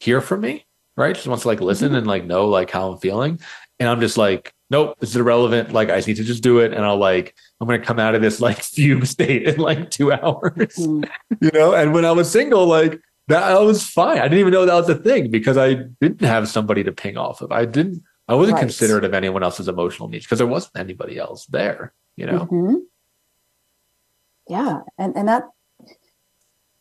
hear 0.00 0.20
from 0.20 0.42
me 0.42 0.66
right? 0.98 1.16
She 1.16 1.28
wants 1.28 1.42
to 1.42 1.48
like 1.48 1.60
listen 1.60 1.88
mm-hmm. 1.88 1.98
and 1.98 2.06
like 2.06 2.24
know 2.24 2.48
like 2.48 2.70
how 2.70 2.90
I'm 2.90 2.98
feeling. 2.98 3.40
and 3.78 3.88
I'm 3.88 4.00
just 4.00 4.18
like, 4.18 4.52
nope, 4.68 4.96
this 4.98 5.10
is 5.10 5.16
irrelevant. 5.16 5.72
Like 5.72 5.90
I 5.90 5.96
just 5.96 6.08
need 6.08 6.16
to 6.16 6.24
just 6.24 6.42
do 6.42 6.58
it, 6.58 6.74
and 6.74 6.84
I'll 6.84 6.98
like 6.98 7.34
I'm 7.60 7.68
gonna 7.68 7.78
come 7.78 8.00
out 8.00 8.14
of 8.14 8.20
this 8.20 8.40
like 8.40 8.62
fume 8.62 9.06
state 9.06 9.44
in 9.44 9.56
like 9.58 9.90
two 9.90 10.12
hours, 10.20 10.74
Mhm. 10.76 11.08
you 11.40 11.50
know. 11.54 11.72
And 11.72 11.94
when 11.94 12.04
I 12.04 12.10
was 12.12 12.30
single, 12.30 12.66
like 12.66 13.00
that, 13.28 13.44
I 13.44 13.58
was 13.60 13.84
fine. 13.84 14.18
I 14.18 14.24
didn't 14.24 14.40
even 14.40 14.52
know 14.52 14.66
that 14.66 14.74
was 14.74 14.88
a 14.88 14.96
thing 14.96 15.30
because 15.30 15.56
I 15.56 15.74
didn't 16.00 16.22
have 16.22 16.48
somebody 16.48 16.82
to 16.84 16.92
ping 16.92 17.16
off 17.16 17.40
of. 17.40 17.52
I 17.52 17.64
didn't. 17.64 18.02
I 18.28 18.34
wasn't 18.34 18.56
Right. 18.56 18.60
considerate 18.60 19.04
of 19.04 19.14
anyone 19.14 19.42
else's 19.42 19.68
emotional 19.68 20.08
needs 20.08 20.24
because 20.26 20.38
there 20.38 20.46
wasn't 20.46 20.76
anybody 20.76 21.18
else 21.18 21.46
there, 21.46 21.92
you 22.16 22.26
know. 22.26 22.40
Mhm. 22.46 22.82
Yeah, 24.46 24.80
and 24.98 25.16
and 25.16 25.28
that 25.28 25.48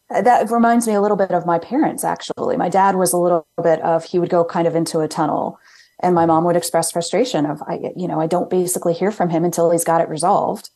that 0.10 0.50
reminds 0.52 0.88
me 0.88 0.94
a 0.94 1.02
little 1.02 1.18
bit 1.18 1.32
of 1.32 1.46
my 1.46 1.60
parents. 1.60 2.04
Actually, 2.04 2.56
my 2.58 2.70
dad 2.70 2.96
was 2.96 3.12
a 3.14 3.18
little 3.18 3.46
bit 3.62 3.82
of 3.82 4.06
he 4.06 4.20
would 4.20 4.30
go 4.30 4.46
kind 4.46 4.68
of 4.68 4.76
into 4.76 5.00
a 5.00 5.08
tunnel, 5.08 5.60
and 6.00 6.16
my 6.16 6.26
mom 6.26 6.44
would 6.46 6.56
express 6.56 6.92
frustration 6.92 7.46
of 7.46 7.62
I, 7.64 7.92
you 7.96 8.08
know, 8.08 8.20
I 8.22 8.28
don't 8.28 8.50
basically 8.50 8.94
hear 8.94 9.12
from 9.12 9.30
him 9.30 9.44
until 9.44 9.72
he's 9.72 9.84
got 9.84 10.02
it 10.02 10.08
resolved, 10.10 10.70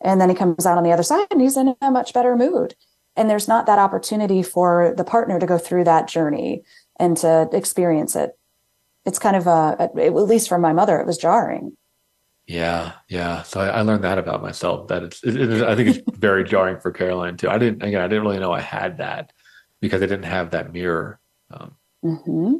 and 0.00 0.20
then 0.20 0.28
he 0.28 0.34
comes 0.36 0.66
out 0.66 0.78
on 0.78 0.84
the 0.84 0.92
other 0.92 1.02
side 1.02 1.26
and 1.30 1.40
he's 1.40 1.56
in 1.56 1.74
a 1.80 1.90
much 1.90 2.12
better 2.14 2.36
mood. 2.36 2.74
And 3.16 3.30
there's 3.30 3.48
not 3.48 3.64
that 3.66 3.78
opportunity 3.78 4.42
for 4.42 4.92
the 4.96 5.04
partner 5.04 5.38
to 5.40 5.46
go 5.46 5.56
through 5.56 5.84
that 5.84 6.06
journey 6.06 6.62
and 7.00 7.16
to 7.18 7.48
experience 7.52 8.14
it. 8.14 8.35
It's 9.06 9.18
kind 9.18 9.36
of 9.36 9.46
a, 9.46 9.76
at 9.80 9.94
least 10.14 10.48
for 10.48 10.58
my 10.58 10.72
mother, 10.72 10.98
it 11.00 11.06
was 11.06 11.16
jarring. 11.16 11.76
Yeah, 12.46 12.92
yeah. 13.08 13.42
So 13.42 13.60
I, 13.60 13.68
I 13.68 13.80
learned 13.82 14.04
that 14.04 14.18
about 14.18 14.42
myself. 14.42 14.88
That 14.88 15.02
it's, 15.04 15.22
it, 15.24 15.36
it- 15.36 15.62
I 15.62 15.74
think 15.74 15.88
it's 15.96 16.10
very 16.18 16.44
jarring 16.44 16.78
for 16.80 16.90
Caroline 16.92 17.36
too. 17.36 17.48
I 17.48 17.58
didn't 17.58 17.82
again. 17.82 18.00
I 18.00 18.08
didn't 18.08 18.22
really 18.24 18.38
know 18.38 18.52
I 18.52 18.60
had 18.60 18.98
that 18.98 19.32
because 19.80 20.02
I 20.02 20.06
didn't 20.06 20.24
have 20.24 20.50
that 20.50 20.72
mirror. 20.72 21.18
Um, 21.50 21.76
hmm 22.02 22.54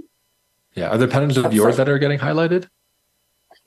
yeah. 0.74 0.88
Are 0.90 0.98
there 0.98 1.08
patterns 1.08 1.36
of 1.38 1.54
yours 1.54 1.78
that 1.78 1.88
are 1.88 1.98
getting 1.98 2.18
highlighted? 2.18 2.68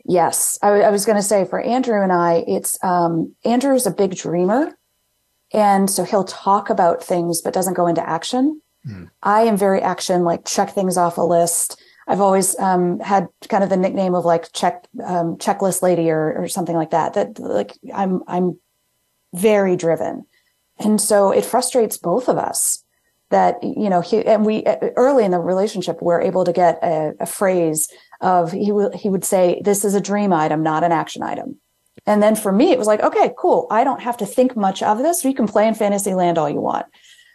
Yes, 0.06 0.60
I, 0.62 0.70
I 0.82 0.90
was 0.92 1.06
going 1.06 1.16
to 1.16 1.24
say 1.24 1.44
for 1.46 1.60
Andrew 1.60 2.02
and 2.04 2.12
I, 2.12 2.44
it's 2.48 2.78
um, 2.84 3.36
Andrew's 3.44 3.86
a 3.88 3.92
big 3.92 4.16
dreamer, 4.16 4.78
and 5.54 5.90
so 5.90 6.04
he'll 6.04 6.24
talk 6.24 6.70
about 6.70 7.04
things 7.04 7.42
but 7.42 7.54
doesn't 7.54 7.74
go 7.74 7.88
into 7.88 8.08
action. 8.08 8.62
Hmm. 8.86 9.06
I 9.24 9.42
am 9.42 9.58
very 9.58 9.82
action, 9.82 10.24
like 10.24 10.46
check 10.46 10.72
things 10.72 10.98
off 10.98 11.18
a 11.18 11.22
list. 11.22 11.82
I've 12.10 12.22
always 12.22 12.58
um, 12.58 13.00
had 13.00 13.28
kind 13.50 13.64
of 13.64 13.70
the 13.70 13.78
nickname 13.78 14.16
of 14.16 14.26
like 14.26 14.52
check 14.52 14.84
um, 15.06 15.38
checklist 15.38 15.84
lady 15.84 16.10
or 16.10 16.34
or 16.34 16.48
something 16.48 16.76
like 16.76 16.90
that. 16.90 17.14
That 17.14 17.40
like 17.40 17.78
I'm 17.94 18.24
I'm 18.28 18.60
very 19.34 19.76
driven, 19.76 20.26
and 20.80 21.00
so 21.00 21.32
it 21.32 21.46
frustrates 21.46 21.98
both 21.98 22.28
of 22.28 22.38
us 22.38 22.84
that 23.30 23.64
you 23.64 23.92
know 23.92 24.02
he 24.02 24.26
and 24.26 24.44
we 24.44 24.66
early 24.96 25.24
in 25.24 25.30
the 25.30 25.40
relationship 25.40 26.02
we're 26.02 26.20
able 26.20 26.44
to 26.46 26.52
get 26.52 26.80
a, 26.82 27.14
a 27.20 27.26
phrase 27.28 27.88
of 28.22 28.52
he 28.52 28.74
he 28.96 29.08
would 29.10 29.24
say 29.24 29.62
this 29.64 29.86
is 29.86 29.94
a 29.94 30.02
dream 30.02 30.34
item 30.34 30.64
not 30.64 30.84
an 30.84 30.92
action 30.92 31.22
item. 31.22 31.60
And 32.08 32.24
then 32.24 32.36
for 32.36 32.52
me 32.52 32.72
it 32.72 32.80
was 32.80 32.88
like 32.88 33.02
okay 33.02 33.32
cool. 33.38 33.68
I 33.70 33.84
don't 33.84 34.02
have 34.02 34.18
to 34.18 34.26
think 34.26 34.56
much 34.56 34.82
of 34.82 34.98
this. 34.98 35.24
You 35.24 35.36
can 35.36 35.48
play 35.48 35.68
in 35.68 35.76
fantasy 35.76 36.16
land 36.16 36.40
all 36.40 36.50
you 36.50 36.60
want. 36.60 36.88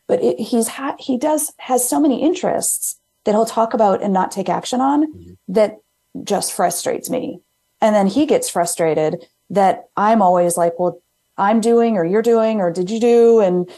But 0.09 0.21
it, 0.21 0.41
he's 0.41 0.67
ha- 0.67 0.97
he 0.99 1.17
does 1.17 1.53
has 1.59 1.89
so 1.89 2.01
many 2.01 2.23
interests 2.23 2.99
that 3.25 3.33
he'll 3.33 3.47
talk 3.47 3.75
about 3.75 4.03
and 4.03 4.13
not 4.13 4.31
take 4.31 4.49
action 4.49 4.81
on 4.81 5.13
Mhm. 5.13 5.37
that 5.49 5.79
just 6.23 6.53
frustrates 6.53 7.11
me 7.11 7.41
and 7.81 7.95
then 7.95 8.07
he 8.07 8.25
gets 8.27 8.49
frustrated 8.49 9.27
that 9.51 9.85
i'm 9.97 10.23
always 10.23 10.57
like 10.57 10.79
well 10.79 11.01
i'm 11.37 11.61
doing 11.61 11.97
or 11.97 12.05
you're 12.05 12.23
doing 12.23 12.61
or 12.61 12.71
did 12.71 12.89
you 12.91 13.01
do 13.01 13.41
and 13.41 13.69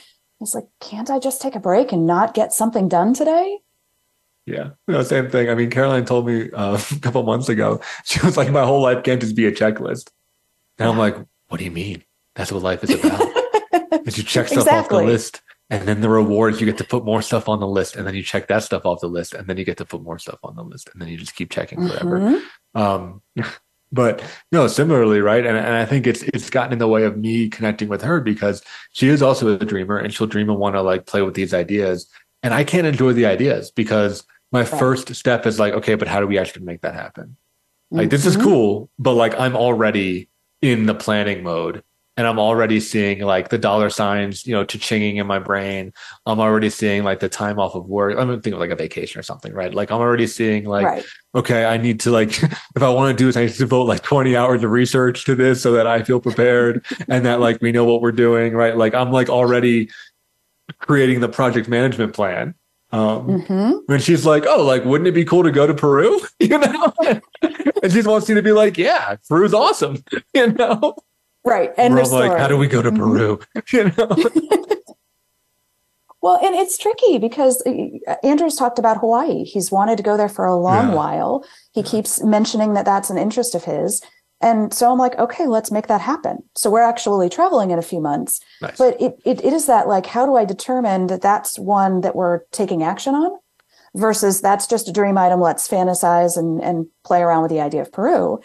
it's 0.41 0.55
like 0.55 0.67
can't 0.81 1.11
i 1.11 1.19
just 1.19 1.41
take 1.41 1.55
a 1.55 1.61
break 1.61 1.93
and 1.93 2.07
not 2.07 2.35
get 2.35 2.53
something 2.53 2.89
done 2.89 3.15
today 3.15 3.59
Yeah, 4.47 4.71
no, 4.87 5.03
same 5.03 5.29
thing. 5.29 5.51
I 5.51 5.57
mean, 5.57 5.71
Caroline 5.71 6.05
told 6.05 6.25
me 6.27 6.53
uh, 6.53 6.79
a 6.97 7.01
couple 7.01 7.23
months 7.25 7.49
ago. 7.49 7.81
She 8.05 8.21
was 8.25 8.37
like, 8.37 8.49
"My 8.53 8.63
whole 8.65 8.81
life 8.81 9.03
can't 9.03 9.21
just 9.21 9.35
be 9.35 9.45
a 9.47 9.51
checklist." 9.51 10.11
And 10.79 10.89
I'm 10.89 10.97
like, 10.99 11.17
"What 11.49 11.59
do 11.59 11.65
you 11.65 11.73
mean? 11.73 12.05
That's 12.37 12.53
what 12.53 12.63
life 12.63 12.85
is 12.85 12.91
about. 12.95 13.27
is 14.07 14.17
you 14.19 14.23
check 14.23 14.47
stuff 14.47 14.69
off 14.71 14.89
the 14.89 15.03
list, 15.03 15.43
and 15.71 15.87
then 15.89 16.01
the 16.01 16.09
rewards 16.09 16.61
you 16.61 16.67
get 16.67 16.79
to 16.79 16.85
put 16.85 17.05
more 17.05 17.23
stuff 17.23 17.49
on 17.49 17.61
the 17.61 17.67
list, 17.67 17.97
and 17.97 18.07
then 18.07 18.15
you 18.15 18.23
check 18.23 18.49
that 18.49 18.63
stuff 18.63 18.85
off 18.87 19.01
the 19.01 19.09
list, 19.09 19.35
and 19.35 19.47
then 19.49 19.57
you 19.57 19.65
get 19.65 19.77
to 19.79 19.85
put 19.85 20.03
more 20.03 20.19
stuff 20.19 20.39
on 20.45 20.55
the 20.57 20.63
list, 20.63 20.89
and 20.93 21.01
then 21.03 21.09
you 21.09 21.17
just 21.17 21.35
keep 21.35 21.51
checking 21.51 21.87
forever." 21.89 22.21
Mhm. 22.21 22.43
Um, 22.75 23.23
but 23.93 24.23
no, 24.53 24.67
similarly, 24.69 25.21
right? 25.21 25.45
And, 25.45 25.57
and 25.57 25.75
I 25.75 25.85
think 25.85 26.07
it's 26.07 26.23
it's 26.23 26.51
gotten 26.51 26.73
in 26.73 26.79
the 26.79 26.89
way 26.89 27.05
of 27.05 27.17
me 27.17 27.49
connecting 27.49 27.89
with 27.89 28.03
her 28.03 28.21
because 28.21 28.63
she 28.93 29.09
is 29.09 29.23
also 29.23 29.59
a 29.59 29.65
dreamer 29.65 29.97
and 29.97 30.13
she'll 30.13 30.27
dream 30.27 30.51
and 30.51 30.59
want 30.59 30.75
to 30.77 30.83
like 30.83 31.07
play 31.07 31.23
with 31.23 31.35
these 31.35 31.53
ideas. 31.55 32.09
And 32.43 32.55
I 32.55 32.63
can't 32.65 32.87
enjoy 32.87 33.13
the 33.13 33.27
ideas 33.27 33.71
because 33.71 34.25
my 34.53 34.61
Right. 34.61 34.69
first 34.69 35.15
step 35.15 35.47
is 35.47 35.59
like, 35.59 35.73
okay, 35.75 35.97
but 35.97 36.07
how 36.07 36.21
do 36.21 36.27
we 36.27 36.39
actually 36.39 36.65
make 36.65 36.83
that 36.83 36.95
happen? 36.95 37.37
Like 37.91 38.11
this 38.11 38.27
is 38.27 38.37
Mhm. 38.37 38.43
cool, 38.43 38.91
but 38.99 39.15
like 39.15 39.39
I'm 39.39 39.57
already 39.57 40.29
in 40.63 40.87
the 40.87 40.95
planning 40.95 41.43
mode 41.43 41.83
and 42.17 42.27
I'm 42.27 42.39
already 42.39 42.81
seeing 42.81 43.21
like 43.21 43.51
the 43.51 43.59
dollar 43.59 43.91
signs, 43.91 44.47
you 44.47 44.53
know, 44.53 44.65
cha-chinging 44.65 45.17
in 45.17 45.27
my 45.27 45.39
brain. 45.39 45.93
I'm 46.25 46.41
already 46.41 46.71
seeing 46.71 47.05
like 47.05 47.21
the 47.21 47.29
time 47.29 47.59
off 47.59 47.75
of 47.75 47.87
work. 47.87 48.17
I'm 48.19 48.29
thinking 48.29 48.55
of 48.55 48.61
like 48.61 48.71
a 48.71 48.77
vacation 48.77 49.19
or 49.19 49.23
something, 49.23 49.53
right? 49.53 49.73
Like 49.73 49.91
I'm 49.91 50.01
already 50.01 50.27
seeing 50.27 50.65
like 50.65 50.87
right 50.87 51.05
okay, 51.37 51.67
I 51.67 51.77
need 51.77 52.01
to 52.01 52.11
like, 52.11 52.43
if 52.43 52.83
I 52.83 52.89
want 52.89 53.17
to 53.17 53.23
do 53.23 53.27
this, 53.27 53.37
I 53.37 53.43
need 53.43 53.53
to 53.53 53.59
devote 53.59 53.85
like 53.85 54.03
20 54.03 54.35
hours 54.37 54.65
of 54.65 54.71
research 54.71 55.25
to 55.27 55.35
this 55.35 55.63
so 55.63 55.73
that 55.73 55.87
I 55.87 56.03
feel 56.03 56.19
prepared 56.19 56.85
and 57.09 57.25
that 57.27 57.41
like 57.41 57.61
we 57.61 57.71
know 57.71 57.85
what 57.85 58.01
we're 58.01 58.13
doing, 58.13 58.55
right? 58.55 58.77
Like 58.77 58.95
I'm 58.95 59.13
like 59.13 59.29
already 59.29 59.91
creating 60.79 61.21
the 61.21 61.29
project 61.29 61.69
management 61.69 62.15
plan. 62.15 62.55
Um, 62.93 63.41
hmm 63.43 63.73
when 63.87 64.01
she's 64.01 64.25
like, 64.25 64.47
oh, 64.47 64.65
like, 64.65 64.85
wouldn't 64.85 65.07
it 65.07 65.13
be 65.13 65.25
cool 65.25 65.43
to 65.43 65.51
go 65.53 65.67
to 65.67 65.75
Peru? 65.75 66.21
You 66.41 66.59
know? 66.59 66.93
and 67.83 67.93
she 67.93 68.03
wants 68.03 68.29
you 68.29 68.35
to 68.35 68.43
be 68.43 68.53
like, 68.53 68.79
yeah, 68.79 69.17
Peru's 69.29 69.55
awesome. 69.55 70.03
You 70.35 70.53
know? 70.53 70.97
Right 71.47 71.73
and 71.79 71.95
Where 71.95 72.03
I'm 72.03 72.07
story. 72.09 72.29
like, 72.29 72.39
how 72.39 72.49
do 72.49 72.57
we 72.59 72.67
go 72.69 72.83
to 72.83 72.91
Mhm. 72.91 72.99
Peru? 72.99 73.39
You 73.73 73.85
know? 73.97 74.09
well 76.23 76.39
and 76.45 76.55
it's 76.55 76.79
tricky 76.79 77.19
because 77.19 77.63
uh, 77.67 78.15
andrew's 78.25 78.57
talked 78.57 78.79
about 78.79 78.99
hawaii 78.99 79.45
he's 79.45 79.71
wanted 79.71 79.97
to 79.97 80.03
go 80.03 80.17
there 80.17 80.29
for 80.29 80.45
a 80.45 80.57
long 80.57 80.89
Yeah. 80.89 80.95
while 80.95 81.45
he 81.73 81.83
keeps 81.83 82.23
mentioning 82.23 82.75
that 82.75 82.85
that's 82.85 83.11
an 83.11 83.19
interest 83.19 83.55
of 83.55 83.65
his 83.65 84.03
and 84.41 84.73
so 84.73 84.91
i'm 84.91 84.99
like 84.99 85.17
okay 85.19 85.47
let's 85.47 85.71
make 85.71 85.87
that 85.89 86.01
happen 86.01 86.39
so 86.57 86.71
we're 86.71 86.81
actually 86.83 87.29
traveling 87.29 87.71
in 87.71 87.79
a 87.79 87.83
few 87.83 88.01
months 88.01 88.41
Nice. 88.63 88.79
but 88.79 89.01
it, 89.01 89.17
it, 89.25 89.45
it 89.45 89.53
is 89.53 89.67
that 89.67 89.89
like 89.89 90.07
how 90.07 90.25
do 90.27 90.37
i 90.37 90.45
determine 90.45 91.07
that 91.09 91.23
that's 91.23 91.59
one 91.59 92.01
that 92.01 92.17
we're 92.17 92.41
taking 92.51 92.83
action 92.83 93.15
on 93.15 93.31
versus 93.95 94.41
that's 94.41 94.67
just 94.67 94.89
a 94.89 94.93
dream 94.93 95.17
item 95.19 95.41
let's 95.41 95.69
fantasize 95.69 96.37
and, 96.37 96.63
and 96.63 96.87
play 97.05 97.21
around 97.21 97.43
with 97.43 97.51
the 97.51 97.61
idea 97.61 97.83
of 97.83 97.93
peru 97.93 98.41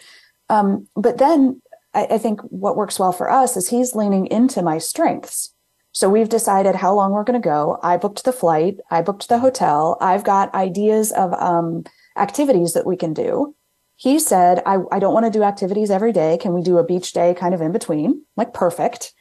um, 0.50 0.86
but 0.94 1.16
then 1.16 1.61
I, 1.94 2.06
I 2.12 2.18
think 2.18 2.40
what 2.42 2.76
works 2.76 2.98
well 2.98 3.12
for 3.12 3.30
us 3.30 3.56
is 3.56 3.68
he's 3.68 3.94
leaning 3.94 4.26
into 4.26 4.62
my 4.62 4.78
strengths. 4.78 5.54
So 5.92 6.08
we've 6.08 6.28
decided 6.28 6.74
how 6.74 6.94
long 6.94 7.12
we're 7.12 7.24
going 7.24 7.40
to 7.40 7.46
go. 7.46 7.78
I 7.82 7.98
booked 7.98 8.24
the 8.24 8.32
flight 8.32 8.78
i 8.90 9.02
booked 9.02 9.28
the 9.28 9.38
hotel. 9.38 9.98
I've 10.00 10.24
got 10.24 10.54
ideas 10.54 11.12
of 11.12 11.34
um, 11.34 11.84
activities 12.16 12.72
that 12.72 12.86
we 12.86 12.96
can 12.96 13.12
do. 13.12 13.54
He 13.96 14.18
said 14.18 14.62
I, 14.64 14.78
I 14.90 14.98
don't 14.98 15.14
want 15.14 15.26
to 15.26 15.38
do 15.38 15.42
activities 15.42 15.90
every 15.90 16.12
day. 16.12 16.38
Can 16.38 16.54
we 16.54 16.62
do 16.62 16.78
a 16.78 16.84
beach 16.84 17.12
day 17.12 17.34
kind 17.34 17.54
of 17.54 17.60
in 17.60 17.72
between? 17.72 18.24
Like 18.36 18.54
perfect. 18.54 19.12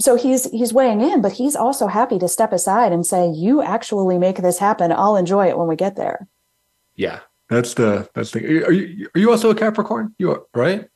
So 0.00 0.16
he's 0.16 0.50
he's 0.50 0.72
weighing 0.72 1.00
in 1.00 1.20
but 1.20 1.32
he's 1.32 1.54
also 1.54 1.86
happy 1.86 2.18
to 2.18 2.28
step 2.28 2.52
aside 2.52 2.92
and 2.92 3.06
say 3.06 3.30
you 3.30 3.62
actually 3.62 4.18
make 4.18 4.38
this 4.38 4.58
happen. 4.58 4.92
I'll 4.92 5.16
enjoy 5.16 5.48
it 5.48 5.58
when 5.58 5.68
we 5.68 5.76
get 5.76 5.96
there. 5.96 6.26
Yeah. 6.94 7.20
That's 7.48 7.74
the, 7.74 8.08
that's 8.14 8.32
the, 8.32 8.64
are 8.64 8.72
you, 8.72 9.08
are 9.14 9.20
you 9.20 9.30
also 9.30 9.50
a 9.50 9.54
Capricorn? 9.54 10.14
You 10.18 10.32
are, 10.32 10.42
right? 10.54 10.88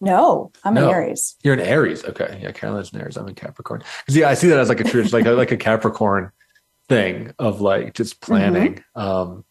No 0.00 0.50
i'm 0.64 0.74
No. 0.74 0.88
an 0.88 0.94
aries 0.94 1.36
You're 1.42 1.54
an 1.54 1.60
Aries. 1.60 2.04
Okay. 2.04 2.38
Yeah. 2.42 2.52
Caroline's 2.52 2.92
an 2.92 3.00
Aries. 3.00 3.16
I'm 3.16 3.28
in 3.28 3.34
Capricorn. 3.34 3.80
'Cause, 4.06 4.16
yeah, 4.16 4.28
I 4.28 4.34
see 4.34 4.48
that 4.48 4.58
as 4.58 4.68
like 4.68 4.80
a 4.80 4.84
tradition, 4.84 5.16
like 5.18 5.26
a, 5.26 5.32
like 5.32 5.52
a 5.52 5.56
Capricorn 5.56 6.30
thing 6.88 7.32
of 7.38 7.60
like 7.60 7.94
just 7.94 8.20
planning. 8.20 8.82
Um, 8.94 9.44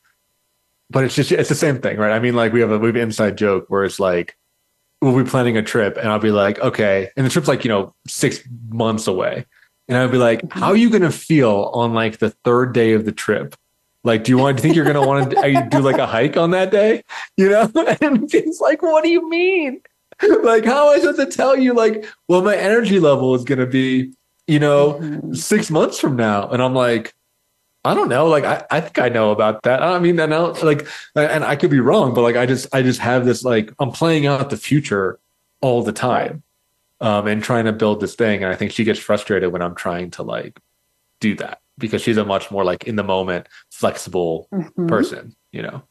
but 0.90 1.04
it's 1.06 1.16
just, 1.16 1.32
it's 1.32 1.50
the 1.50 1.56
same 1.56 1.80
thing, 1.82 1.98
right? 1.98 2.12
I 2.12 2.20
mean, 2.20 2.36
like 2.36 2.54
we 2.54 2.60
have 2.62 2.72
a, 2.72 2.78
we 2.78 2.88
have 2.88 2.96
an 2.96 3.02
inside 3.02 3.38
joke 3.38 3.66
where 3.70 3.84
it's 3.84 4.00
like, 4.00 4.38
we'll 5.02 5.22
be 5.22 5.30
planning 5.30 5.58
a 5.58 5.64
trip 5.64 5.98
and 5.98 6.08
I'll 6.10 6.20
be 6.20 6.32
like, 6.32 6.60
okay. 6.60 7.10
And 7.18 7.26
the 7.26 7.30
trip's 7.30 7.48
like, 7.48 7.64
you 7.66 7.70
know, 7.70 7.94
six 8.08 8.40
months 8.70 9.08
away. 9.08 9.46
And 9.88 9.98
I'll 9.98 10.08
be 10.10 10.18
like, 10.18 10.42
how 10.52 10.68
are 10.68 10.78
you 10.78 10.90
going 10.90 11.02
to 11.02 11.12
feel 11.12 11.72
on 11.74 11.94
like 11.94 12.20
the 12.20 12.30
third 12.46 12.74
day 12.74 12.94
of 12.94 13.04
the 13.06 13.12
trip? 13.12 13.56
Like, 14.06 14.24
do 14.24 14.32
you 14.32 14.38
want, 14.38 14.58
do 14.58 14.62
you 14.62 14.64
think 14.64 14.76
you're 14.76 14.86
going 14.86 15.02
to 15.02 15.08
want 15.08 15.32
to 15.32 15.68
do 15.70 15.80
like 15.80 15.98
a 15.98 16.06
hike 16.06 16.38
on 16.38 16.52
that 16.52 16.72
day? 16.72 17.04
You 17.38 17.50
know? 17.50 17.72
And 18.02 18.34
it's 18.34 18.60
like, 18.62 18.82
what 18.82 19.04
do 19.04 19.10
you 19.10 19.28
mean? 19.30 19.82
like 20.44 20.66
how 20.66 20.90
am 20.92 20.98
I 20.98 21.02
supposed 21.02 21.20
to 21.20 21.38
tell 21.38 21.58
you 21.58 21.74
like 21.74 22.06
well 22.28 22.42
my 22.42 22.56
energy 22.56 23.00
level 23.00 23.36
is 23.36 23.44
gonna 23.44 23.66
be, 23.66 24.14
you 24.48 24.60
know, 24.60 24.94
Mhm. 25.02 25.36
six 25.38 25.70
months 25.72 26.00
from 26.00 26.16
now? 26.16 26.50
And 26.50 26.62
I'm 26.62 26.74
like, 26.74 27.14
I 27.86 27.94
don't 27.94 28.10
know. 28.10 28.28
Like 28.28 28.44
I, 28.46 28.66
I 28.72 28.82
think 28.82 29.00
I 29.00 29.10
know 29.10 29.32
about 29.32 29.64
that. 29.64 29.82
I 29.84 30.00
mean, 30.00 30.20
I 30.20 30.26
know 30.26 30.52
like 30.64 30.88
and 31.16 31.44
I 31.44 31.56
could 31.56 31.70
be 31.72 31.80
wrong, 31.80 32.14
but 32.14 32.22
like 32.22 32.36
I 32.38 32.46
just 32.46 32.74
I 32.74 32.82
just 32.82 33.00
have 33.00 33.26
this 33.26 33.44
like 33.44 33.74
I'm 33.80 33.92
playing 33.92 34.26
out 34.26 34.50
the 34.50 34.58
future 34.58 35.20
all 35.62 35.84
the 35.84 35.94
time. 35.94 36.44
Um 37.02 37.28
and 37.28 37.44
trying 37.44 37.66
to 37.66 37.74
build 37.74 38.00
this 38.00 38.16
thing. 38.16 38.44
And 38.44 38.52
I 38.52 38.56
think 38.56 38.72
she 38.72 38.84
gets 38.84 39.00
frustrated 39.00 39.52
when 39.52 39.62
I'm 39.62 39.76
trying 39.76 40.12
to 40.12 40.24
like 40.24 40.60
do 41.20 41.36
that 41.36 41.60
because 41.78 42.02
she's 42.02 42.18
a 42.18 42.24
much 42.26 42.52
more 42.52 42.64
like 42.64 42.84
in 42.86 42.96
the 42.96 43.04
moment, 43.04 43.48
flexible 43.72 44.48
Mhm. 44.54 44.88
person, 44.88 45.36
you 45.52 45.62
know. 45.64 45.82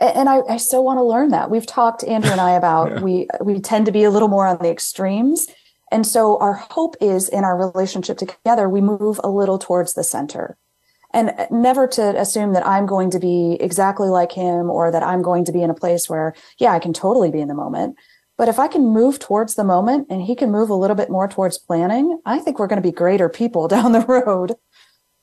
And 0.00 0.28
I, 0.28 0.40
I 0.48 0.56
so 0.56 0.80
want 0.80 0.98
to 0.98 1.02
learn 1.02 1.30
that. 1.30 1.50
We've 1.50 1.66
talked, 1.66 2.04
Andrew 2.04 2.30
and 2.30 2.40
I, 2.40 2.52
about 2.52 2.90
yeah. 2.92 3.00
we 3.00 3.28
we 3.40 3.60
tend 3.60 3.86
to 3.86 3.92
be 3.92 4.04
a 4.04 4.10
little 4.10 4.28
more 4.28 4.46
on 4.46 4.58
the 4.58 4.70
extremes. 4.70 5.46
And 5.90 6.06
so 6.06 6.38
our 6.38 6.54
hope 6.54 6.96
is 7.00 7.28
in 7.28 7.44
our 7.44 7.56
relationship 7.56 8.18
together, 8.18 8.68
we 8.68 8.80
move 8.80 9.20
a 9.24 9.30
little 9.30 9.58
towards 9.58 9.94
the 9.94 10.04
center. 10.04 10.56
And 11.14 11.30
uh, 11.30 11.46
never 11.50 11.86
to 11.88 12.20
assume 12.20 12.52
that 12.52 12.66
I'm 12.66 12.86
going 12.86 13.10
to 13.10 13.18
be 13.18 13.56
exactly 13.60 14.08
like 14.08 14.32
him 14.32 14.70
or 14.70 14.90
that 14.90 15.02
I'm 15.02 15.22
going 15.22 15.44
to 15.46 15.52
be 15.52 15.62
in 15.62 15.70
a 15.70 15.74
place 15.74 16.08
where, 16.08 16.34
yeah, 16.58 16.72
I 16.72 16.78
can 16.78 16.92
totally 16.92 17.30
be 17.30 17.40
in 17.40 17.48
the 17.48 17.54
moment. 17.54 17.96
But 18.36 18.48
if 18.48 18.58
I 18.58 18.68
can 18.68 18.86
move 18.86 19.18
towards 19.18 19.56
the 19.56 19.64
moment 19.64 20.06
and 20.10 20.22
he 20.22 20.36
can 20.36 20.52
move 20.52 20.70
a 20.70 20.74
little 20.74 20.94
bit 20.94 21.10
more 21.10 21.26
towards 21.26 21.58
planning, 21.58 22.20
I 22.24 22.38
think 22.38 22.58
we're 22.58 22.68
going 22.68 22.80
to 22.80 22.88
be 22.88 22.92
greater 22.92 23.28
people 23.28 23.66
down 23.68 23.92
the 23.92 24.06
road. 24.06 24.54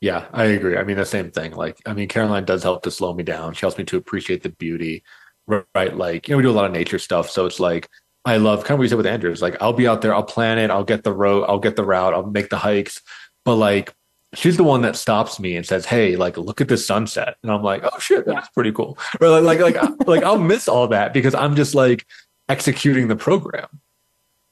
Yeah, 0.02 0.28
I 0.34 0.46
agree. 0.46 0.78
I 0.78 0.84
mean, 0.84 0.98
the 0.98 1.06
same 1.06 1.32
thing. 1.32 1.54
Like, 1.54 1.80
I 1.86 1.94
mean, 1.94 2.08
Caroline 2.08 2.46
does 2.46 2.64
help 2.64 2.84
to 2.84 2.92
slow 2.92 3.14
me 3.14 3.24
down. 3.24 3.54
She 3.54 3.62
helps 3.62 3.78
me 3.78 3.86
to 3.86 3.98
appreciate 3.98 4.44
the 4.44 4.50
beauty, 4.50 5.04
right? 5.48 5.96
Like, 5.96 6.28
you 6.28 6.34
know, 6.34 6.38
we 6.38 6.44
do 6.44 6.52
a 6.52 6.54
lot 6.54 6.66
of 6.66 6.72
nature 6.72 7.00
stuff. 7.00 7.30
So 7.30 7.46
it's 7.46 7.60
like, 7.60 7.90
I 8.26 8.38
love 8.38 8.64
kind 8.64 8.72
of 8.72 8.80
what 8.80 8.84
you 8.84 8.90
said 8.90 8.98
with 8.98 9.06
Andrew. 9.06 9.32
It's 9.32 9.42
like, 9.42 9.62
I'll 9.62 9.74
be 9.74 9.88
out 9.88 10.02
there, 10.02 10.14
I'll 10.14 10.24
plan 10.24 10.58
it, 10.58 10.70
I'll 10.70 10.84
get 10.84 11.04
the 11.04 11.14
road, 11.14 11.46
I'll 11.48 11.60
get 11.60 11.76
the 11.76 11.86
route, 11.86 12.14
I'll 12.14 12.26
make 12.26 12.50
the 12.50 12.58
hikes. 12.58 13.02
But 13.46 13.56
like, 13.56 13.94
she's 14.34 14.58
the 14.58 14.64
one 14.64 14.82
that 14.82 14.96
stops 14.96 15.40
me 15.40 15.56
and 15.56 15.66
says, 15.66 15.86
Hey, 15.86 16.16
like, 16.16 16.38
look 16.38 16.60
at 16.60 16.68
this 16.68 16.86
sunset. 16.86 17.38
And 17.44 17.52
I'm 17.52 17.64
like, 17.64 17.84
Oh 17.84 18.00
shit, 18.00 18.26
that's 18.26 18.50
pretty 18.50 18.72
cool. 18.72 18.98
Or 19.22 19.40
like, 19.42 19.60
like, 19.60 19.76
like, 19.76 19.92
like 20.08 20.24
I'll 20.24 20.40
miss 20.40 20.68
all 20.68 20.88
that 20.90 21.14
because 21.14 21.34
I'm 21.36 21.56
just 21.56 21.74
like 21.74 22.06
executing 22.50 23.08
the 23.08 23.16
program. 23.16 23.68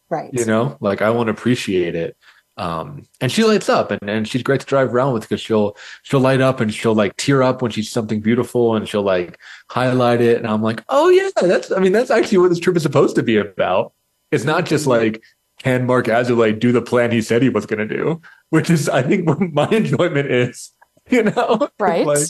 Right. 0.09 0.29
You 0.31 0.45
know, 0.45 0.77
like 0.79 1.01
I 1.01 1.09
won't 1.09 1.29
appreciate 1.29 1.95
it 1.95 2.15
um 2.57 3.03
and 3.19 3.31
she 3.31 3.43
lights 3.43 3.67
up 3.67 3.89
and, 3.89 4.07
and 4.07 4.27
she's 4.27 4.43
great 4.43 4.59
to 4.59 4.65
drive 4.65 4.93
around 4.93 5.13
with 5.13 5.23
because 5.23 5.41
she'll 5.41 5.75
she'll 6.03 6.19
light 6.19 6.39
up 6.39 6.59
and 6.59 6.71
she'll 6.73 6.93
like 6.93 7.15
tear 7.17 7.41
up 7.41 7.61
when 7.61 7.71
she's 7.71 7.89
something 7.89 8.19
beautiful 8.19 8.75
and 8.75 8.87
she'll 8.87 9.01
like 9.01 9.39
highlight 9.69 10.21
it 10.21 10.37
and 10.37 10.45
i'm 10.45 10.61
like 10.61 10.83
oh 10.89 11.09
yeah 11.09 11.29
that's 11.41 11.71
i 11.71 11.79
mean 11.79 11.91
that's 11.91 12.11
actually 12.11 12.37
what 12.37 12.49
this 12.49 12.59
trip 12.59 12.75
is 12.75 12.83
supposed 12.83 13.15
to 13.15 13.23
be 13.23 13.37
about 13.37 13.93
it's 14.31 14.43
not 14.43 14.65
just 14.65 14.85
like 14.85 15.23
can 15.59 15.85
Marc 15.85 16.07
Azoulay 16.07 16.59
do 16.59 16.71
the 16.71 16.81
plan 16.81 17.11
he 17.11 17.21
said 17.21 17.41
he 17.41 17.49
was 17.49 17.65
going 17.65 17.87
to 17.87 17.97
do 17.97 18.21
which 18.49 18.69
is 18.69 18.87
i 18.87 19.01
think 19.01 19.27
what 19.27 19.39
my 19.39 19.67
enjoyment 19.69 20.29
is 20.29 20.71
you 21.09 21.23
know 21.23 21.67
right 21.79 22.05
like, 22.05 22.27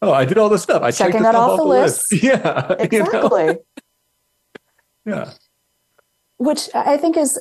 oh 0.00 0.12
i 0.12 0.24
did 0.24 0.38
all 0.38 0.48
this 0.48 0.62
stuff 0.62 0.82
i 0.82 0.90
checking 0.90 1.22
that 1.22 1.34
off, 1.34 1.50
off 1.50 1.56
the 1.58 1.64
list. 1.64 2.10
list. 2.10 2.24
yeah 2.24 2.74
exactly 2.78 3.44
you 3.44 3.52
know? 5.04 5.14
yeah 5.14 5.32
which 6.38 6.70
i 6.74 6.96
think 6.96 7.18
is 7.18 7.38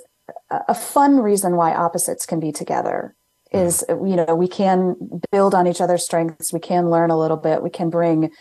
a 0.49 0.75
fun 0.75 1.19
reason 1.19 1.55
why 1.55 1.73
opposites 1.73 2.25
can 2.25 2.39
be 2.39 2.51
together 2.51 3.15
is 3.51 3.85
you 3.89 4.15
know 4.15 4.35
we 4.35 4.47
can 4.47 4.95
build 5.31 5.55
on 5.55 5.67
each 5.67 5.81
other's 5.81 6.03
strengths. 6.03 6.51
We 6.51 6.59
can 6.59 6.89
learn 6.89 7.11
a 7.11 7.17
little 7.17 7.37
bit. 7.37 7.63
We 7.63 7.69
can 7.69 7.89
bring 7.89 8.31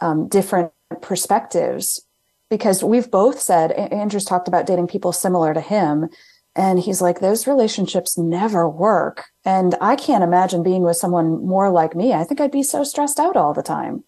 um, 0.00 0.28
different 0.28 0.72
perspectives 1.02 2.06
because 2.50 2.84
we've 2.84 3.10
both 3.10 3.40
said 3.40 3.72
andrew's 3.72 4.24
talked 4.24 4.48
about 4.48 4.66
dating 4.66 4.86
people 4.86 5.12
similar 5.12 5.52
to 5.52 5.60
him 5.60 6.08
and 6.54 6.78
he's 6.78 7.02
like 7.02 7.20
those 7.20 7.46
relationships 7.46 8.16
never 8.16 8.68
work. 8.68 9.24
And 9.44 9.74
i 9.80 9.96
can't 9.96 10.24
imagine 10.24 10.62
being 10.62 10.82
with 10.82 10.96
someone 10.96 11.44
more 11.44 11.70
like 11.70 11.94
me. 11.96 12.12
I 12.12 12.24
think 12.24 12.40
i'd 12.40 12.52
be 12.52 12.62
so 12.62 12.84
stressed 12.84 13.18
out 13.18 13.36
all 13.36 13.52
the 13.52 13.62
time. 13.62 14.04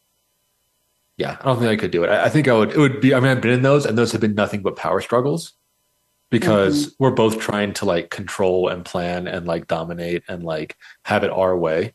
Yeah 1.17 1.37
i 1.41 1.45
don't 1.45 1.59
think 1.59 1.71
i 1.71 1.77
could 1.77 1.91
do 1.91 2.05
it. 2.05 2.11
I, 2.11 2.27
I 2.27 2.29
think 2.29 2.49
i 2.49 2.53
would 2.53 2.71
it 2.71 2.79
would 2.79 3.01
be 3.01 3.15
i 3.15 3.21
mean 3.21 3.31
i've 3.31 3.41
been 3.41 3.51
in 3.53 3.63
those 3.63 3.85
and 3.85 3.99
those 3.99 4.13
have 4.13 4.21
been 4.21 4.35
nothing 4.35 4.63
but 4.63 4.77
power 4.77 5.01
struggles 5.01 5.55
because 6.31 6.87
mm-hmm. 6.87 7.05
we're 7.05 7.11
both 7.11 7.39
trying 7.39 7.73
to 7.75 7.85
like 7.85 8.11
control 8.11 8.69
and 8.69 8.85
plan 8.85 9.27
and 9.27 9.47
like 9.47 9.67
dominate 9.67 10.23
and 10.29 10.43
like 10.43 10.77
have 11.03 11.25
it 11.25 11.31
our 11.31 11.57
way. 11.57 11.95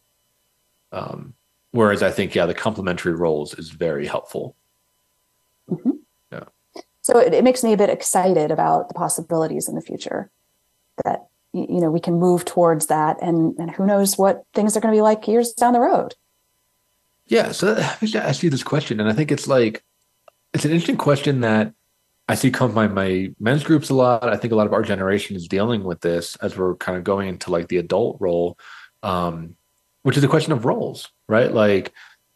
Um, 0.91 1.35
whereas 1.71 2.01
I 2.03 2.11
think, 2.11 2.35
yeah, 2.35 2.45
the 2.45 2.53
complementary 2.53 3.13
roles 3.13 3.53
is 3.53 3.69
very 3.69 4.07
helpful. 4.07 4.55
Mm-hmm. 5.69 5.91
Yeah. 6.31 6.45
So 7.01 7.19
it, 7.19 7.33
it 7.33 7.43
makes 7.43 7.63
me 7.63 7.73
a 7.73 7.77
bit 7.77 7.89
excited 7.89 8.51
about 8.51 8.87
the 8.87 8.93
possibilities 8.93 9.67
in 9.67 9.75
the 9.75 9.81
future 9.81 10.29
that, 11.03 11.27
you 11.53 11.79
know, 11.79 11.91
we 11.91 11.99
can 11.99 12.19
move 12.19 12.45
towards 12.45 12.87
that 12.87 13.21
and, 13.21 13.55
and 13.59 13.69
who 13.71 13.85
knows 13.85 14.17
what 14.17 14.45
things 14.53 14.75
are 14.75 14.79
going 14.79 14.91
to 14.93 14.97
be 14.97 15.01
like 15.01 15.27
years 15.27 15.53
down 15.53 15.73
the 15.73 15.79
road. 15.79 16.15
Yeah. 17.27 17.51
So 17.51 17.75
I 17.75 18.17
ask 18.17 18.41
you 18.43 18.49
this 18.49 18.63
question. 18.63 18.99
And 18.99 19.09
I 19.09 19.13
think 19.13 19.31
it's 19.31 19.47
like, 19.47 19.83
it's 20.53 20.65
an 20.65 20.71
interesting 20.71 20.97
question 20.97 21.41
that 21.41 21.73
I 22.27 22.35
see 22.35 22.51
come 22.51 22.73
by 22.73 22.87
my 22.87 23.33
men's 23.39 23.63
groups 23.63 23.89
a 23.89 23.93
lot. 23.93 24.27
I 24.27 24.37
think 24.37 24.53
a 24.53 24.55
lot 24.55 24.67
of 24.67 24.73
our 24.73 24.81
generation 24.81 25.35
is 25.35 25.47
dealing 25.47 25.83
with 25.83 26.01
this 26.01 26.35
as 26.37 26.57
we're 26.57 26.75
kind 26.75 26.97
of 26.97 27.03
going 27.03 27.27
into 27.27 27.51
like 27.51 27.67
the 27.67 27.77
adult 27.77 28.17
role, 28.21 28.57
um, 29.01 29.55
which 30.03 30.15
is 30.17 30.23
a 30.23 30.29
question 30.29 30.53
of 30.53 30.65
roles, 30.65 31.09
right? 31.27 31.51
Like, 31.51 31.91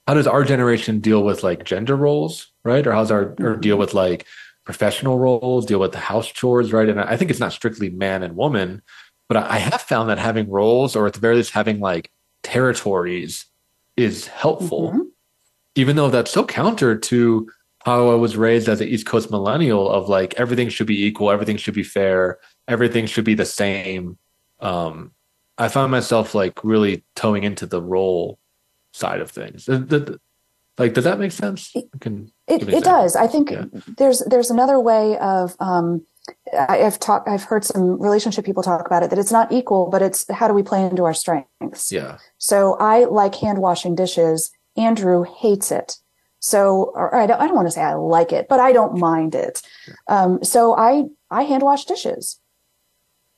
how 0.05 0.13
does 0.13 0.27
our 0.27 0.43
generation 0.43 0.99
deal 0.99 1.23
with 1.23 1.43
like 1.43 1.63
gender 1.63 1.95
roles, 1.95 2.51
right? 2.63 2.85
Or 2.85 2.91
how's 2.91 3.11
our 3.11 3.35
or 3.39 3.55
deal 3.55 3.77
with 3.77 3.93
like 3.93 4.25
professional 4.65 5.19
roles, 5.19 5.65
deal 5.65 5.79
with 5.79 5.93
the 5.93 5.99
house 5.99 6.27
chores, 6.27 6.73
right? 6.73 6.89
And 6.89 6.99
I 6.99 7.15
think 7.15 7.31
it's 7.31 7.39
not 7.39 7.53
strictly 7.53 7.89
man 7.89 8.23
and 8.23 8.35
woman, 8.35 8.81
but 9.29 9.37
I 9.37 9.57
have 9.57 9.81
found 9.81 10.09
that 10.09 10.19
having 10.19 10.49
roles, 10.49 10.95
or 10.95 11.07
at 11.07 11.13
the 11.13 11.21
very 11.21 11.37
least 11.37 11.51
having 11.51 11.79
like 11.79 12.11
territories, 12.43 13.45
is 13.95 14.27
helpful, 14.27 14.91
mm-hmm. 14.91 15.01
even 15.75 15.95
though 15.95 16.09
that's 16.09 16.31
so 16.31 16.45
counter 16.45 16.97
to 16.97 17.49
how 17.87 18.09
I 18.09 18.15
was 18.15 18.35
raised 18.35 18.67
as 18.67 18.81
an 18.81 18.89
East 18.89 19.05
Coast 19.05 19.31
millennial 19.31 19.89
of 19.89 20.09
like 20.09 20.33
everything 20.33 20.67
should 20.67 20.87
be 20.87 21.05
equal, 21.05 21.31
everything 21.31 21.55
should 21.55 21.73
be 21.73 21.83
fair, 21.83 22.37
everything 22.67 23.05
should 23.05 23.23
be 23.23 23.33
the 23.33 23.45
same. 23.45 24.17
Um, 24.59 25.13
I 25.57 25.69
found 25.69 25.89
myself 25.89 26.35
like 26.35 26.61
really 26.65 27.05
towing 27.15 27.45
into 27.45 27.65
the 27.65 27.81
role 27.81 28.39
side 28.91 29.21
of 29.21 29.31
things. 29.31 29.67
The, 29.67 29.79
the, 29.79 30.19
like, 30.77 30.95
does 30.95 31.05
that 31.05 31.17
make 31.17 31.31
sense? 31.31 31.73
Can 32.01 32.29
it, 32.45 32.67
it 32.67 32.83
does. 32.83 33.15
I 33.15 33.25
think 33.25 33.51
yeah. 33.51 33.63
there's 33.97 34.19
there's 34.25 34.51
another 34.51 34.81
way 34.81 35.17
of 35.19 35.55
um, 35.61 36.05
I've 36.67 36.99
talked 36.99 37.29
I've 37.29 37.43
heard 37.43 37.63
some 37.63 38.01
relationship 38.01 38.43
people 38.43 38.63
talk 38.63 38.85
about 38.85 39.03
it 39.03 39.11
that 39.11 39.17
it's 39.17 39.31
not 39.31 39.49
equal, 39.53 39.89
but 39.89 40.01
it's 40.01 40.29
how 40.29 40.49
do 40.49 40.53
we 40.53 40.61
play 40.61 40.83
into 40.83 41.05
our 41.05 41.13
strengths? 41.13 41.89
Yeah. 41.89 42.17
So 42.37 42.75
I 42.81 43.05
like 43.05 43.35
hand 43.35 43.59
washing 43.59 43.95
dishes. 43.95 44.51
Andrew 44.75 45.23
hates 45.23 45.71
it. 45.71 45.95
So, 46.47 46.93
or 46.95 47.13
I 47.13 47.27
don't, 47.27 47.41
I 47.41 47.45
don't 47.45 47.57
want 47.57 47.67
to 47.67 47.73
say 47.73 47.81
I 47.81 47.95
like 47.95 48.31
it, 48.31 48.47
but 48.47 48.61
I 48.61 48.71
don't 48.71 48.97
mind 48.97 49.35
it. 49.35 49.61
Um, 50.07 50.41
so 50.45 50.77
I, 50.77 51.03
I 51.29 51.43
hand 51.43 51.61
wash 51.61 51.83
dishes. 51.83 52.39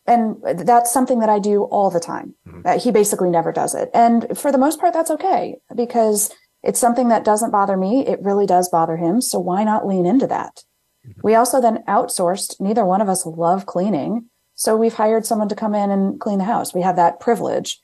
And 0.05 0.37
that's 0.59 0.93
something 0.93 1.19
that 1.19 1.29
I 1.29 1.39
do 1.39 1.63
all 1.63 1.89
the 1.89 1.99
time. 1.99 2.35
Mm-hmm. 2.47 2.61
Uh, 2.65 2.79
he 2.79 2.91
basically 2.91 3.31
never 3.31 3.51
does 3.51 3.73
it. 3.73 3.89
And 3.95 4.37
for 4.37 4.51
the 4.51 4.59
most 4.59 4.79
part, 4.79 4.93
that's 4.93 5.09
okay 5.09 5.55
because 5.75 6.31
it's 6.61 6.79
something 6.79 7.07
that 7.09 7.25
doesn't 7.25 7.49
bother 7.49 7.77
me. 7.77 8.05
It 8.05 8.21
really 8.21 8.45
does 8.45 8.69
bother 8.69 8.97
him. 8.97 9.21
So 9.21 9.39
why 9.39 9.63
not 9.63 9.87
lean 9.87 10.05
into 10.05 10.27
that? 10.27 10.63
Mm-hmm. 11.07 11.21
We 11.23 11.33
also 11.33 11.59
then 11.59 11.83
outsourced. 11.87 12.61
Neither 12.61 12.85
one 12.85 13.01
of 13.01 13.09
us 13.09 13.25
love 13.25 13.65
cleaning. 13.65 14.29
So 14.53 14.77
we've 14.77 14.93
hired 14.93 15.25
someone 15.25 15.49
to 15.49 15.55
come 15.55 15.73
in 15.73 15.89
and 15.89 16.19
clean 16.19 16.37
the 16.37 16.43
house. 16.43 16.75
We 16.75 16.83
have 16.83 16.97
that 16.97 17.19
privilege 17.19 17.79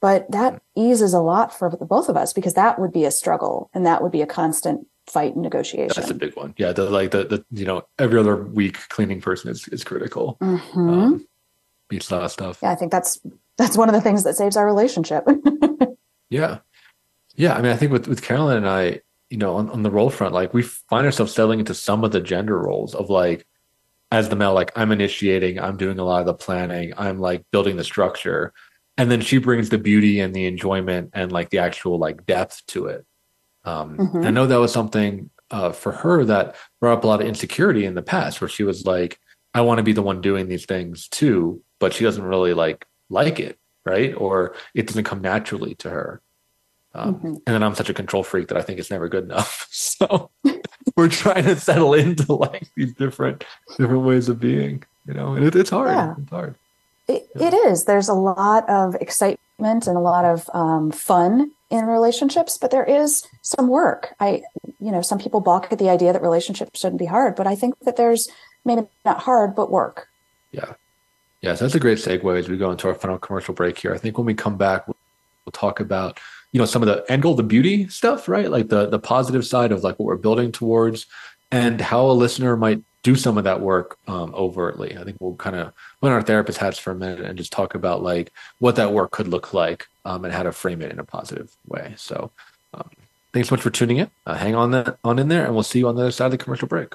but 0.00 0.30
that 0.30 0.62
eases 0.76 1.12
a 1.12 1.20
lot 1.20 1.56
for 1.56 1.70
the 1.70 1.76
both 1.84 2.08
of 2.08 2.16
us 2.16 2.32
because 2.32 2.54
that 2.54 2.78
would 2.78 2.92
be 2.92 3.04
a 3.04 3.10
struggle 3.10 3.70
and 3.74 3.84
that 3.86 4.02
would 4.02 4.12
be 4.12 4.22
a 4.22 4.26
constant 4.26 4.86
fight 5.06 5.34
and 5.34 5.42
negotiation. 5.42 5.92
That's 5.94 6.10
a 6.10 6.14
big 6.14 6.36
one. 6.36 6.54
Yeah, 6.56 6.72
the 6.72 6.88
like 6.88 7.10
the, 7.10 7.24
the 7.24 7.44
you 7.50 7.66
know 7.66 7.82
every 7.98 8.18
other 8.18 8.36
week 8.36 8.78
cleaning 8.88 9.20
person 9.20 9.50
is 9.50 9.68
is 9.68 9.84
critical. 9.84 10.38
Mm-hmm. 10.40 10.90
Um, 10.90 11.26
beats 11.88 12.10
a 12.10 12.16
lot 12.16 12.24
of 12.24 12.32
stuff. 12.32 12.60
Yeah, 12.62 12.70
I 12.70 12.74
think 12.76 12.92
that's 12.92 13.20
that's 13.58 13.76
one 13.76 13.88
of 13.88 13.94
the 13.94 14.00
things 14.00 14.24
that 14.24 14.36
saves 14.36 14.56
our 14.56 14.66
relationship. 14.66 15.24
yeah, 16.30 16.58
yeah. 17.34 17.54
I 17.54 17.62
mean, 17.62 17.72
I 17.72 17.76
think 17.76 17.92
with 17.92 18.08
with 18.08 18.22
Caroline 18.22 18.58
and 18.58 18.68
I, 18.68 19.00
you 19.28 19.36
know, 19.36 19.56
on, 19.56 19.68
on 19.70 19.82
the 19.82 19.90
role 19.90 20.10
front, 20.10 20.32
like 20.32 20.54
we 20.54 20.62
find 20.62 21.04
ourselves 21.04 21.34
settling 21.34 21.58
into 21.58 21.74
some 21.74 22.04
of 22.04 22.12
the 22.12 22.20
gender 22.20 22.58
roles 22.58 22.94
of 22.94 23.10
like 23.10 23.46
as 24.12 24.28
the 24.28 24.36
male, 24.36 24.54
like 24.54 24.72
I'm 24.76 24.90
initiating, 24.90 25.60
I'm 25.60 25.76
doing 25.76 25.98
a 25.98 26.04
lot 26.04 26.20
of 26.20 26.26
the 26.26 26.34
planning, 26.34 26.92
I'm 26.96 27.20
like 27.20 27.44
building 27.52 27.76
the 27.76 27.84
structure 27.84 28.52
and 29.00 29.10
then 29.10 29.20
she 29.20 29.38
brings 29.38 29.68
the 29.68 29.78
beauty 29.78 30.20
and 30.20 30.34
the 30.34 30.46
enjoyment 30.46 31.10
and 31.12 31.32
like 31.32 31.50
the 31.50 31.58
actual 31.58 31.98
like 31.98 32.26
depth 32.26 32.64
to 32.66 32.86
it. 32.86 33.06
Um 33.64 33.96
mm-hmm. 33.96 34.24
i 34.24 34.30
know 34.30 34.46
that 34.46 34.60
was 34.60 34.72
something 34.72 35.30
uh, 35.50 35.72
for 35.72 35.92
her 35.92 36.24
that 36.24 36.54
brought 36.80 36.98
up 36.98 37.04
a 37.04 37.06
lot 37.06 37.20
of 37.20 37.26
insecurity 37.26 37.84
in 37.84 37.94
the 37.94 38.02
past 38.02 38.40
where 38.40 38.48
she 38.48 38.62
was 38.62 38.86
like 38.86 39.18
i 39.52 39.60
want 39.60 39.78
to 39.78 39.82
be 39.82 39.92
the 39.92 40.00
one 40.00 40.20
doing 40.20 40.48
these 40.48 40.64
things 40.64 41.08
too 41.08 41.60
but 41.80 41.92
she 41.92 42.04
doesn't 42.04 42.22
really 42.22 42.54
like 42.54 42.86
like 43.08 43.40
it 43.40 43.58
right? 43.84 44.14
Or 44.14 44.54
it 44.74 44.86
doesn't 44.86 45.04
come 45.04 45.20
naturally 45.20 45.74
to 45.76 45.90
her. 45.90 46.22
Um, 46.92 47.14
mm-hmm. 47.14 47.26
and 47.26 47.42
then 47.46 47.62
i'm 47.62 47.76
such 47.76 47.88
a 47.88 47.94
control 47.94 48.24
freak 48.24 48.48
that 48.48 48.56
i 48.56 48.62
think 48.62 48.80
it's 48.80 48.90
never 48.90 49.08
good 49.08 49.24
enough. 49.24 49.68
So 50.00 50.30
we're 50.96 51.08
trying 51.08 51.44
to 51.44 51.56
settle 51.56 51.94
into 51.94 52.32
like 52.32 52.66
these 52.76 52.94
different 52.94 53.44
different 53.78 54.02
ways 54.02 54.28
of 54.28 54.40
being 54.40 54.82
you 55.06 55.14
know? 55.14 55.34
And 55.34 55.44
it, 55.44 55.54
it's 55.54 55.70
hard. 55.70 55.90
Yeah. 55.90 56.14
it's 56.18 56.30
hard 56.30 56.54
it, 57.10 57.28
it 57.34 57.54
is. 57.54 57.84
There's 57.84 58.08
a 58.08 58.14
lot 58.14 58.68
of 58.68 58.94
excitement 58.96 59.86
and 59.86 59.96
a 59.96 60.00
lot 60.00 60.24
of 60.24 60.48
um, 60.54 60.90
fun 60.90 61.52
in 61.70 61.84
relationships, 61.84 62.58
but 62.58 62.70
there 62.70 62.84
is 62.84 63.26
some 63.42 63.68
work. 63.68 64.14
I, 64.20 64.42
you 64.80 64.90
know, 64.90 65.02
some 65.02 65.18
people 65.18 65.40
balk 65.40 65.68
at 65.70 65.78
the 65.78 65.90
idea 65.90 66.12
that 66.12 66.22
relationships 66.22 66.80
shouldn't 66.80 66.98
be 66.98 67.06
hard, 67.06 67.36
but 67.36 67.46
I 67.46 67.54
think 67.54 67.78
that 67.80 67.96
there's 67.96 68.28
maybe 68.64 68.82
not 69.04 69.20
hard, 69.20 69.54
but 69.54 69.70
work. 69.70 70.08
Yeah. 70.52 70.74
Yeah. 71.40 71.54
So 71.54 71.64
that's 71.64 71.74
a 71.74 71.80
great 71.80 71.98
segue 71.98 72.38
as 72.38 72.48
we 72.48 72.56
go 72.56 72.70
into 72.70 72.88
our 72.88 72.94
final 72.94 73.18
commercial 73.18 73.54
break 73.54 73.78
here. 73.78 73.94
I 73.94 73.98
think 73.98 74.18
when 74.18 74.26
we 74.26 74.34
come 74.34 74.56
back, 74.56 74.86
we'll 74.86 74.96
talk 75.52 75.80
about 75.80 76.18
you 76.52 76.58
know 76.58 76.64
some 76.64 76.82
of 76.82 76.88
the 76.88 77.04
end 77.10 77.22
goal 77.22 77.34
the 77.34 77.42
beauty 77.42 77.88
stuff 77.88 78.28
right 78.28 78.50
like 78.50 78.68
the 78.68 78.88
the 78.88 78.98
positive 78.98 79.46
side 79.46 79.72
of 79.72 79.84
like 79.84 79.98
what 79.98 80.06
we're 80.06 80.16
building 80.16 80.50
towards 80.50 81.06
and 81.52 81.80
how 81.80 82.10
a 82.10 82.12
listener 82.12 82.56
might 82.56 82.82
do 83.02 83.14
some 83.14 83.38
of 83.38 83.44
that 83.44 83.60
work 83.60 83.98
um, 84.08 84.34
overtly 84.34 84.96
i 84.96 85.04
think 85.04 85.16
we'll 85.20 85.34
kind 85.36 85.56
of 85.56 85.72
put 86.00 86.08
on 86.08 86.12
our 86.12 86.22
therapist 86.22 86.58
hats 86.58 86.78
for 86.78 86.90
a 86.90 86.94
minute 86.94 87.20
and 87.20 87.38
just 87.38 87.52
talk 87.52 87.74
about 87.74 88.02
like 88.02 88.32
what 88.58 88.76
that 88.76 88.92
work 88.92 89.10
could 89.10 89.28
look 89.28 89.54
like 89.54 89.86
um, 90.04 90.24
and 90.24 90.34
how 90.34 90.42
to 90.42 90.52
frame 90.52 90.82
it 90.82 90.92
in 90.92 90.98
a 90.98 91.04
positive 91.04 91.50
way 91.66 91.94
so 91.96 92.30
um, 92.74 92.88
thanks 93.32 93.48
so 93.48 93.54
much 93.54 93.62
for 93.62 93.70
tuning 93.70 93.98
in 93.98 94.10
uh, 94.26 94.34
hang 94.34 94.54
on 94.54 94.70
that 94.70 94.98
on 95.04 95.18
in 95.18 95.28
there 95.28 95.44
and 95.44 95.54
we'll 95.54 95.62
see 95.62 95.80
you 95.80 95.88
on 95.88 95.96
the 95.96 96.02
other 96.02 96.10
side 96.10 96.26
of 96.26 96.32
the 96.32 96.38
commercial 96.38 96.68
break 96.68 96.94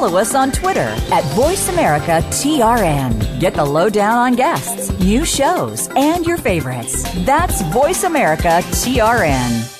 follow 0.00 0.18
us 0.18 0.34
on 0.34 0.50
Twitter 0.50 0.80
at 0.80 1.22
VoiceAmericaTRN. 1.34 3.38
Get 3.38 3.52
the 3.52 3.66
lowdown 3.66 4.16
on 4.16 4.34
guests, 4.34 4.98
new 4.98 5.26
shows, 5.26 5.90
and 5.94 6.24
your 6.24 6.38
favorites. 6.38 7.02
That's 7.26 7.60
VoiceAmericaTRN. 7.64 9.79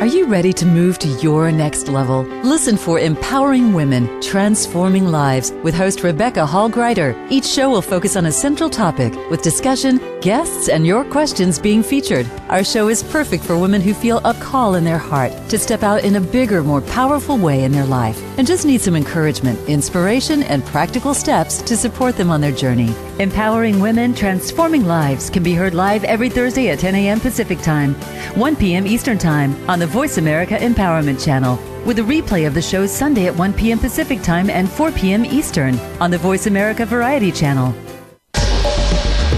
Are 0.00 0.06
you 0.06 0.26
ready 0.26 0.52
to 0.52 0.64
move 0.64 1.00
to 1.00 1.08
your 1.08 1.50
next 1.50 1.88
level? 1.88 2.22
Listen 2.44 2.76
for 2.76 3.00
Empowering 3.00 3.72
Women, 3.72 4.20
Transforming 4.22 5.08
Lives 5.08 5.50
with 5.64 5.74
host 5.74 6.04
Rebecca 6.04 6.46
Hall 6.46 6.70
Gruyter. 6.70 7.16
Each 7.30 7.44
show 7.44 7.68
will 7.68 7.82
focus 7.82 8.14
on 8.14 8.26
a 8.26 8.30
central 8.30 8.70
topic 8.70 9.12
with 9.28 9.42
discussion, 9.42 10.00
guests, 10.20 10.68
and 10.68 10.86
your 10.86 11.04
questions 11.04 11.58
being 11.58 11.82
featured. 11.82 12.30
Our 12.48 12.62
show 12.62 12.86
is 12.86 13.02
perfect 13.02 13.42
for 13.42 13.58
women 13.58 13.80
who 13.80 13.92
feel 13.92 14.18
a 14.18 14.34
call 14.34 14.76
in 14.76 14.84
their 14.84 14.98
heart 14.98 15.32
to 15.48 15.58
step 15.58 15.82
out 15.82 16.04
in 16.04 16.14
a 16.14 16.20
bigger, 16.20 16.62
more 16.62 16.80
powerful 16.80 17.36
way 17.36 17.64
in 17.64 17.72
their 17.72 17.84
life 17.84 18.22
and 18.38 18.46
just 18.46 18.64
need 18.64 18.80
some 18.80 18.94
encouragement, 18.94 19.58
inspiration, 19.68 20.44
and 20.44 20.64
practical 20.66 21.12
steps 21.12 21.60
to 21.62 21.76
support 21.76 22.16
them 22.16 22.30
on 22.30 22.40
their 22.40 22.52
journey. 22.52 22.94
Empowering 23.18 23.80
Women, 23.80 24.14
Transforming 24.14 24.84
Lives 24.84 25.28
can 25.28 25.42
be 25.42 25.54
heard 25.54 25.74
live 25.74 26.04
every 26.04 26.30
Thursday 26.30 26.68
at 26.68 26.78
10 26.78 26.94
a.m. 26.94 27.18
Pacific 27.18 27.60
Time, 27.62 27.94
1 28.36 28.54
p.m. 28.54 28.86
Eastern 28.86 29.18
Time 29.18 29.56
on 29.68 29.80
the 29.80 29.87
Voice 29.88 30.18
America 30.18 30.54
Empowerment 30.54 31.24
Channel, 31.24 31.58
with 31.84 31.98
a 31.98 32.02
replay 32.02 32.46
of 32.46 32.54
the 32.54 32.62
show 32.62 32.86
Sunday 32.86 33.26
at 33.26 33.34
1 33.34 33.52
p.m. 33.54 33.78
Pacific 33.78 34.22
Time 34.22 34.50
and 34.50 34.70
4 34.70 34.92
p.m. 34.92 35.24
Eastern 35.24 35.78
on 36.00 36.10
the 36.10 36.18
Voice 36.18 36.46
America 36.46 36.86
Variety 36.86 37.32
Channel. 37.32 37.74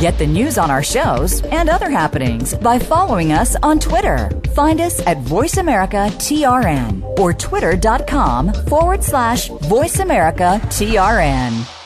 Get 0.00 0.18
the 0.18 0.26
news 0.26 0.58
on 0.58 0.70
our 0.70 0.82
shows 0.82 1.42
and 1.46 1.68
other 1.68 1.90
happenings 1.90 2.54
by 2.54 2.78
following 2.78 3.32
us 3.32 3.54
on 3.62 3.78
Twitter. 3.78 4.30
Find 4.54 4.80
us 4.80 5.04
at 5.06 5.18
VoiceAmericaTRN 5.18 7.18
or 7.18 7.34
twitter.com 7.34 8.52
forward 8.52 9.04
slash 9.04 9.50
VoiceAmericaTRN. 9.50 11.79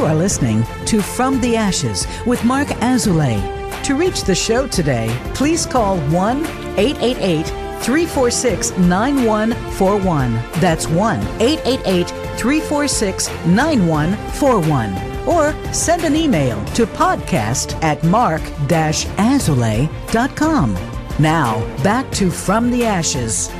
You 0.00 0.06
are 0.06 0.14
listening 0.14 0.64
to 0.86 1.02
From 1.02 1.42
the 1.42 1.56
Ashes 1.56 2.06
with 2.24 2.42
Marc 2.42 2.68
Azoulay. 2.80 3.38
To 3.84 3.94
reach 3.94 4.24
the 4.24 4.34
show 4.34 4.66
today, 4.66 5.14
please 5.34 5.66
call 5.66 5.98
1 6.08 6.38
888 6.78 7.46
346 7.82 8.78
9141. 8.78 10.32
That's 10.58 10.88
1 10.88 11.20
888 11.42 12.08
346 12.38 13.28
9141. 13.44 15.28
Or 15.28 15.52
send 15.70 16.04
an 16.04 16.16
email 16.16 16.64
to 16.76 16.86
podcast 16.86 17.74
at 17.82 18.02
marc 18.02 18.40
azoulay.com. 19.20 20.78
Now, 21.18 21.60
back 21.82 22.10
to 22.12 22.30
From 22.30 22.70
the 22.70 22.86
Ashes. 22.86 23.50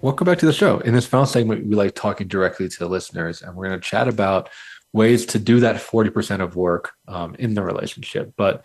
Welcome 0.00 0.26
back 0.26 0.38
to 0.38 0.46
the 0.46 0.52
show. 0.52 0.78
In 0.78 0.94
this 0.94 1.06
final 1.06 1.26
segment, 1.26 1.66
we 1.66 1.74
like 1.74 1.96
talking 1.96 2.28
directly 2.28 2.68
to 2.68 2.78
the 2.78 2.88
listeners, 2.88 3.42
and 3.42 3.56
we're 3.56 3.66
going 3.66 3.80
to 3.80 3.84
chat 3.84 4.06
about 4.06 4.48
ways 4.92 5.26
to 5.26 5.40
do 5.40 5.58
that 5.58 5.74
40% 5.74 6.40
of 6.40 6.54
work 6.54 6.92
um, 7.08 7.34
in 7.34 7.54
the 7.54 7.64
relationship. 7.64 8.32
But 8.36 8.64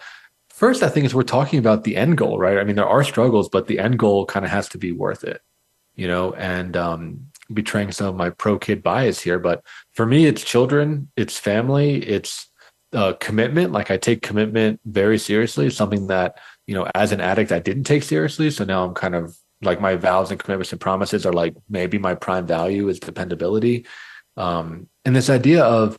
first, 0.50 0.84
I 0.84 0.90
think 0.90 1.08
is 1.08 1.16
we're 1.16 1.24
talking 1.24 1.58
about 1.58 1.86
the 1.86 1.96
end 1.96 2.20
goal, 2.20 2.38
right? 2.38 2.60
I 2.60 2.64
mean, 2.64 2.76
there 2.76 2.88
are 2.88 3.04
struggles, 3.04 3.50
but 3.50 3.66
the 3.66 3.80
end 3.80 3.98
goal 3.98 4.28
kind 4.28 4.46
of 4.46 4.52
has 4.52 4.70
to 4.70 4.78
be 4.78 4.92
worth 4.92 5.24
it, 5.24 5.42
you 5.96 6.08
know, 6.08 6.34
and 6.34 6.78
um, 6.78 7.26
betraying 7.52 7.92
some 7.92 8.10
of 8.10 8.16
my 8.16 8.30
pro 8.30 8.60
kid 8.60 8.84
bias 8.84 9.20
here. 9.20 9.40
But 9.40 9.66
for 9.94 10.06
me, 10.06 10.28
it's 10.28 10.44
children, 10.44 11.10
it's 11.18 11.40
family, 11.40 11.96
it's 12.04 12.48
uh, 12.94 13.14
commitment. 13.14 13.72
Like 13.72 13.90
I 13.90 13.98
take 13.98 14.22
commitment 14.22 14.82
very 14.86 15.18
seriously, 15.18 15.72
something 15.72 16.06
that, 16.08 16.38
you 16.68 16.76
know, 16.76 16.88
as 16.94 17.12
an 17.12 17.22
addict, 17.22 17.52
I 17.52 17.58
didn't 17.58 17.86
take 17.86 18.04
seriously. 18.04 18.52
So 18.52 18.66
now 18.66 18.86
I'm 18.86 18.94
kind 18.94 19.16
of 19.16 19.36
like 19.64 19.82
my 19.82 19.96
vows 19.96 20.32
and 20.32 20.40
commitments 20.40 20.72
and 20.72 20.82
promises 20.82 21.26
are 21.26 21.34
like 21.34 21.56
maybe 21.70 21.98
my 21.98 22.16
prime 22.16 22.46
value 22.46 22.88
is 22.90 23.00
dependability. 23.00 23.86
Um 24.38 24.88
and 25.06 25.16
this 25.16 25.30
idea 25.30 25.64
of 25.64 25.98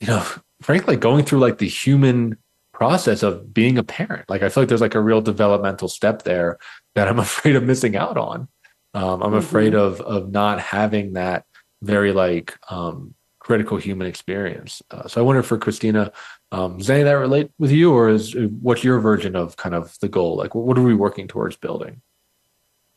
you 0.00 0.08
know 0.08 0.26
frankly 0.62 0.96
going 0.96 1.24
through 1.24 1.40
like 1.40 1.58
the 1.58 1.68
human 1.68 2.38
process 2.72 3.22
of 3.22 3.52
being 3.52 3.78
a 3.78 3.84
parent. 3.84 4.28
Like 4.28 4.42
i 4.42 4.48
feel 4.48 4.62
like 4.62 4.68
there's 4.68 4.80
like 4.80 4.94
a 4.94 5.00
real 5.00 5.20
developmental 5.20 5.88
step 5.88 6.22
there 6.22 6.58
that 6.94 7.08
i'm 7.08 7.18
afraid 7.28 7.56
of 7.56 7.64
missing 7.64 7.96
out 7.96 8.16
on. 8.16 8.48
Um 8.94 9.22
i'm 9.22 9.30
mm-hmm. 9.30 9.34
afraid 9.34 9.74
of 9.74 10.00
of 10.00 10.30
not 10.30 10.60
having 10.60 11.14
that 11.14 11.44
very 11.82 12.12
like 12.12 12.56
um 12.70 13.14
critical 13.40 13.76
human 13.76 14.06
experience. 14.06 14.82
Uh, 14.90 15.08
so 15.08 15.20
i 15.20 15.24
wonder 15.24 15.42
for 15.42 15.58
christina 15.58 16.12
um 16.52 16.78
does 16.78 16.90
any 16.90 17.00
of 17.00 17.06
that 17.06 17.14
relate 17.14 17.50
with 17.58 17.72
you 17.72 17.92
or 17.92 18.08
is 18.08 18.36
what's 18.60 18.84
your 18.84 19.00
version 19.00 19.34
of 19.34 19.56
kind 19.56 19.74
of 19.74 19.98
the 20.00 20.08
goal? 20.08 20.36
Like 20.36 20.54
what 20.54 20.78
are 20.78 20.82
we 20.82 20.94
working 20.94 21.26
towards 21.26 21.56
building 21.56 22.00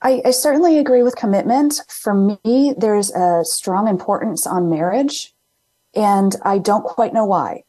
I, 0.01 0.21
I, 0.25 0.31
certainly 0.31 0.77
agree 0.77 1.03
with 1.03 1.15
commitment. 1.15 1.81
For 1.89 2.13
me, 2.13 2.73
there's 2.77 3.11
a 3.11 3.43
strong 3.43 3.87
importance 3.87 4.45
on 4.45 4.69
marriage, 4.69 5.33
and 5.95 6.35
I 6.43 6.57
don't 6.57 6.83
quite 6.83 7.13
know 7.13 7.25
why. 7.25 7.63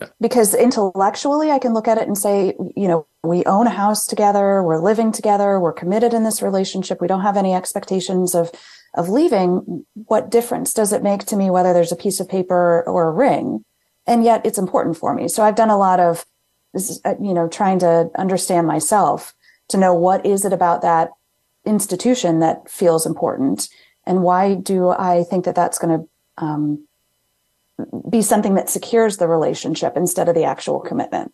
Yeah. 0.00 0.08
Because 0.20 0.54
intellectually, 0.54 1.50
I 1.50 1.58
can 1.58 1.74
look 1.74 1.88
at 1.88 1.98
it 1.98 2.06
and 2.06 2.16
say, 2.16 2.54
you 2.76 2.88
know, 2.88 3.06
we 3.22 3.44
own 3.44 3.66
a 3.66 3.70
house 3.70 4.06
together, 4.06 4.62
we're 4.62 4.78
living 4.78 5.12
together, 5.12 5.60
we're 5.60 5.72
committed 5.72 6.14
in 6.14 6.24
this 6.24 6.40
relationship, 6.40 7.00
we 7.00 7.08
don't 7.08 7.22
have 7.22 7.36
any 7.36 7.54
expectations 7.54 8.34
of 8.34 8.50
of 8.94 9.08
leaving, 9.08 9.86
what 9.94 10.30
difference 10.30 10.74
does 10.74 10.92
it 10.92 11.02
make 11.02 11.24
to 11.24 11.36
me 11.36 11.50
whether 11.50 11.72
there's 11.72 11.92
a 11.92 11.96
piece 11.96 12.20
of 12.20 12.28
paper 12.28 12.82
or 12.86 13.08
a 13.08 13.10
ring? 13.10 13.64
And 14.06 14.22
yet 14.22 14.44
it's 14.44 14.58
important 14.58 14.98
for 14.98 15.14
me. 15.14 15.28
So 15.28 15.42
I've 15.42 15.54
done 15.54 15.70
a 15.70 15.78
lot 15.78 15.98
of 15.98 16.26
you 17.20 17.34
know, 17.34 17.48
trying 17.48 17.78
to 17.80 18.10
understand 18.16 18.66
myself 18.66 19.34
to 19.68 19.76
know 19.76 19.94
what 19.94 20.24
is 20.24 20.44
it 20.44 20.52
about 20.52 20.82
that 20.82 21.10
institution 21.64 22.40
that 22.40 22.68
feels 22.70 23.06
important 23.06 23.68
and 24.04 24.22
why 24.22 24.54
do 24.54 24.90
I 24.90 25.24
think 25.24 25.44
that 25.44 25.54
that's 25.54 25.78
going 25.78 26.00
to 26.00 26.08
um, 26.44 26.84
be 28.08 28.22
something 28.22 28.54
that 28.54 28.70
secures 28.70 29.16
the 29.16 29.28
relationship 29.28 29.96
instead 29.96 30.28
of 30.28 30.34
the 30.34 30.44
actual 30.44 30.80
commitment. 30.80 31.32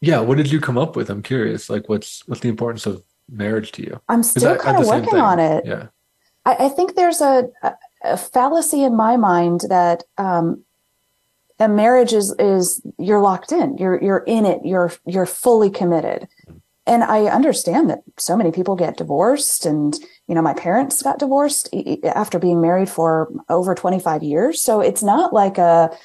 Yeah, 0.00 0.20
what 0.20 0.36
did 0.36 0.50
you 0.50 0.60
come 0.60 0.78
up 0.78 0.96
with? 0.96 1.10
I'm 1.10 1.22
curious. 1.22 1.70
Like, 1.70 1.88
what's 1.88 2.26
what's 2.26 2.40
the 2.40 2.48
importance 2.48 2.86
of 2.86 3.04
marriage 3.30 3.72
to 3.72 3.82
you? 3.82 4.00
I'm 4.08 4.22
still 4.22 4.56
kind 4.56 4.76
of 4.76 4.86
working 4.86 5.18
on 5.18 5.38
it. 5.38 5.64
Yeah, 5.64 5.88
I, 6.44 6.66
I 6.66 6.68
think 6.68 6.96
there's 6.96 7.20
a, 7.20 7.48
a, 8.02 8.16
fallacy 8.16 8.82
in 8.82 8.96
my 8.96 9.16
mind 9.16 9.62
that 9.68 10.02
um, 10.18 10.64
a 11.60 11.68
marriage 11.68 12.12
is 12.12 12.34
is 12.38 12.84
you're 12.98 13.20
locked 13.20 13.52
in. 13.52 13.78
You're 13.78 14.02
you're 14.02 14.24
in 14.26 14.44
it. 14.44 14.64
You're 14.64 14.92
you're 15.06 15.26
fully 15.26 15.70
committed. 15.70 16.26
And 16.86 17.04
I 17.04 17.26
understand 17.26 17.90
that 17.90 18.02
so 18.18 18.36
many 18.36 18.50
people 18.50 18.74
get 18.74 18.96
divorced 18.96 19.66
and 19.66 19.94
you 20.26 20.34
know 20.34 20.42
my 20.42 20.54
parents 20.54 21.02
got 21.02 21.18
divorced 21.18 21.72
after 22.04 22.38
being 22.38 22.60
married 22.60 22.88
for 22.88 23.32
over 23.48 23.74
25 23.74 24.22
years. 24.22 24.60
So 24.62 24.80
it's 24.80 25.02
not 25.02 25.32
like 25.32 25.58
a, 25.58 25.96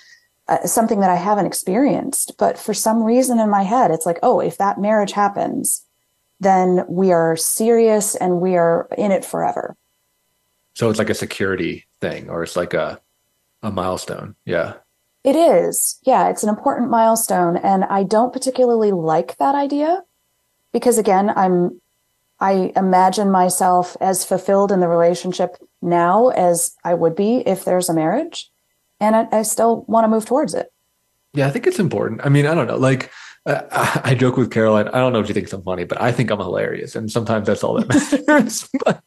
a 0.47 0.67
something 0.67 0.99
that 0.99 1.09
I 1.09 1.15
haven't 1.15 1.47
experienced, 1.47 2.34
but 2.38 2.59
for 2.59 2.73
some 2.75 3.03
reason 3.03 3.39
in 3.39 3.49
my 3.49 3.63
head 3.63 3.89
it's 3.89 4.05
like, 4.05 4.19
"Oh, 4.21 4.39
if 4.39 4.57
that 4.59 4.80
marriage 4.80 5.13
happens, 5.13 5.84
then 6.39 6.86
we 6.88 7.11
are 7.11 7.36
serious 7.36 8.15
and 8.15 8.39
we 8.39 8.55
are 8.55 8.88
in 8.97 9.11
it 9.11 9.25
forever." 9.25 9.75
So 10.75 10.91
it's 10.91 10.99
like 10.99 11.09
a 11.09 11.15
security 11.15 11.88
thing 12.01 12.30
or 12.30 12.43
it's 12.43 12.55
like 12.55 12.75
a 12.75 13.01
a 13.63 13.71
milestone. 13.71 14.36
Yeah. 14.45 14.73
It 15.23 15.36
is. 15.36 15.99
Yeah, 16.03 16.30
it's 16.30 16.43
an 16.43 16.49
important 16.49 16.91
milestone 16.91 17.57
and 17.57 17.84
I 17.86 18.03
don't 18.03 18.32
particularly 18.32 18.91
like 18.91 19.38
that 19.38 19.55
idea 19.55 20.03
because 20.74 20.97
again, 20.97 21.32
I'm 21.36 21.82
I 22.39 22.72
imagine 22.76 23.32
myself 23.32 23.97
as 23.99 24.24
fulfilled 24.24 24.72
in 24.72 24.80
the 24.80 24.88
relationship 24.88 25.57
now 25.82 26.30
as 26.30 26.76
I 26.84 26.93
would 26.93 27.15
be 27.15 27.38
if 27.47 27.65
there's 27.65 27.89
a 27.89 27.93
marriage 27.93 28.51
and 28.99 29.15
I, 29.15 29.28
I 29.32 29.41
still 29.41 29.86
want 29.88 30.03
to 30.03 30.07
move 30.07 30.26
towards 30.26 30.53
it. 30.53 30.72
Yeah, 31.34 31.47
I 31.47 31.49
think 31.51 31.68
it's 31.68 31.80
important. 31.80 32.22
I 32.24 32.30
mean, 32.30 32.45
I 32.45 32.53
don't 32.53 32.68
know. 32.68 32.78
Like, 32.78 33.11
uh, 33.45 33.61
I 34.03 34.15
joke 34.15 34.38
with 34.38 34.51
Caroline. 34.51 34.88
I 34.89 34.99
don't 34.99 35.13
know 35.13 35.20
if 35.20 35.28
she 35.28 35.34
thinks 35.34 35.53
I'm 35.53 35.63
funny, 35.63 35.84
but 35.84 36.01
I 36.01 36.11
think 36.11 36.32
I'm 36.32 36.39
hilarious, 36.39 36.95
and 36.95 37.11
sometimes 37.11 37.47
that's 37.47 37.63
all 37.63 37.76
that 37.76 37.89
matters. 38.28 38.68
but, 38.86 39.01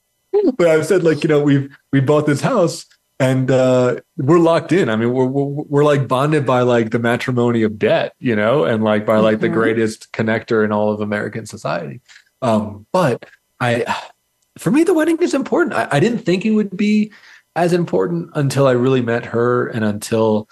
but 0.57 0.69
I've 0.69 0.87
said 0.87 1.03
like, 1.03 1.23
you 1.23 1.29
know, 1.29 1.43
we've 1.43 1.77
we 1.93 2.01
bought 2.01 2.27
this 2.27 2.41
house 2.41 2.87
and 3.21 3.51
uh, 3.51 3.97
we're 4.17 4.39
locked 4.39 4.73
in. 4.73 4.89
I 4.89 4.97
mean, 4.97 5.13
we're, 5.13 5.27
we're, 5.27 5.45
we're 5.45 5.85
like 5.85 6.09
bonded 6.09 6.47
by 6.47 6.63
like 6.63 6.91
the 6.91 6.99
matrimony 6.99 7.63
of 7.63 7.79
debt, 7.79 8.15
you 8.19 8.35
know, 8.35 8.65
and 8.65 8.83
like 8.83 9.05
by 9.05 9.19
like 9.19 9.35
mm-hmm. 9.35 9.43
the 9.43 9.49
greatest 9.51 10.11
connector 10.13 10.65
in 10.65 10.73
all 10.73 10.91
of 10.91 11.03
American 11.03 11.45
society. 11.45 12.01
Um, 12.41 12.87
but 12.93 13.27
I, 13.61 13.85
for 14.57 14.71
me, 14.71 14.85
the 14.85 14.95
wedding 14.95 15.19
is 15.19 15.35
important. 15.35 15.75
I, 15.75 15.87
I 15.93 16.01
didn't 16.01 16.21
think 16.21 16.47
it 16.47 16.53
would 16.53 16.75
be 16.75 17.13
as 17.55 17.75
important 17.75 18.31
until 18.35 18.67
I 18.67 18.73
really 18.73 19.03
met 19.03 19.27
her, 19.27 19.67
and 19.69 19.85
until 19.85 20.49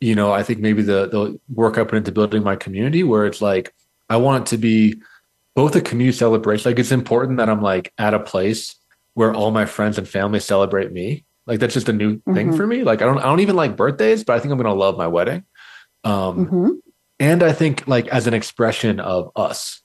you 0.00 0.14
know, 0.14 0.32
I 0.32 0.42
think 0.44 0.60
maybe 0.60 0.82
the 0.82 1.08
the 1.08 1.40
work 1.52 1.76
I 1.76 1.84
put 1.84 1.96
into 1.96 2.12
building 2.12 2.44
my 2.44 2.54
community, 2.54 3.02
where 3.02 3.26
it's 3.26 3.42
like 3.42 3.74
I 4.08 4.16
want 4.16 4.46
it 4.46 4.50
to 4.50 4.58
be 4.58 4.94
both 5.56 5.74
a 5.74 5.80
community 5.80 6.16
celebration. 6.16 6.70
Like 6.70 6.78
it's 6.78 6.92
important 6.92 7.38
that 7.38 7.48
I'm 7.48 7.62
like 7.62 7.92
at 7.98 8.14
a 8.14 8.20
place 8.20 8.76
where 9.14 9.34
all 9.34 9.50
my 9.50 9.66
friends 9.66 9.98
and 9.98 10.08
family 10.08 10.40
celebrate 10.40 10.92
me 10.92 11.24
like 11.46 11.60
that's 11.60 11.74
just 11.74 11.88
a 11.88 11.92
new 11.92 12.16
mm-hmm. 12.16 12.34
thing 12.34 12.56
for 12.56 12.66
me. 12.66 12.82
Like 12.82 13.02
I 13.02 13.06
don't 13.06 13.18
I 13.18 13.24
don't 13.24 13.40
even 13.40 13.56
like 13.56 13.76
birthdays, 13.76 14.24
but 14.24 14.36
I 14.36 14.40
think 14.40 14.52
I'm 14.52 14.58
gonna 14.58 14.74
love 14.74 14.96
my 14.96 15.08
wedding. 15.08 15.44
Um 16.04 16.46
mm-hmm. 16.46 16.70
and 17.18 17.42
I 17.42 17.52
think 17.52 17.86
like 17.86 18.08
as 18.08 18.26
an 18.26 18.34
expression 18.34 19.00
of 19.00 19.30
us, 19.36 19.82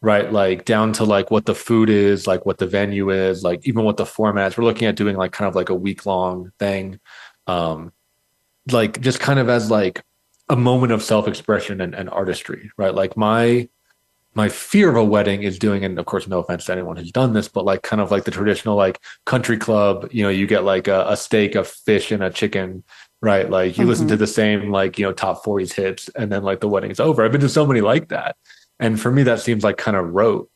right? 0.00 0.30
Like 0.32 0.64
down 0.64 0.92
to 0.94 1.04
like 1.04 1.30
what 1.30 1.46
the 1.46 1.54
food 1.54 1.90
is, 1.90 2.26
like 2.26 2.46
what 2.46 2.58
the 2.58 2.66
venue 2.66 3.10
is, 3.10 3.42
like 3.42 3.66
even 3.66 3.84
what 3.84 3.96
the 3.96 4.06
format 4.06 4.52
is. 4.52 4.58
We're 4.58 4.64
looking 4.64 4.88
at 4.88 4.96
doing 4.96 5.16
like 5.16 5.32
kind 5.32 5.48
of 5.48 5.54
like 5.54 5.70
a 5.70 5.74
week 5.74 6.06
long 6.06 6.52
thing. 6.58 7.00
Um 7.46 7.92
like 8.70 9.00
just 9.00 9.20
kind 9.20 9.38
of 9.38 9.48
as 9.48 9.70
like 9.70 10.02
a 10.50 10.56
moment 10.56 10.92
of 10.92 11.02
self-expression 11.02 11.80
and, 11.80 11.94
and 11.94 12.08
artistry, 12.10 12.70
right? 12.76 12.94
Like 12.94 13.16
my 13.16 13.68
my 14.38 14.48
fear 14.48 14.88
of 14.88 14.94
a 14.94 15.02
wedding 15.02 15.42
is 15.42 15.58
doing, 15.58 15.84
and 15.84 15.98
of 15.98 16.06
course, 16.06 16.28
no 16.28 16.38
offense 16.38 16.66
to 16.66 16.72
anyone 16.72 16.96
who's 16.96 17.10
done 17.10 17.32
this, 17.32 17.48
but 17.48 17.64
like 17.64 17.82
kind 17.82 18.00
of 18.00 18.12
like 18.12 18.22
the 18.22 18.30
traditional 18.30 18.76
like 18.76 19.00
country 19.26 19.56
club, 19.58 20.08
you 20.12 20.22
know, 20.22 20.28
you 20.28 20.46
get 20.46 20.62
like 20.62 20.86
a, 20.86 21.06
a 21.08 21.16
steak, 21.16 21.56
a 21.56 21.64
fish, 21.64 22.12
and 22.12 22.22
a 22.22 22.30
chicken, 22.30 22.84
right? 23.20 23.50
Like 23.50 23.76
you 23.76 23.82
mm-hmm. 23.82 23.90
listen 23.90 24.06
to 24.06 24.14
mm-hmm. 24.14 24.20
the 24.20 24.26
same 24.28 24.70
like, 24.70 24.96
you 24.96 25.04
know, 25.04 25.12
top 25.12 25.44
40s 25.44 25.72
hits, 25.72 26.08
and 26.10 26.30
then 26.30 26.44
like 26.44 26.60
the 26.60 26.68
wedding's 26.68 27.00
over. 27.00 27.24
I've 27.24 27.32
been 27.32 27.40
to 27.40 27.48
so 27.48 27.66
many 27.66 27.80
like 27.80 28.10
that. 28.10 28.36
And 28.78 29.00
for 29.00 29.10
me, 29.10 29.24
that 29.24 29.40
seems 29.40 29.64
like 29.64 29.76
kind 29.76 29.96
of 29.96 30.14
rote. 30.14 30.48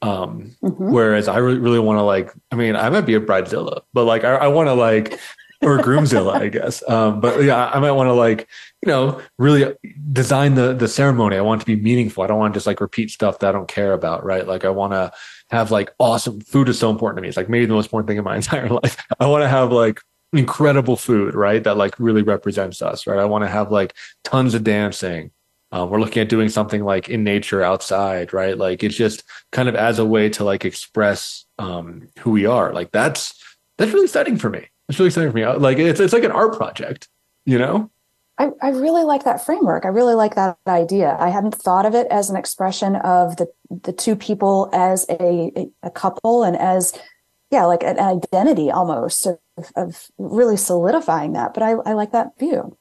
Um, 0.00 0.54
mm-hmm. 0.62 0.92
whereas 0.92 1.26
I 1.26 1.38
really, 1.38 1.58
really 1.58 1.80
want 1.80 1.98
to 1.98 2.02
like, 2.02 2.30
I 2.52 2.54
mean, 2.54 2.76
I 2.76 2.88
might 2.88 3.00
be 3.00 3.14
a 3.14 3.20
bridezilla, 3.20 3.80
but 3.92 4.04
like, 4.04 4.22
I, 4.22 4.36
I 4.36 4.46
want 4.46 4.68
to 4.68 4.74
like 4.74 5.18
or 5.64 5.78
groomzilla, 5.78 6.34
I 6.34 6.48
guess. 6.48 6.86
Um, 6.88 7.20
but 7.20 7.42
yeah, 7.42 7.70
I 7.70 7.80
might 7.80 7.92
want 7.92 8.08
to 8.08 8.12
like, 8.12 8.48
you 8.82 8.88
know, 8.88 9.20
really 9.38 9.74
design 10.12 10.54
the 10.54 10.74
the 10.74 10.88
ceremony. 10.88 11.36
I 11.36 11.40
want 11.40 11.62
it 11.62 11.64
to 11.64 11.76
be 11.76 11.82
meaningful. 11.82 12.22
I 12.22 12.26
don't 12.26 12.38
want 12.38 12.54
to 12.54 12.56
just 12.56 12.66
like 12.66 12.80
repeat 12.80 13.10
stuff 13.10 13.38
that 13.38 13.48
I 13.48 13.52
don't 13.52 13.68
care 13.68 13.92
about, 13.92 14.24
right? 14.24 14.46
Like 14.46 14.64
I 14.64 14.70
want 14.70 14.92
to 14.92 15.12
have 15.50 15.70
like 15.70 15.92
awesome 15.98 16.40
food 16.40 16.68
is 16.68 16.78
so 16.78 16.90
important 16.90 17.18
to 17.18 17.22
me. 17.22 17.28
It's 17.28 17.36
like 17.36 17.48
maybe 17.48 17.66
the 17.66 17.74
most 17.74 17.86
important 17.86 18.08
thing 18.08 18.18
in 18.18 18.24
my 18.24 18.36
entire 18.42 18.68
life. 18.68 18.96
I 19.18 19.26
want 19.26 19.42
to 19.42 19.48
have 19.48 19.72
like 19.72 20.00
incredible 20.32 20.96
food, 20.96 21.34
right? 21.34 21.62
That 21.62 21.76
like 21.76 21.98
really 21.98 22.22
represents 22.22 22.82
us, 22.82 23.06
right? 23.06 23.18
I 23.18 23.24
want 23.24 23.44
to 23.44 23.48
have 23.48 23.70
like 23.70 23.94
tons 24.24 24.54
of 24.54 24.64
dancing. 24.64 25.30
Um, 25.72 25.90
we're 25.90 26.00
looking 26.00 26.22
at 26.22 26.28
doing 26.28 26.48
something 26.48 26.84
like 26.84 27.08
in 27.08 27.24
nature 27.24 27.62
outside, 27.62 28.32
right? 28.32 28.56
Like 28.56 28.84
it's 28.84 28.94
just 28.94 29.24
kind 29.50 29.68
of 29.68 29.74
as 29.74 29.98
a 29.98 30.04
way 30.04 30.28
to 30.30 30.44
like 30.44 30.64
express 30.64 31.46
um, 31.58 32.08
who 32.20 32.30
we 32.30 32.46
are. 32.46 32.72
Like 32.72 32.92
that's 32.92 33.34
that's 33.76 33.92
really 33.92 34.04
exciting 34.04 34.36
for 34.36 34.50
me. 34.50 34.68
It's 34.88 34.98
really 34.98 35.08
exciting 35.08 35.30
for 35.30 35.36
me. 35.36 35.46
Like 35.46 35.78
it's 35.78 36.00
it's 36.00 36.12
like 36.12 36.24
an 36.24 36.32
art 36.32 36.56
project, 36.56 37.08
you 37.44 37.58
know. 37.58 37.90
I, 38.36 38.50
I 38.60 38.70
really 38.70 39.04
like 39.04 39.24
that 39.24 39.46
framework. 39.46 39.84
I 39.84 39.88
really 39.88 40.14
like 40.14 40.34
that 40.34 40.58
idea. 40.66 41.16
I 41.20 41.28
hadn't 41.28 41.54
thought 41.54 41.86
of 41.86 41.94
it 41.94 42.08
as 42.08 42.30
an 42.30 42.36
expression 42.36 42.96
of 42.96 43.36
the 43.36 43.46
the 43.70 43.92
two 43.92 44.16
people 44.16 44.68
as 44.72 45.06
a 45.08 45.68
a 45.82 45.90
couple 45.90 46.42
and 46.42 46.56
as 46.56 46.92
yeah, 47.50 47.64
like 47.66 47.84
an 47.84 48.00
identity 48.00 48.70
almost 48.70 49.26
of, 49.26 49.38
of 49.76 50.08
really 50.18 50.56
solidifying 50.56 51.34
that. 51.34 51.54
But 51.54 51.62
I, 51.62 51.72
I 51.72 51.92
like 51.92 52.10
that 52.12 52.36
view. 52.38 52.76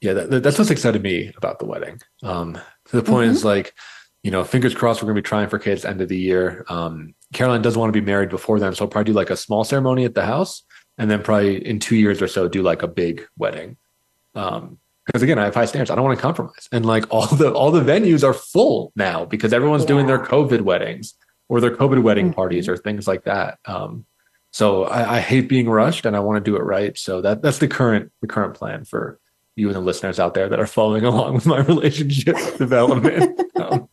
Yeah, 0.00 0.12
that, 0.12 0.42
that's 0.42 0.58
what's 0.58 0.70
excited 0.70 1.02
me 1.02 1.32
about 1.36 1.58
the 1.58 1.66
wedding. 1.66 2.00
Um, 2.22 2.56
the 2.92 3.02
point 3.02 3.26
mm-hmm. 3.26 3.36
is 3.36 3.44
like, 3.44 3.74
you 4.22 4.30
know, 4.30 4.44
fingers 4.44 4.74
crossed 4.74 5.02
we're 5.02 5.06
going 5.06 5.16
to 5.16 5.22
be 5.22 5.28
trying 5.28 5.48
for 5.48 5.58
kids 5.58 5.84
end 5.84 6.00
of 6.00 6.08
the 6.08 6.16
year. 6.16 6.64
Um, 6.68 7.14
Caroline 7.32 7.62
does 7.62 7.76
want 7.76 7.92
to 7.92 8.00
be 8.00 8.04
married 8.04 8.28
before 8.28 8.60
then, 8.60 8.74
so 8.74 8.84
I'll 8.84 8.90
probably 8.90 9.12
do 9.12 9.16
like 9.16 9.30
a 9.30 9.36
small 9.36 9.64
ceremony 9.64 10.04
at 10.04 10.14
the 10.14 10.24
house 10.24 10.62
and 11.00 11.10
then 11.10 11.22
probably 11.22 11.66
in 11.66 11.78
two 11.78 11.96
years 11.96 12.20
or 12.20 12.28
so 12.28 12.46
do 12.46 12.62
like 12.62 12.82
a 12.82 12.86
big 12.86 13.26
wedding. 13.38 13.78
Um, 14.34 14.78
because 15.06 15.22
again, 15.22 15.38
I 15.38 15.46
have 15.46 15.54
high 15.54 15.64
standards. 15.64 15.90
I 15.90 15.94
don't 15.94 16.04
want 16.04 16.18
to 16.18 16.22
compromise. 16.22 16.68
And 16.70 16.84
like 16.84 17.06
all 17.10 17.26
the 17.26 17.52
all 17.52 17.70
the 17.70 17.80
venues 17.80 18.22
are 18.22 18.34
full 18.34 18.92
now 18.94 19.24
because 19.24 19.54
everyone's 19.54 19.84
yeah. 19.84 19.88
doing 19.88 20.06
their 20.06 20.18
COVID 20.18 20.60
weddings 20.60 21.14
or 21.48 21.60
their 21.60 21.74
COVID 21.74 22.02
wedding 22.02 22.26
mm-hmm. 22.26 22.34
parties 22.34 22.68
or 22.68 22.76
things 22.76 23.08
like 23.08 23.24
that. 23.24 23.58
Um, 23.64 24.04
so 24.52 24.84
I, 24.84 25.16
I, 25.16 25.20
hate 25.20 25.48
being 25.48 25.68
rushed 25.68 26.06
and 26.06 26.16
I 26.16 26.20
want 26.20 26.44
to 26.44 26.50
do 26.50 26.56
it 26.56 26.62
right. 26.62 26.96
So 26.98 27.22
that 27.22 27.40
that's 27.40 27.58
the 27.58 27.68
current 27.68 28.12
the 28.20 28.28
current 28.28 28.54
plan 28.54 28.84
for 28.84 29.18
you 29.56 29.68
and 29.68 29.76
the 29.76 29.80
listeners 29.80 30.20
out 30.20 30.34
there 30.34 30.50
that 30.50 30.60
are 30.60 30.66
following 30.66 31.04
along 31.10 31.34
with 31.34 31.46
my 31.46 31.58
relationship 31.72 32.36
development. 32.58 33.40
um, 33.56 33.88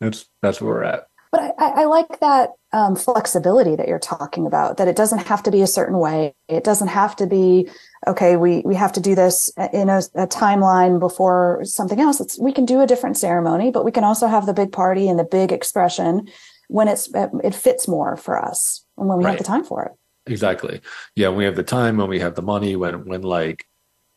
that's 0.00 0.24
that's 0.40 0.62
where 0.62 0.74
we're 0.74 0.84
at. 0.84 1.08
But 1.30 1.54
I, 1.58 1.82
I 1.82 1.84
like 1.84 2.20
that 2.20 2.50
um, 2.72 2.96
flexibility 2.96 3.76
that 3.76 3.88
you're 3.88 3.98
talking 3.98 4.46
about. 4.46 4.76
That 4.76 4.88
it 4.88 4.96
doesn't 4.96 5.26
have 5.26 5.42
to 5.44 5.50
be 5.50 5.62
a 5.62 5.66
certain 5.66 5.98
way. 5.98 6.34
It 6.48 6.64
doesn't 6.64 6.88
have 6.88 7.16
to 7.16 7.26
be 7.26 7.68
okay. 8.06 8.36
We 8.36 8.62
we 8.64 8.74
have 8.74 8.92
to 8.92 9.00
do 9.00 9.14
this 9.14 9.50
in 9.72 9.88
a, 9.88 9.98
a 10.14 10.26
timeline 10.26 10.98
before 10.98 11.60
something 11.64 12.00
else. 12.00 12.20
It's, 12.20 12.38
we 12.38 12.52
can 12.52 12.64
do 12.64 12.80
a 12.80 12.86
different 12.86 13.16
ceremony, 13.16 13.70
but 13.70 13.84
we 13.84 13.92
can 13.92 14.04
also 14.04 14.26
have 14.26 14.46
the 14.46 14.54
big 14.54 14.72
party 14.72 15.08
and 15.08 15.18
the 15.18 15.24
big 15.24 15.52
expression 15.52 16.28
when 16.68 16.88
it's 16.88 17.10
it 17.14 17.54
fits 17.54 17.88
more 17.88 18.16
for 18.16 18.42
us 18.42 18.84
and 18.96 19.08
when 19.08 19.18
we 19.18 19.24
right. 19.24 19.32
have 19.32 19.38
the 19.38 19.44
time 19.44 19.64
for 19.64 19.84
it. 19.84 19.92
Exactly. 20.30 20.80
Yeah, 21.14 21.28
when 21.28 21.38
we 21.38 21.44
have 21.44 21.56
the 21.56 21.62
time, 21.62 21.96
when 21.96 22.08
we 22.08 22.20
have 22.20 22.34
the 22.34 22.42
money, 22.42 22.76
when 22.76 23.04
when 23.06 23.22
like 23.22 23.66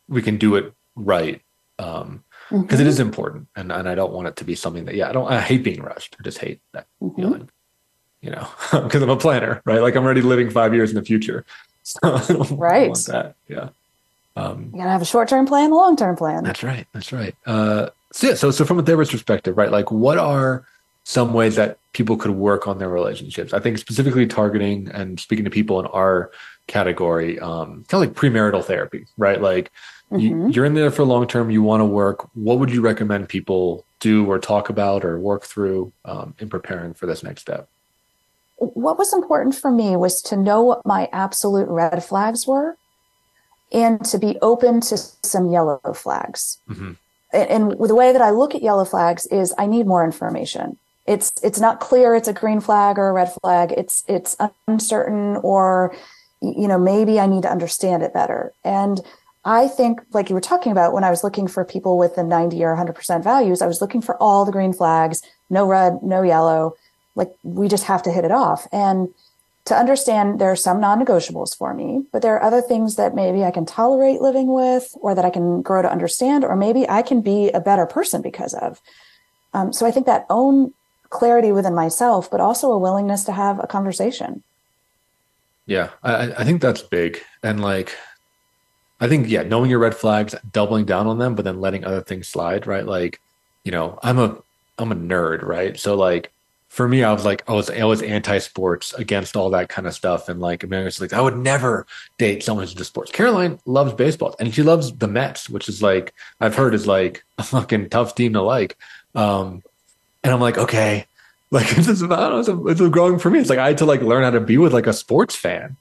we 0.07 0.21
can 0.21 0.37
do 0.37 0.55
it 0.55 0.73
right. 0.95 1.41
Um, 1.79 2.23
because 2.51 2.79
mm-hmm. 2.79 2.81
it 2.81 2.87
is 2.87 2.99
important 2.99 3.47
and, 3.55 3.71
and 3.71 3.87
i 3.87 3.95
don't 3.95 4.11
want 4.11 4.27
it 4.27 4.35
to 4.35 4.43
be 4.43 4.55
something 4.55 4.85
that 4.85 4.95
yeah 4.95 5.09
i 5.09 5.11
don't 5.11 5.31
i 5.31 5.39
hate 5.39 5.63
being 5.63 5.81
rushed 5.81 6.15
i 6.19 6.23
just 6.23 6.37
hate 6.37 6.59
that 6.73 6.87
mm-hmm. 7.01 7.15
feeling 7.15 7.49
you 8.21 8.29
know 8.29 8.47
because 8.83 9.01
i'm 9.01 9.09
a 9.09 9.17
planner 9.17 9.61
right 9.65 9.81
like 9.81 9.95
i'm 9.95 10.03
already 10.03 10.21
living 10.21 10.49
five 10.49 10.73
years 10.73 10.89
in 10.89 10.95
the 10.95 11.03
future 11.03 11.45
so 11.83 12.09
right 12.51 12.89
want 12.89 13.05
that 13.05 13.35
yeah 13.47 13.69
um, 14.37 14.69
you 14.71 14.77
gotta 14.77 14.89
have 14.89 15.01
a 15.01 15.05
short-term 15.05 15.45
plan 15.45 15.71
a 15.71 15.75
long-term 15.75 16.15
plan 16.15 16.43
that's 16.43 16.63
right 16.63 16.87
that's 16.93 17.11
right 17.11 17.35
uh 17.45 17.89
so 18.11 18.27
yeah 18.27 18.33
so 18.33 18.51
so 18.51 18.63
from 18.63 18.79
a 18.79 18.83
therapist 18.83 19.11
perspective 19.11 19.57
right 19.57 19.71
like 19.71 19.91
what 19.91 20.17
are 20.17 20.65
some 21.03 21.33
ways 21.33 21.55
that 21.55 21.77
people 21.93 22.15
could 22.15 22.31
work 22.31 22.67
on 22.67 22.77
their 22.77 22.89
relationships. 22.89 23.53
I 23.53 23.59
think 23.59 23.77
specifically 23.77 24.27
targeting 24.27 24.89
and 24.89 25.19
speaking 25.19 25.45
to 25.45 25.51
people 25.51 25.79
in 25.79 25.87
our 25.87 26.31
category, 26.67 27.39
um, 27.39 27.83
kind 27.87 28.03
of 28.03 28.09
like 28.09 28.13
premarital 28.13 28.63
therapy, 28.63 29.05
right? 29.17 29.41
Like 29.41 29.71
mm-hmm. 30.11 30.49
you, 30.49 30.61
are 30.61 30.65
in 30.65 30.73
there 30.73 30.91
for 30.91 31.03
long 31.03 31.27
term, 31.27 31.49
you 31.49 31.61
want 31.61 31.81
to 31.81 31.85
work. 31.85 32.27
What 32.33 32.59
would 32.59 32.71
you 32.71 32.81
recommend 32.81 33.29
people 33.29 33.85
do 33.99 34.25
or 34.25 34.39
talk 34.39 34.69
about 34.69 35.05
or 35.05 35.19
work 35.19 35.43
through 35.43 35.91
um, 36.05 36.35
in 36.39 36.49
preparing 36.49 36.93
for 36.93 37.05
this 37.05 37.23
next 37.23 37.41
step? 37.41 37.69
What 38.57 38.97
was 38.97 39.13
important 39.13 39.55
for 39.55 39.71
me 39.71 39.95
was 39.95 40.21
to 40.23 40.37
know 40.37 40.61
what 40.61 40.85
my 40.85 41.09
absolute 41.11 41.67
red 41.67 42.03
flags 42.03 42.45
were 42.45 42.77
and 43.71 44.03
to 44.05 44.19
be 44.19 44.37
open 44.41 44.81
to 44.81 44.97
some 44.97 45.49
yellow 45.49 45.79
flags. 45.95 46.59
Mm-hmm. 46.69 46.91
And, 47.33 47.49
and 47.49 47.71
the 47.89 47.95
way 47.95 48.11
that 48.11 48.21
I 48.21 48.29
look 48.29 48.53
at 48.53 48.61
yellow 48.61 48.85
flags 48.85 49.25
is 49.27 49.53
I 49.57 49.65
need 49.65 49.87
more 49.87 50.03
information 50.03 50.77
it's 51.05 51.33
it's 51.43 51.59
not 51.59 51.79
clear 51.79 52.15
it's 52.15 52.27
a 52.27 52.33
green 52.33 52.61
flag 52.61 52.97
or 52.97 53.09
a 53.09 53.13
red 53.13 53.31
flag 53.41 53.73
it's 53.75 54.03
it's 54.07 54.37
uncertain 54.67 55.37
or 55.37 55.95
you 56.41 56.67
know 56.67 56.77
maybe 56.77 57.19
i 57.19 57.25
need 57.25 57.43
to 57.43 57.51
understand 57.51 58.03
it 58.03 58.13
better 58.13 58.53
and 58.63 59.01
i 59.45 59.67
think 59.67 60.01
like 60.11 60.29
you 60.29 60.35
were 60.35 60.41
talking 60.41 60.71
about 60.71 60.93
when 60.93 61.03
i 61.03 61.09
was 61.09 61.23
looking 61.23 61.47
for 61.47 61.63
people 61.63 61.97
with 61.97 62.15
the 62.15 62.23
90 62.23 62.63
or 62.63 62.75
100% 62.75 63.23
values 63.23 63.61
i 63.61 63.67
was 63.67 63.81
looking 63.81 64.01
for 64.01 64.15
all 64.17 64.45
the 64.45 64.51
green 64.51 64.73
flags 64.73 65.21
no 65.49 65.65
red 65.65 66.01
no 66.01 66.21
yellow 66.21 66.75
like 67.15 67.31
we 67.43 67.67
just 67.67 67.85
have 67.85 68.03
to 68.03 68.11
hit 68.11 68.25
it 68.25 68.31
off 68.31 68.67
and 68.71 69.09
to 69.63 69.75
understand 69.75 70.39
there 70.39 70.51
are 70.51 70.55
some 70.55 70.81
non-negotiables 70.81 71.55
for 71.55 71.73
me 71.73 72.05
but 72.11 72.21
there 72.21 72.35
are 72.35 72.43
other 72.43 72.61
things 72.61 72.95
that 72.95 73.15
maybe 73.15 73.43
i 73.43 73.51
can 73.51 73.65
tolerate 73.65 74.21
living 74.21 74.53
with 74.53 74.95
or 75.01 75.13
that 75.13 75.25
i 75.25 75.29
can 75.29 75.61
grow 75.61 75.81
to 75.81 75.91
understand 75.91 76.43
or 76.43 76.55
maybe 76.55 76.87
i 76.89 77.01
can 77.01 77.21
be 77.21 77.49
a 77.51 77.59
better 77.59 77.85
person 77.85 78.21
because 78.21 78.53
of 78.55 78.81
um, 79.53 79.71
so 79.71 79.85
i 79.85 79.91
think 79.91 80.05
that 80.05 80.25
own 80.29 80.73
clarity 81.11 81.51
within 81.51 81.75
myself, 81.75 82.31
but 82.31 82.39
also 82.39 82.71
a 82.71 82.77
willingness 82.77 83.23
to 83.25 83.31
have 83.31 83.63
a 83.63 83.67
conversation. 83.67 84.41
Yeah, 85.67 85.89
I, 86.01 86.31
I 86.31 86.43
think 86.43 86.61
that's 86.61 86.81
big. 86.81 87.21
And 87.43 87.61
like, 87.61 87.95
I 89.01 89.07
think, 89.07 89.27
yeah, 89.27 89.41
knowing 89.41 89.69
your 89.69 89.79
red 89.79 89.95
flags, 89.95 90.35
doubling 90.51 90.85
down 90.85 91.07
on 91.07 91.17
them, 91.17 91.33
but 91.33 91.43
then 91.43 91.59
letting 91.59 91.83
other 91.83 92.01
things 92.01 92.27
slide, 92.27 92.67
right? 92.67 92.85
Like, 92.85 93.19
you 93.63 93.71
know, 93.71 93.97
I'm 94.03 94.19
a, 94.19 94.37
I'm 94.77 94.91
a 94.91 94.95
nerd, 94.95 95.41
right? 95.43 95.77
So 95.77 95.95
like, 95.95 96.31
for 96.69 96.87
me, 96.87 97.03
I 97.03 97.11
was 97.11 97.25
like, 97.25 97.43
I 97.49 97.53
was, 97.53 97.69
I 97.69 97.83
was 97.83 98.01
anti-sports 98.01 98.93
against 98.93 99.35
all 99.35 99.49
that 99.49 99.67
kind 99.67 99.87
of 99.87 99.93
stuff. 99.93 100.29
And 100.29 100.39
like, 100.39 100.63
America's 100.63 101.01
like, 101.01 101.11
I 101.11 101.19
would 101.19 101.35
never 101.35 101.85
date 102.17 102.43
someone 102.43 102.63
who's 102.63 102.71
into 102.71 102.85
sports. 102.85 103.11
Caroline 103.11 103.59
loves 103.65 103.91
baseball 103.93 104.35
and 104.39 104.53
she 104.53 104.63
loves 104.63 104.95
the 104.95 105.07
Mets, 105.07 105.49
which 105.49 105.67
is 105.67 105.81
like, 105.81 106.13
I've 106.39 106.55
heard 106.55 106.73
is 106.73 106.87
like 106.87 107.25
a 107.37 107.43
fucking 107.43 107.89
tough 107.89 108.15
team 108.15 108.33
to 108.33 108.41
like. 108.41 108.77
Um, 109.15 109.63
and 110.23 110.31
I'm 110.31 110.39
like, 110.39 110.57
okay, 110.57 111.07
like 111.51 111.69
this 111.71 111.89
is 111.89 112.01
it's 112.03 112.81
growing 112.89 113.19
for 113.19 113.29
me. 113.29 113.39
It's 113.39 113.49
like 113.49 113.59
I 113.59 113.67
had 113.67 113.79
to 113.79 113.85
like 113.85 114.01
learn 114.01 114.23
how 114.23 114.29
to 114.29 114.39
be 114.39 114.57
with 114.57 114.73
like 114.73 114.87
a 114.87 114.93
sports 114.93 115.35
fan, 115.35 115.75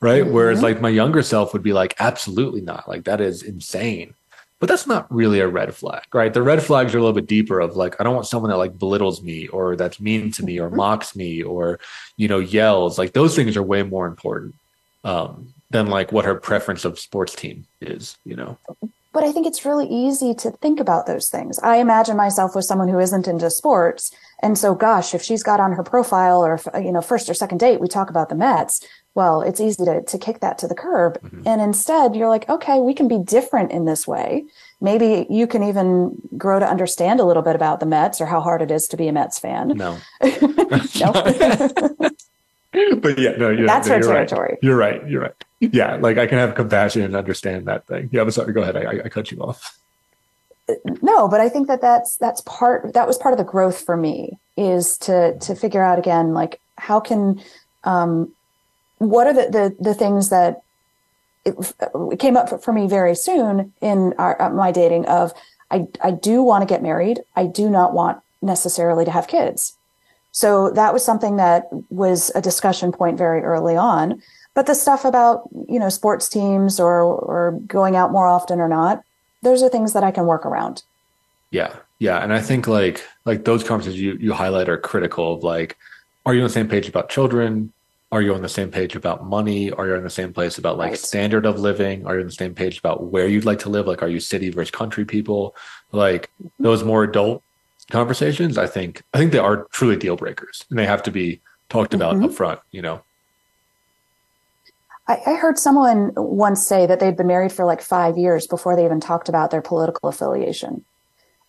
right? 0.00 0.24
Mm-hmm. 0.24 0.32
Whereas 0.32 0.62
like 0.62 0.80
my 0.80 0.88
younger 0.88 1.22
self 1.22 1.52
would 1.52 1.62
be 1.62 1.72
like, 1.72 1.94
absolutely 1.98 2.60
not. 2.60 2.88
Like 2.88 3.04
that 3.04 3.20
is 3.20 3.42
insane. 3.42 4.14
But 4.58 4.68
that's 4.68 4.86
not 4.86 5.10
really 5.10 5.40
a 5.40 5.48
red 5.48 5.74
flag, 5.74 6.04
right? 6.12 6.34
The 6.34 6.42
red 6.42 6.62
flags 6.62 6.94
are 6.94 6.98
a 6.98 7.00
little 7.00 7.14
bit 7.14 7.26
deeper 7.26 7.60
of 7.60 7.76
like, 7.76 7.98
I 7.98 8.04
don't 8.04 8.14
want 8.14 8.26
someone 8.26 8.50
that 8.50 8.58
like 8.58 8.78
belittles 8.78 9.22
me 9.22 9.48
or 9.48 9.74
that's 9.74 10.00
mean 10.00 10.30
to 10.32 10.44
me 10.44 10.60
or 10.60 10.68
mm-hmm. 10.68 10.76
mocks 10.76 11.16
me 11.16 11.42
or, 11.42 11.80
you 12.18 12.28
know, 12.28 12.40
yells. 12.40 12.98
Like 12.98 13.14
those 13.14 13.34
things 13.34 13.56
are 13.56 13.62
way 13.62 13.82
more 13.82 14.06
important 14.06 14.54
um, 15.02 15.54
than 15.70 15.86
like 15.86 16.12
what 16.12 16.26
her 16.26 16.34
preference 16.34 16.84
of 16.84 16.98
sports 16.98 17.34
team 17.34 17.66
is, 17.80 18.18
you 18.26 18.36
know? 18.36 18.58
But 19.12 19.24
I 19.24 19.32
think 19.32 19.46
it's 19.46 19.64
really 19.64 19.88
easy 19.88 20.34
to 20.34 20.50
think 20.50 20.78
about 20.78 21.06
those 21.06 21.28
things. 21.28 21.58
I 21.60 21.76
imagine 21.76 22.16
myself 22.16 22.54
with 22.54 22.64
someone 22.64 22.88
who 22.88 23.00
isn't 23.00 23.26
into 23.26 23.50
sports. 23.50 24.14
And 24.42 24.56
so, 24.56 24.74
gosh, 24.74 25.14
if 25.14 25.22
she's 25.22 25.42
got 25.42 25.60
on 25.60 25.72
her 25.72 25.82
profile 25.82 26.44
or, 26.44 26.60
you 26.80 26.92
know, 26.92 27.00
first 27.00 27.28
or 27.28 27.34
second 27.34 27.58
date, 27.58 27.80
we 27.80 27.88
talk 27.88 28.10
about 28.10 28.28
the 28.28 28.34
Mets. 28.34 28.84
Well, 29.14 29.42
it's 29.42 29.60
easy 29.60 29.84
to, 29.84 30.02
to 30.02 30.18
kick 30.18 30.40
that 30.40 30.56
to 30.58 30.68
the 30.68 30.74
curb. 30.74 31.20
Mm-hmm. 31.20 31.42
And 31.46 31.60
instead, 31.60 32.14
you're 32.16 32.28
like, 32.28 32.48
okay, 32.48 32.80
we 32.80 32.94
can 32.94 33.08
be 33.08 33.18
different 33.18 33.70
in 33.72 33.84
this 33.84 34.06
way. 34.06 34.44
Maybe 34.80 35.26
you 35.28 35.46
can 35.46 35.62
even 35.62 36.16
grow 36.38 36.58
to 36.58 36.66
understand 36.66 37.20
a 37.20 37.24
little 37.24 37.42
bit 37.42 37.54
about 37.54 37.80
the 37.80 37.86
Mets 37.86 38.20
or 38.20 38.26
how 38.26 38.40
hard 38.40 38.62
it 38.62 38.70
is 38.70 38.86
to 38.88 38.96
be 38.96 39.08
a 39.08 39.12
Mets 39.12 39.38
fan. 39.38 39.68
No. 39.68 39.98
no. 40.22 41.12
but 42.96 43.18
yeah, 43.18 43.32
no, 43.36 43.50
you're, 43.50 43.66
that's 43.66 43.88
no, 43.88 43.96
her 43.96 44.02
territory. 44.02 44.50
Right. 44.50 44.58
You're 44.62 44.76
right. 44.76 45.08
You're 45.08 45.22
right. 45.22 45.44
Yeah, 45.58 45.96
like 45.96 46.16
I 46.16 46.26
can 46.26 46.38
have 46.38 46.54
compassion 46.54 47.02
and 47.02 47.14
understand 47.14 47.66
that 47.66 47.86
thing. 47.86 48.08
Yeah, 48.12 48.22
I'm 48.22 48.30
sorry. 48.30 48.52
Go 48.54 48.62
ahead. 48.62 48.76
I, 48.76 49.02
I 49.04 49.08
cut 49.10 49.30
you 49.30 49.38
off. 49.40 49.78
No, 51.02 51.28
but 51.28 51.40
I 51.40 51.48
think 51.48 51.68
that 51.68 51.80
that's 51.80 52.16
that's 52.16 52.40
part 52.42 52.92
that 52.94 53.06
was 53.06 53.18
part 53.18 53.32
of 53.32 53.38
the 53.38 53.44
growth 53.44 53.80
for 53.84 53.96
me 53.96 54.38
is 54.56 54.98
to 54.98 55.38
to 55.38 55.54
figure 55.54 55.82
out 55.82 55.98
again 55.98 56.34
like 56.34 56.60
how 56.78 57.00
can 57.00 57.40
um, 57.84 58.32
what 58.98 59.26
are 59.26 59.32
the 59.32 59.50
the, 59.50 59.76
the 59.80 59.94
things 59.94 60.28
that 60.30 60.62
it, 61.44 61.54
it 62.12 62.18
came 62.18 62.36
up 62.36 62.62
for 62.62 62.72
me 62.72 62.86
very 62.86 63.14
soon 63.14 63.72
in 63.80 64.14
our, 64.18 64.40
uh, 64.40 64.50
my 64.50 64.70
dating 64.72 65.06
of 65.06 65.32
I 65.70 65.86
I 66.02 66.10
do 66.10 66.42
want 66.42 66.62
to 66.62 66.66
get 66.66 66.82
married. 66.82 67.20
I 67.36 67.46
do 67.46 67.70
not 67.70 67.94
want 67.94 68.20
necessarily 68.42 69.04
to 69.04 69.10
have 69.10 69.28
kids. 69.28 69.76
So 70.32 70.70
that 70.70 70.92
was 70.92 71.04
something 71.04 71.36
that 71.36 71.68
was 71.90 72.30
a 72.34 72.40
discussion 72.40 72.92
point 72.92 73.18
very 73.18 73.42
early 73.42 73.76
on. 73.76 74.22
But 74.54 74.66
the 74.66 74.74
stuff 74.74 75.04
about, 75.04 75.48
you 75.68 75.78
know, 75.78 75.88
sports 75.88 76.28
teams 76.28 76.78
or 76.80 77.02
or 77.02 77.52
going 77.66 77.96
out 77.96 78.12
more 78.12 78.26
often 78.26 78.60
or 78.60 78.68
not, 78.68 79.02
those 79.42 79.62
are 79.62 79.68
things 79.68 79.92
that 79.92 80.04
I 80.04 80.10
can 80.10 80.26
work 80.26 80.44
around. 80.46 80.82
Yeah. 81.50 81.74
Yeah. 81.98 82.22
And 82.22 82.32
I 82.32 82.40
think 82.40 82.66
like 82.66 83.04
like 83.24 83.44
those 83.44 83.64
conversations 83.64 84.00
you 84.00 84.14
you 84.14 84.32
highlight 84.32 84.68
are 84.68 84.78
critical 84.78 85.34
of 85.34 85.42
like, 85.42 85.76
are 86.26 86.34
you 86.34 86.40
on 86.40 86.46
the 86.46 86.52
same 86.52 86.68
page 86.68 86.88
about 86.88 87.08
children? 87.08 87.72
Are 88.12 88.22
you 88.22 88.34
on 88.34 88.42
the 88.42 88.48
same 88.48 88.70
page 88.70 88.96
about 88.96 89.24
money? 89.24 89.70
Are 89.70 89.86
you 89.86 89.94
on 89.94 90.02
the 90.02 90.10
same 90.10 90.32
place 90.32 90.58
about 90.58 90.76
like 90.76 90.90
right. 90.90 90.98
standard 90.98 91.46
of 91.46 91.60
living? 91.60 92.06
Are 92.06 92.14
you 92.14 92.20
on 92.20 92.26
the 92.26 92.32
same 92.32 92.54
page 92.54 92.78
about 92.78 93.04
where 93.04 93.28
you'd 93.28 93.44
like 93.44 93.60
to 93.60 93.68
live? 93.68 93.86
Like, 93.86 94.02
are 94.02 94.08
you 94.08 94.18
city 94.18 94.50
versus 94.50 94.72
country 94.72 95.04
people? 95.04 95.54
Like 95.92 96.28
mm-hmm. 96.42 96.62
those 96.62 96.82
more 96.82 97.04
adult 97.04 97.42
conversations, 97.90 98.58
I 98.58 98.66
think 98.66 99.02
I 99.14 99.18
think 99.18 99.32
they 99.32 99.38
are 99.38 99.64
truly 99.70 99.96
deal 99.96 100.16
breakers 100.16 100.64
and 100.70 100.78
they 100.78 100.86
have 100.86 101.02
to 101.04 101.10
be 101.10 101.40
talked 101.68 101.94
about 101.94 102.16
mm-hmm. 102.16 102.26
up 102.26 102.32
front, 102.32 102.60
you 102.72 102.82
know. 102.82 103.02
I, 105.10 105.20
I 105.26 105.34
heard 105.34 105.58
someone 105.58 106.12
once 106.14 106.64
say 106.64 106.86
that 106.86 107.00
they'd 107.00 107.16
been 107.16 107.26
married 107.26 107.52
for 107.52 107.64
like 107.64 107.82
five 107.82 108.16
years 108.16 108.46
before 108.46 108.76
they 108.76 108.84
even 108.84 109.00
talked 109.00 109.28
about 109.28 109.50
their 109.50 109.60
political 109.60 110.08
affiliation. 110.08 110.84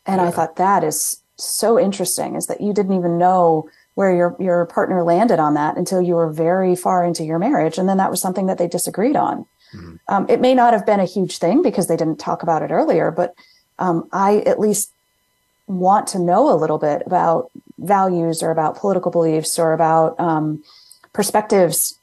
And 0.08 0.20
yeah. 0.20 0.28
I 0.28 0.32
thought 0.32 0.56
that 0.56 0.84
is 0.84 1.22
so 1.38 1.80
interesting 1.80 2.36
is 2.36 2.48
that 2.48 2.62
you 2.62 2.74
didn't 2.74 2.98
even 2.98 3.20
know 3.20 3.70
where 3.94 4.16
your 4.16 4.36
your 4.40 4.66
partner 4.66 5.04
landed 5.04 5.40
on 5.40 5.54
that 5.54 5.78
until 5.78 6.02
you 6.02 6.16
were 6.16 6.32
very 6.32 6.76
far 6.76 7.06
into 7.06 7.24
your 7.24 7.38
marriage 7.40 7.78
and 7.78 7.90
then 7.90 7.98
that 7.98 8.10
was 8.10 8.22
something 8.22 8.46
that 8.46 8.58
they 8.58 8.68
disagreed 8.68 9.16
on 9.16 9.46
mm-hmm. 9.74 9.96
um, 10.08 10.26
it 10.30 10.40
may 10.40 10.54
not 10.54 10.72
have 10.72 10.86
been 10.86 11.00
a 11.00 11.06
huge 11.06 11.40
thing 11.40 11.62
because 11.62 11.88
they 11.88 11.98
didn't 11.98 12.20
talk 12.20 12.44
about 12.44 12.62
it 12.62 12.72
earlier 12.72 13.12
but 13.12 13.34
um, 13.80 14.08
i 14.14 14.38
at 14.46 14.60
least 14.60 14.92
want 15.68 16.08
to 16.08 16.20
know 16.20 16.54
a 16.54 16.56
little 16.56 16.78
bit 16.78 17.02
about 17.06 17.52
values 17.80 18.44
or 18.44 18.52
about 18.52 18.78
political 18.78 19.12
beliefs 19.12 19.58
or 19.58 19.74
about 19.74 20.18
um, 20.20 20.64
perspectives 21.12 21.98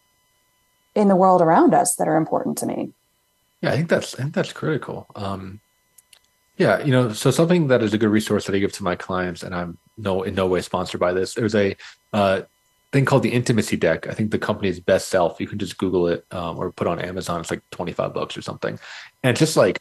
in 0.98 1.08
the 1.08 1.16
world 1.16 1.40
around 1.40 1.74
us 1.74 1.94
that 1.96 2.08
are 2.08 2.16
important 2.16 2.58
to 2.58 2.66
me. 2.66 2.90
Yeah, 3.62 3.70
I 3.70 3.76
think 3.76 3.88
that's 3.88 4.14
I 4.16 4.22
think 4.22 4.34
that's 4.34 4.52
critical. 4.52 5.06
Um, 5.14 5.60
yeah, 6.56 6.82
you 6.82 6.90
know, 6.90 7.12
so 7.12 7.30
something 7.30 7.68
that 7.68 7.82
is 7.82 7.94
a 7.94 7.98
good 7.98 8.08
resource 8.08 8.46
that 8.46 8.54
I 8.54 8.58
give 8.58 8.72
to 8.72 8.82
my 8.82 8.96
clients, 8.96 9.44
and 9.44 9.54
I'm 9.54 9.78
no 9.96 10.22
in 10.24 10.34
no 10.34 10.46
way 10.46 10.60
sponsored 10.60 11.00
by 11.00 11.12
this. 11.12 11.34
There's 11.34 11.54
a 11.54 11.76
uh, 12.12 12.42
thing 12.92 13.04
called 13.04 13.22
the 13.22 13.32
Intimacy 13.32 13.76
Deck. 13.76 14.08
I 14.08 14.12
think 14.12 14.32
the 14.32 14.38
company's 14.38 14.80
best 14.80 15.08
self. 15.08 15.40
You 15.40 15.46
can 15.46 15.58
just 15.58 15.78
Google 15.78 16.08
it 16.08 16.26
um, 16.32 16.58
or 16.58 16.72
put 16.72 16.88
on 16.88 16.98
Amazon. 17.00 17.40
It's 17.40 17.50
like 17.50 17.62
25 17.70 18.12
bucks 18.12 18.36
or 18.36 18.42
something, 18.42 18.78
and 19.22 19.30
it's 19.30 19.40
just 19.40 19.56
like 19.56 19.80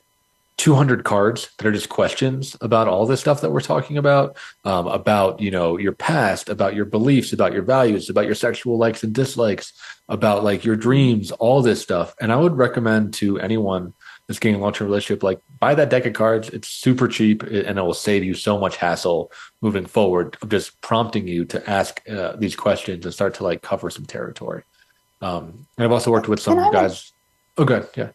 200 0.57 1.03
cards 1.03 1.49
that 1.57 1.67
are 1.67 1.71
just 1.71 1.89
questions 1.89 2.57
about 2.61 2.87
all 2.87 3.05
this 3.05 3.19
stuff 3.19 3.41
that 3.41 3.51
we're 3.51 3.61
talking 3.61 3.97
about 3.97 4.35
um, 4.65 4.87
about 4.87 5.39
you 5.39 5.51
know 5.51 5.77
your 5.77 5.91
past 5.91 6.49
about 6.49 6.75
your 6.75 6.85
beliefs 6.85 7.31
about 7.31 7.53
your 7.53 7.61
values 7.61 8.09
about 8.09 8.25
your 8.25 8.35
sexual 8.35 8.77
likes 8.77 9.03
and 9.03 9.13
dislikes 9.13 9.73
about 10.09 10.43
like 10.43 10.65
your 10.65 10.75
dreams 10.75 11.31
all 11.31 11.61
this 11.61 11.81
stuff. 11.81 12.15
And 12.19 12.31
i 12.31 12.35
would 12.35 12.57
recommend 12.57 13.13
to 13.15 13.39
anyone 13.39 13.93
that's 14.27 14.39
getting 14.39 14.55
a 14.55 14.59
long-term 14.59 14.87
relationship 14.87 15.23
like 15.23 15.39
buy 15.59 15.75
that 15.75 15.89
deck 15.89 16.05
of 16.05 16.13
cards. 16.13 16.49
It's 16.49 16.67
super 16.67 17.07
cheap 17.07 17.43
and 17.43 17.79
it 17.79 17.81
will 17.81 17.93
save 17.93 18.23
you 18.23 18.33
so 18.33 18.57
much 18.57 18.77
hassle 18.77 19.31
moving 19.61 19.85
forward 19.85 20.37
of 20.41 20.49
just 20.49 20.79
prompting 20.81 21.27
you 21.27 21.45
to 21.45 21.69
ask 21.69 22.01
uh, 22.09 22.35
these 22.35 22.55
questions 22.55 23.05
and 23.05 23.13
start 23.13 23.35
to 23.35 23.43
like 23.43 23.61
cover 23.61 23.89
some 23.89 24.05
territory. 24.05 24.63
Um, 25.21 25.67
and 25.77 25.85
i've 25.85 25.91
also 25.91 26.11
worked 26.11 26.27
with 26.27 26.39
some 26.39 26.71
guys 26.71 27.11
oh 27.57 27.65
good 27.65 27.87
yeah 27.95 28.09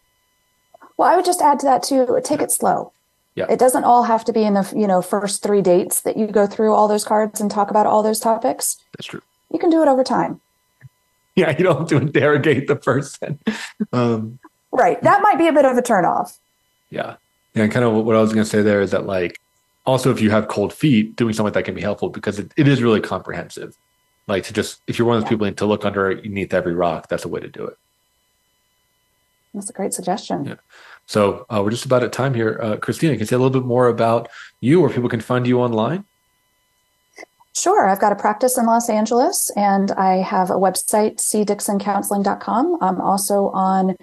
well, 0.97 1.13
I 1.13 1.17
would 1.17 1.25
just 1.25 1.41
add 1.41 1.59
to 1.61 1.67
that 1.67 1.83
too, 1.83 2.21
take 2.25 2.41
it 2.41 2.51
slow. 2.51 2.93
Yeah. 3.35 3.47
It 3.49 3.59
doesn't 3.59 3.85
all 3.85 4.03
have 4.03 4.25
to 4.27 4.33
be 4.33 4.43
in 4.43 4.55
the, 4.55 4.71
you 4.77 4.87
know, 4.87 5.01
first 5.01 5.43
three 5.43 5.63
dates 5.63 6.03
that 6.03 6.19
you 6.19 6.27
go 6.27 6.47
through 6.47 6.75
all 6.75 6.87
those 6.87 7.05
cards 7.05 7.41
and 7.41 7.51
talk 7.51 7.71
about 7.71 7.87
all 7.87 8.03
those 8.03 8.21
topics. 8.21 8.77
That's 8.97 9.07
true. 9.07 9.23
You 9.51 9.59
can 9.59 9.71
do 9.71 9.83
it 9.83 9.89
over 9.89 10.05
time. 10.05 10.41
Yeah, 11.35 11.57
you 11.57 11.65
don't 11.65 11.79
have 11.79 11.89
to 11.89 11.97
interrogate 11.97 12.67
the 12.67 12.77
person. 12.77 13.39
Um, 13.91 14.39
right. 14.71 15.03
That 15.03 15.23
might 15.23 15.39
be 15.39 15.49
a 15.49 15.53
bit 15.53 15.65
of 15.65 15.79
a 15.79 15.83
turnoff. 15.83 16.37
Yeah. 16.91 17.17
Yeah. 17.55 17.63
And 17.63 17.73
kind 17.73 17.87
of 17.87 18.05
what 18.05 18.17
I 18.17 18.21
was 18.21 18.35
going 18.35 18.45
to 18.45 18.51
say 18.51 18.61
there 18.61 18.83
is 18.83 18.91
that, 18.91 19.07
like, 19.07 19.41
also, 19.87 20.11
if 20.11 20.21
you 20.21 20.31
have 20.31 20.49
cold 20.49 20.73
feet, 20.73 21.17
doing 21.17 21.33
something 21.33 21.47
like 21.47 21.55
that 21.55 21.65
can 21.65 21.75
be 21.75 21.81
helpful 21.81 22.11
because 22.11 22.39
it, 22.39 22.53
it 22.57 22.69
is 22.69 22.83
really 22.83 23.01
comprehensive. 23.01 23.77
Like 24.27 24.45
to 24.45 24.53
just, 24.53 24.81
if 24.87 24.99
you're 24.99 25.09
one 25.09 25.17
of 25.17 25.23
those 25.23 25.31
people 25.31 25.51
to 25.51 25.67
look 25.67 25.85
underneath 25.85 26.55
every 26.55 26.75
rock, 26.75 27.09
that's 27.09 27.25
a 27.25 27.29
way 27.29 27.41
to 27.41 27.49
do 27.49 27.67
it. 27.67 27.77
That's 29.55 29.71
a 29.71 29.73
great 29.73 29.93
suggestion. 29.93 30.45
Yeah. 30.45 30.55
So 31.07 31.47
uh, 31.51 31.61
we're 31.63 31.71
just 31.71 31.85
about 31.85 32.03
at 32.03 32.13
time 32.13 32.35
here. 32.35 32.59
Uh, 32.63 32.77
Christina, 32.77 33.15
can 33.15 33.21
you 33.21 33.27
say 33.27 33.37
a 33.37 33.39
little 33.39 33.51
bit 33.51 33.67
more 33.67 33.89
about 33.89 34.29
you 34.61 34.81
or 34.81 34.89
people 34.89 35.09
can 35.09 35.21
find 35.21 35.47
you 35.47 35.61
online? 35.61 36.05
Sure. 37.55 37.87
I've 37.87 38.01
got 38.01 38.13
a 38.13 38.17
practice 38.17 38.57
in 38.57 38.65
Los 38.67 38.89
Angeles 38.89 39.51
and 39.57 39.91
I 39.93 40.17
have 40.23 40.51
a 40.51 40.55
website, 40.55 41.17
cdixoncounseling.com. 41.17 42.79
I'm 42.81 43.01
also 43.01 43.49
on 43.49 43.97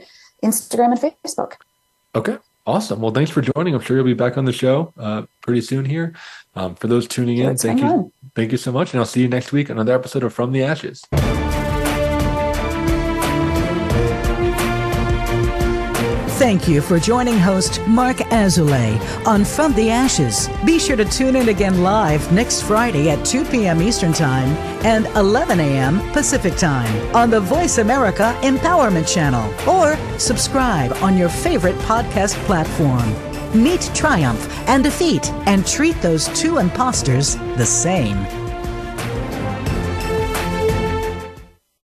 Instagram 0.44 0.92
and 0.92 1.00
Facebook. 1.00 1.54
Okay. 2.14 2.38
Awesome. 2.68 3.02
Well, 3.02 3.12
thanks 3.12 3.32
for 3.32 3.42
joining. 3.42 3.74
I'm 3.74 3.82
sure 3.82 3.98
you'll 3.98 4.06
be 4.06 4.14
back 4.14 4.38
on 4.38 4.46
the 4.46 4.54
show 4.54 4.94
uh, 4.98 5.24
pretty 5.42 5.62
soon 5.62 5.86
here. 5.86 6.14
Um, 6.56 6.76
for 6.76 6.88
those 6.88 7.08
tuning 7.08 7.38
in, 7.38 7.58
thank 7.58 7.80
you. 7.80 7.88
On. 7.88 8.12
Thank 8.36 8.52
you 8.52 8.60
so 8.60 8.72
much. 8.72 8.94
And 8.94 9.00
I'll 9.00 9.08
see 9.08 9.22
you 9.22 9.28
next 9.28 9.52
week 9.52 9.72
on 9.72 9.78
another 9.78 9.96
episode 9.96 10.24
of 10.24 10.34
From 10.34 10.52
the 10.52 10.64
Ashes. 10.64 11.04
Thank 16.40 16.70
you 16.70 16.80
for 16.80 17.00
joining 17.00 17.38
host 17.38 17.86
Marc 17.86 18.16
Azoulay 18.32 18.98
on 19.28 19.44
From 19.44 19.74
the 19.74 19.90
Ashes. 19.90 20.48
Be 20.66 20.80
sure 20.80 20.96
to 20.96 21.04
tune 21.04 21.36
in 21.36 21.50
again 21.50 21.84
live 21.84 22.32
next 22.32 22.62
Friday 22.62 23.10
at 23.10 23.26
2 23.26 23.44
p.m. 23.44 23.82
Eastern 23.82 24.14
Time 24.14 24.48
and 24.86 25.06
11 25.18 25.60
a.m. 25.60 26.00
Pacific 26.14 26.56
Time 26.56 27.14
on 27.14 27.30
the 27.30 27.42
Voice 27.42 27.78
America 27.80 28.34
Empowerment 28.42 29.14
Channel 29.14 29.54
or 29.70 29.98
subscribe 30.18 30.94
on 31.04 31.18
your 31.18 31.28
favorite 31.28 31.76
podcast 31.80 32.36
platform. 32.46 33.14
Meet 33.54 33.92
triumph 33.94 34.48
and 34.70 34.82
defeat 34.82 35.30
and 35.46 35.68
treat 35.68 36.02
those 36.02 36.30
two 36.40 36.60
imposters 36.60 37.36
the 37.58 37.66
same. 37.66 38.39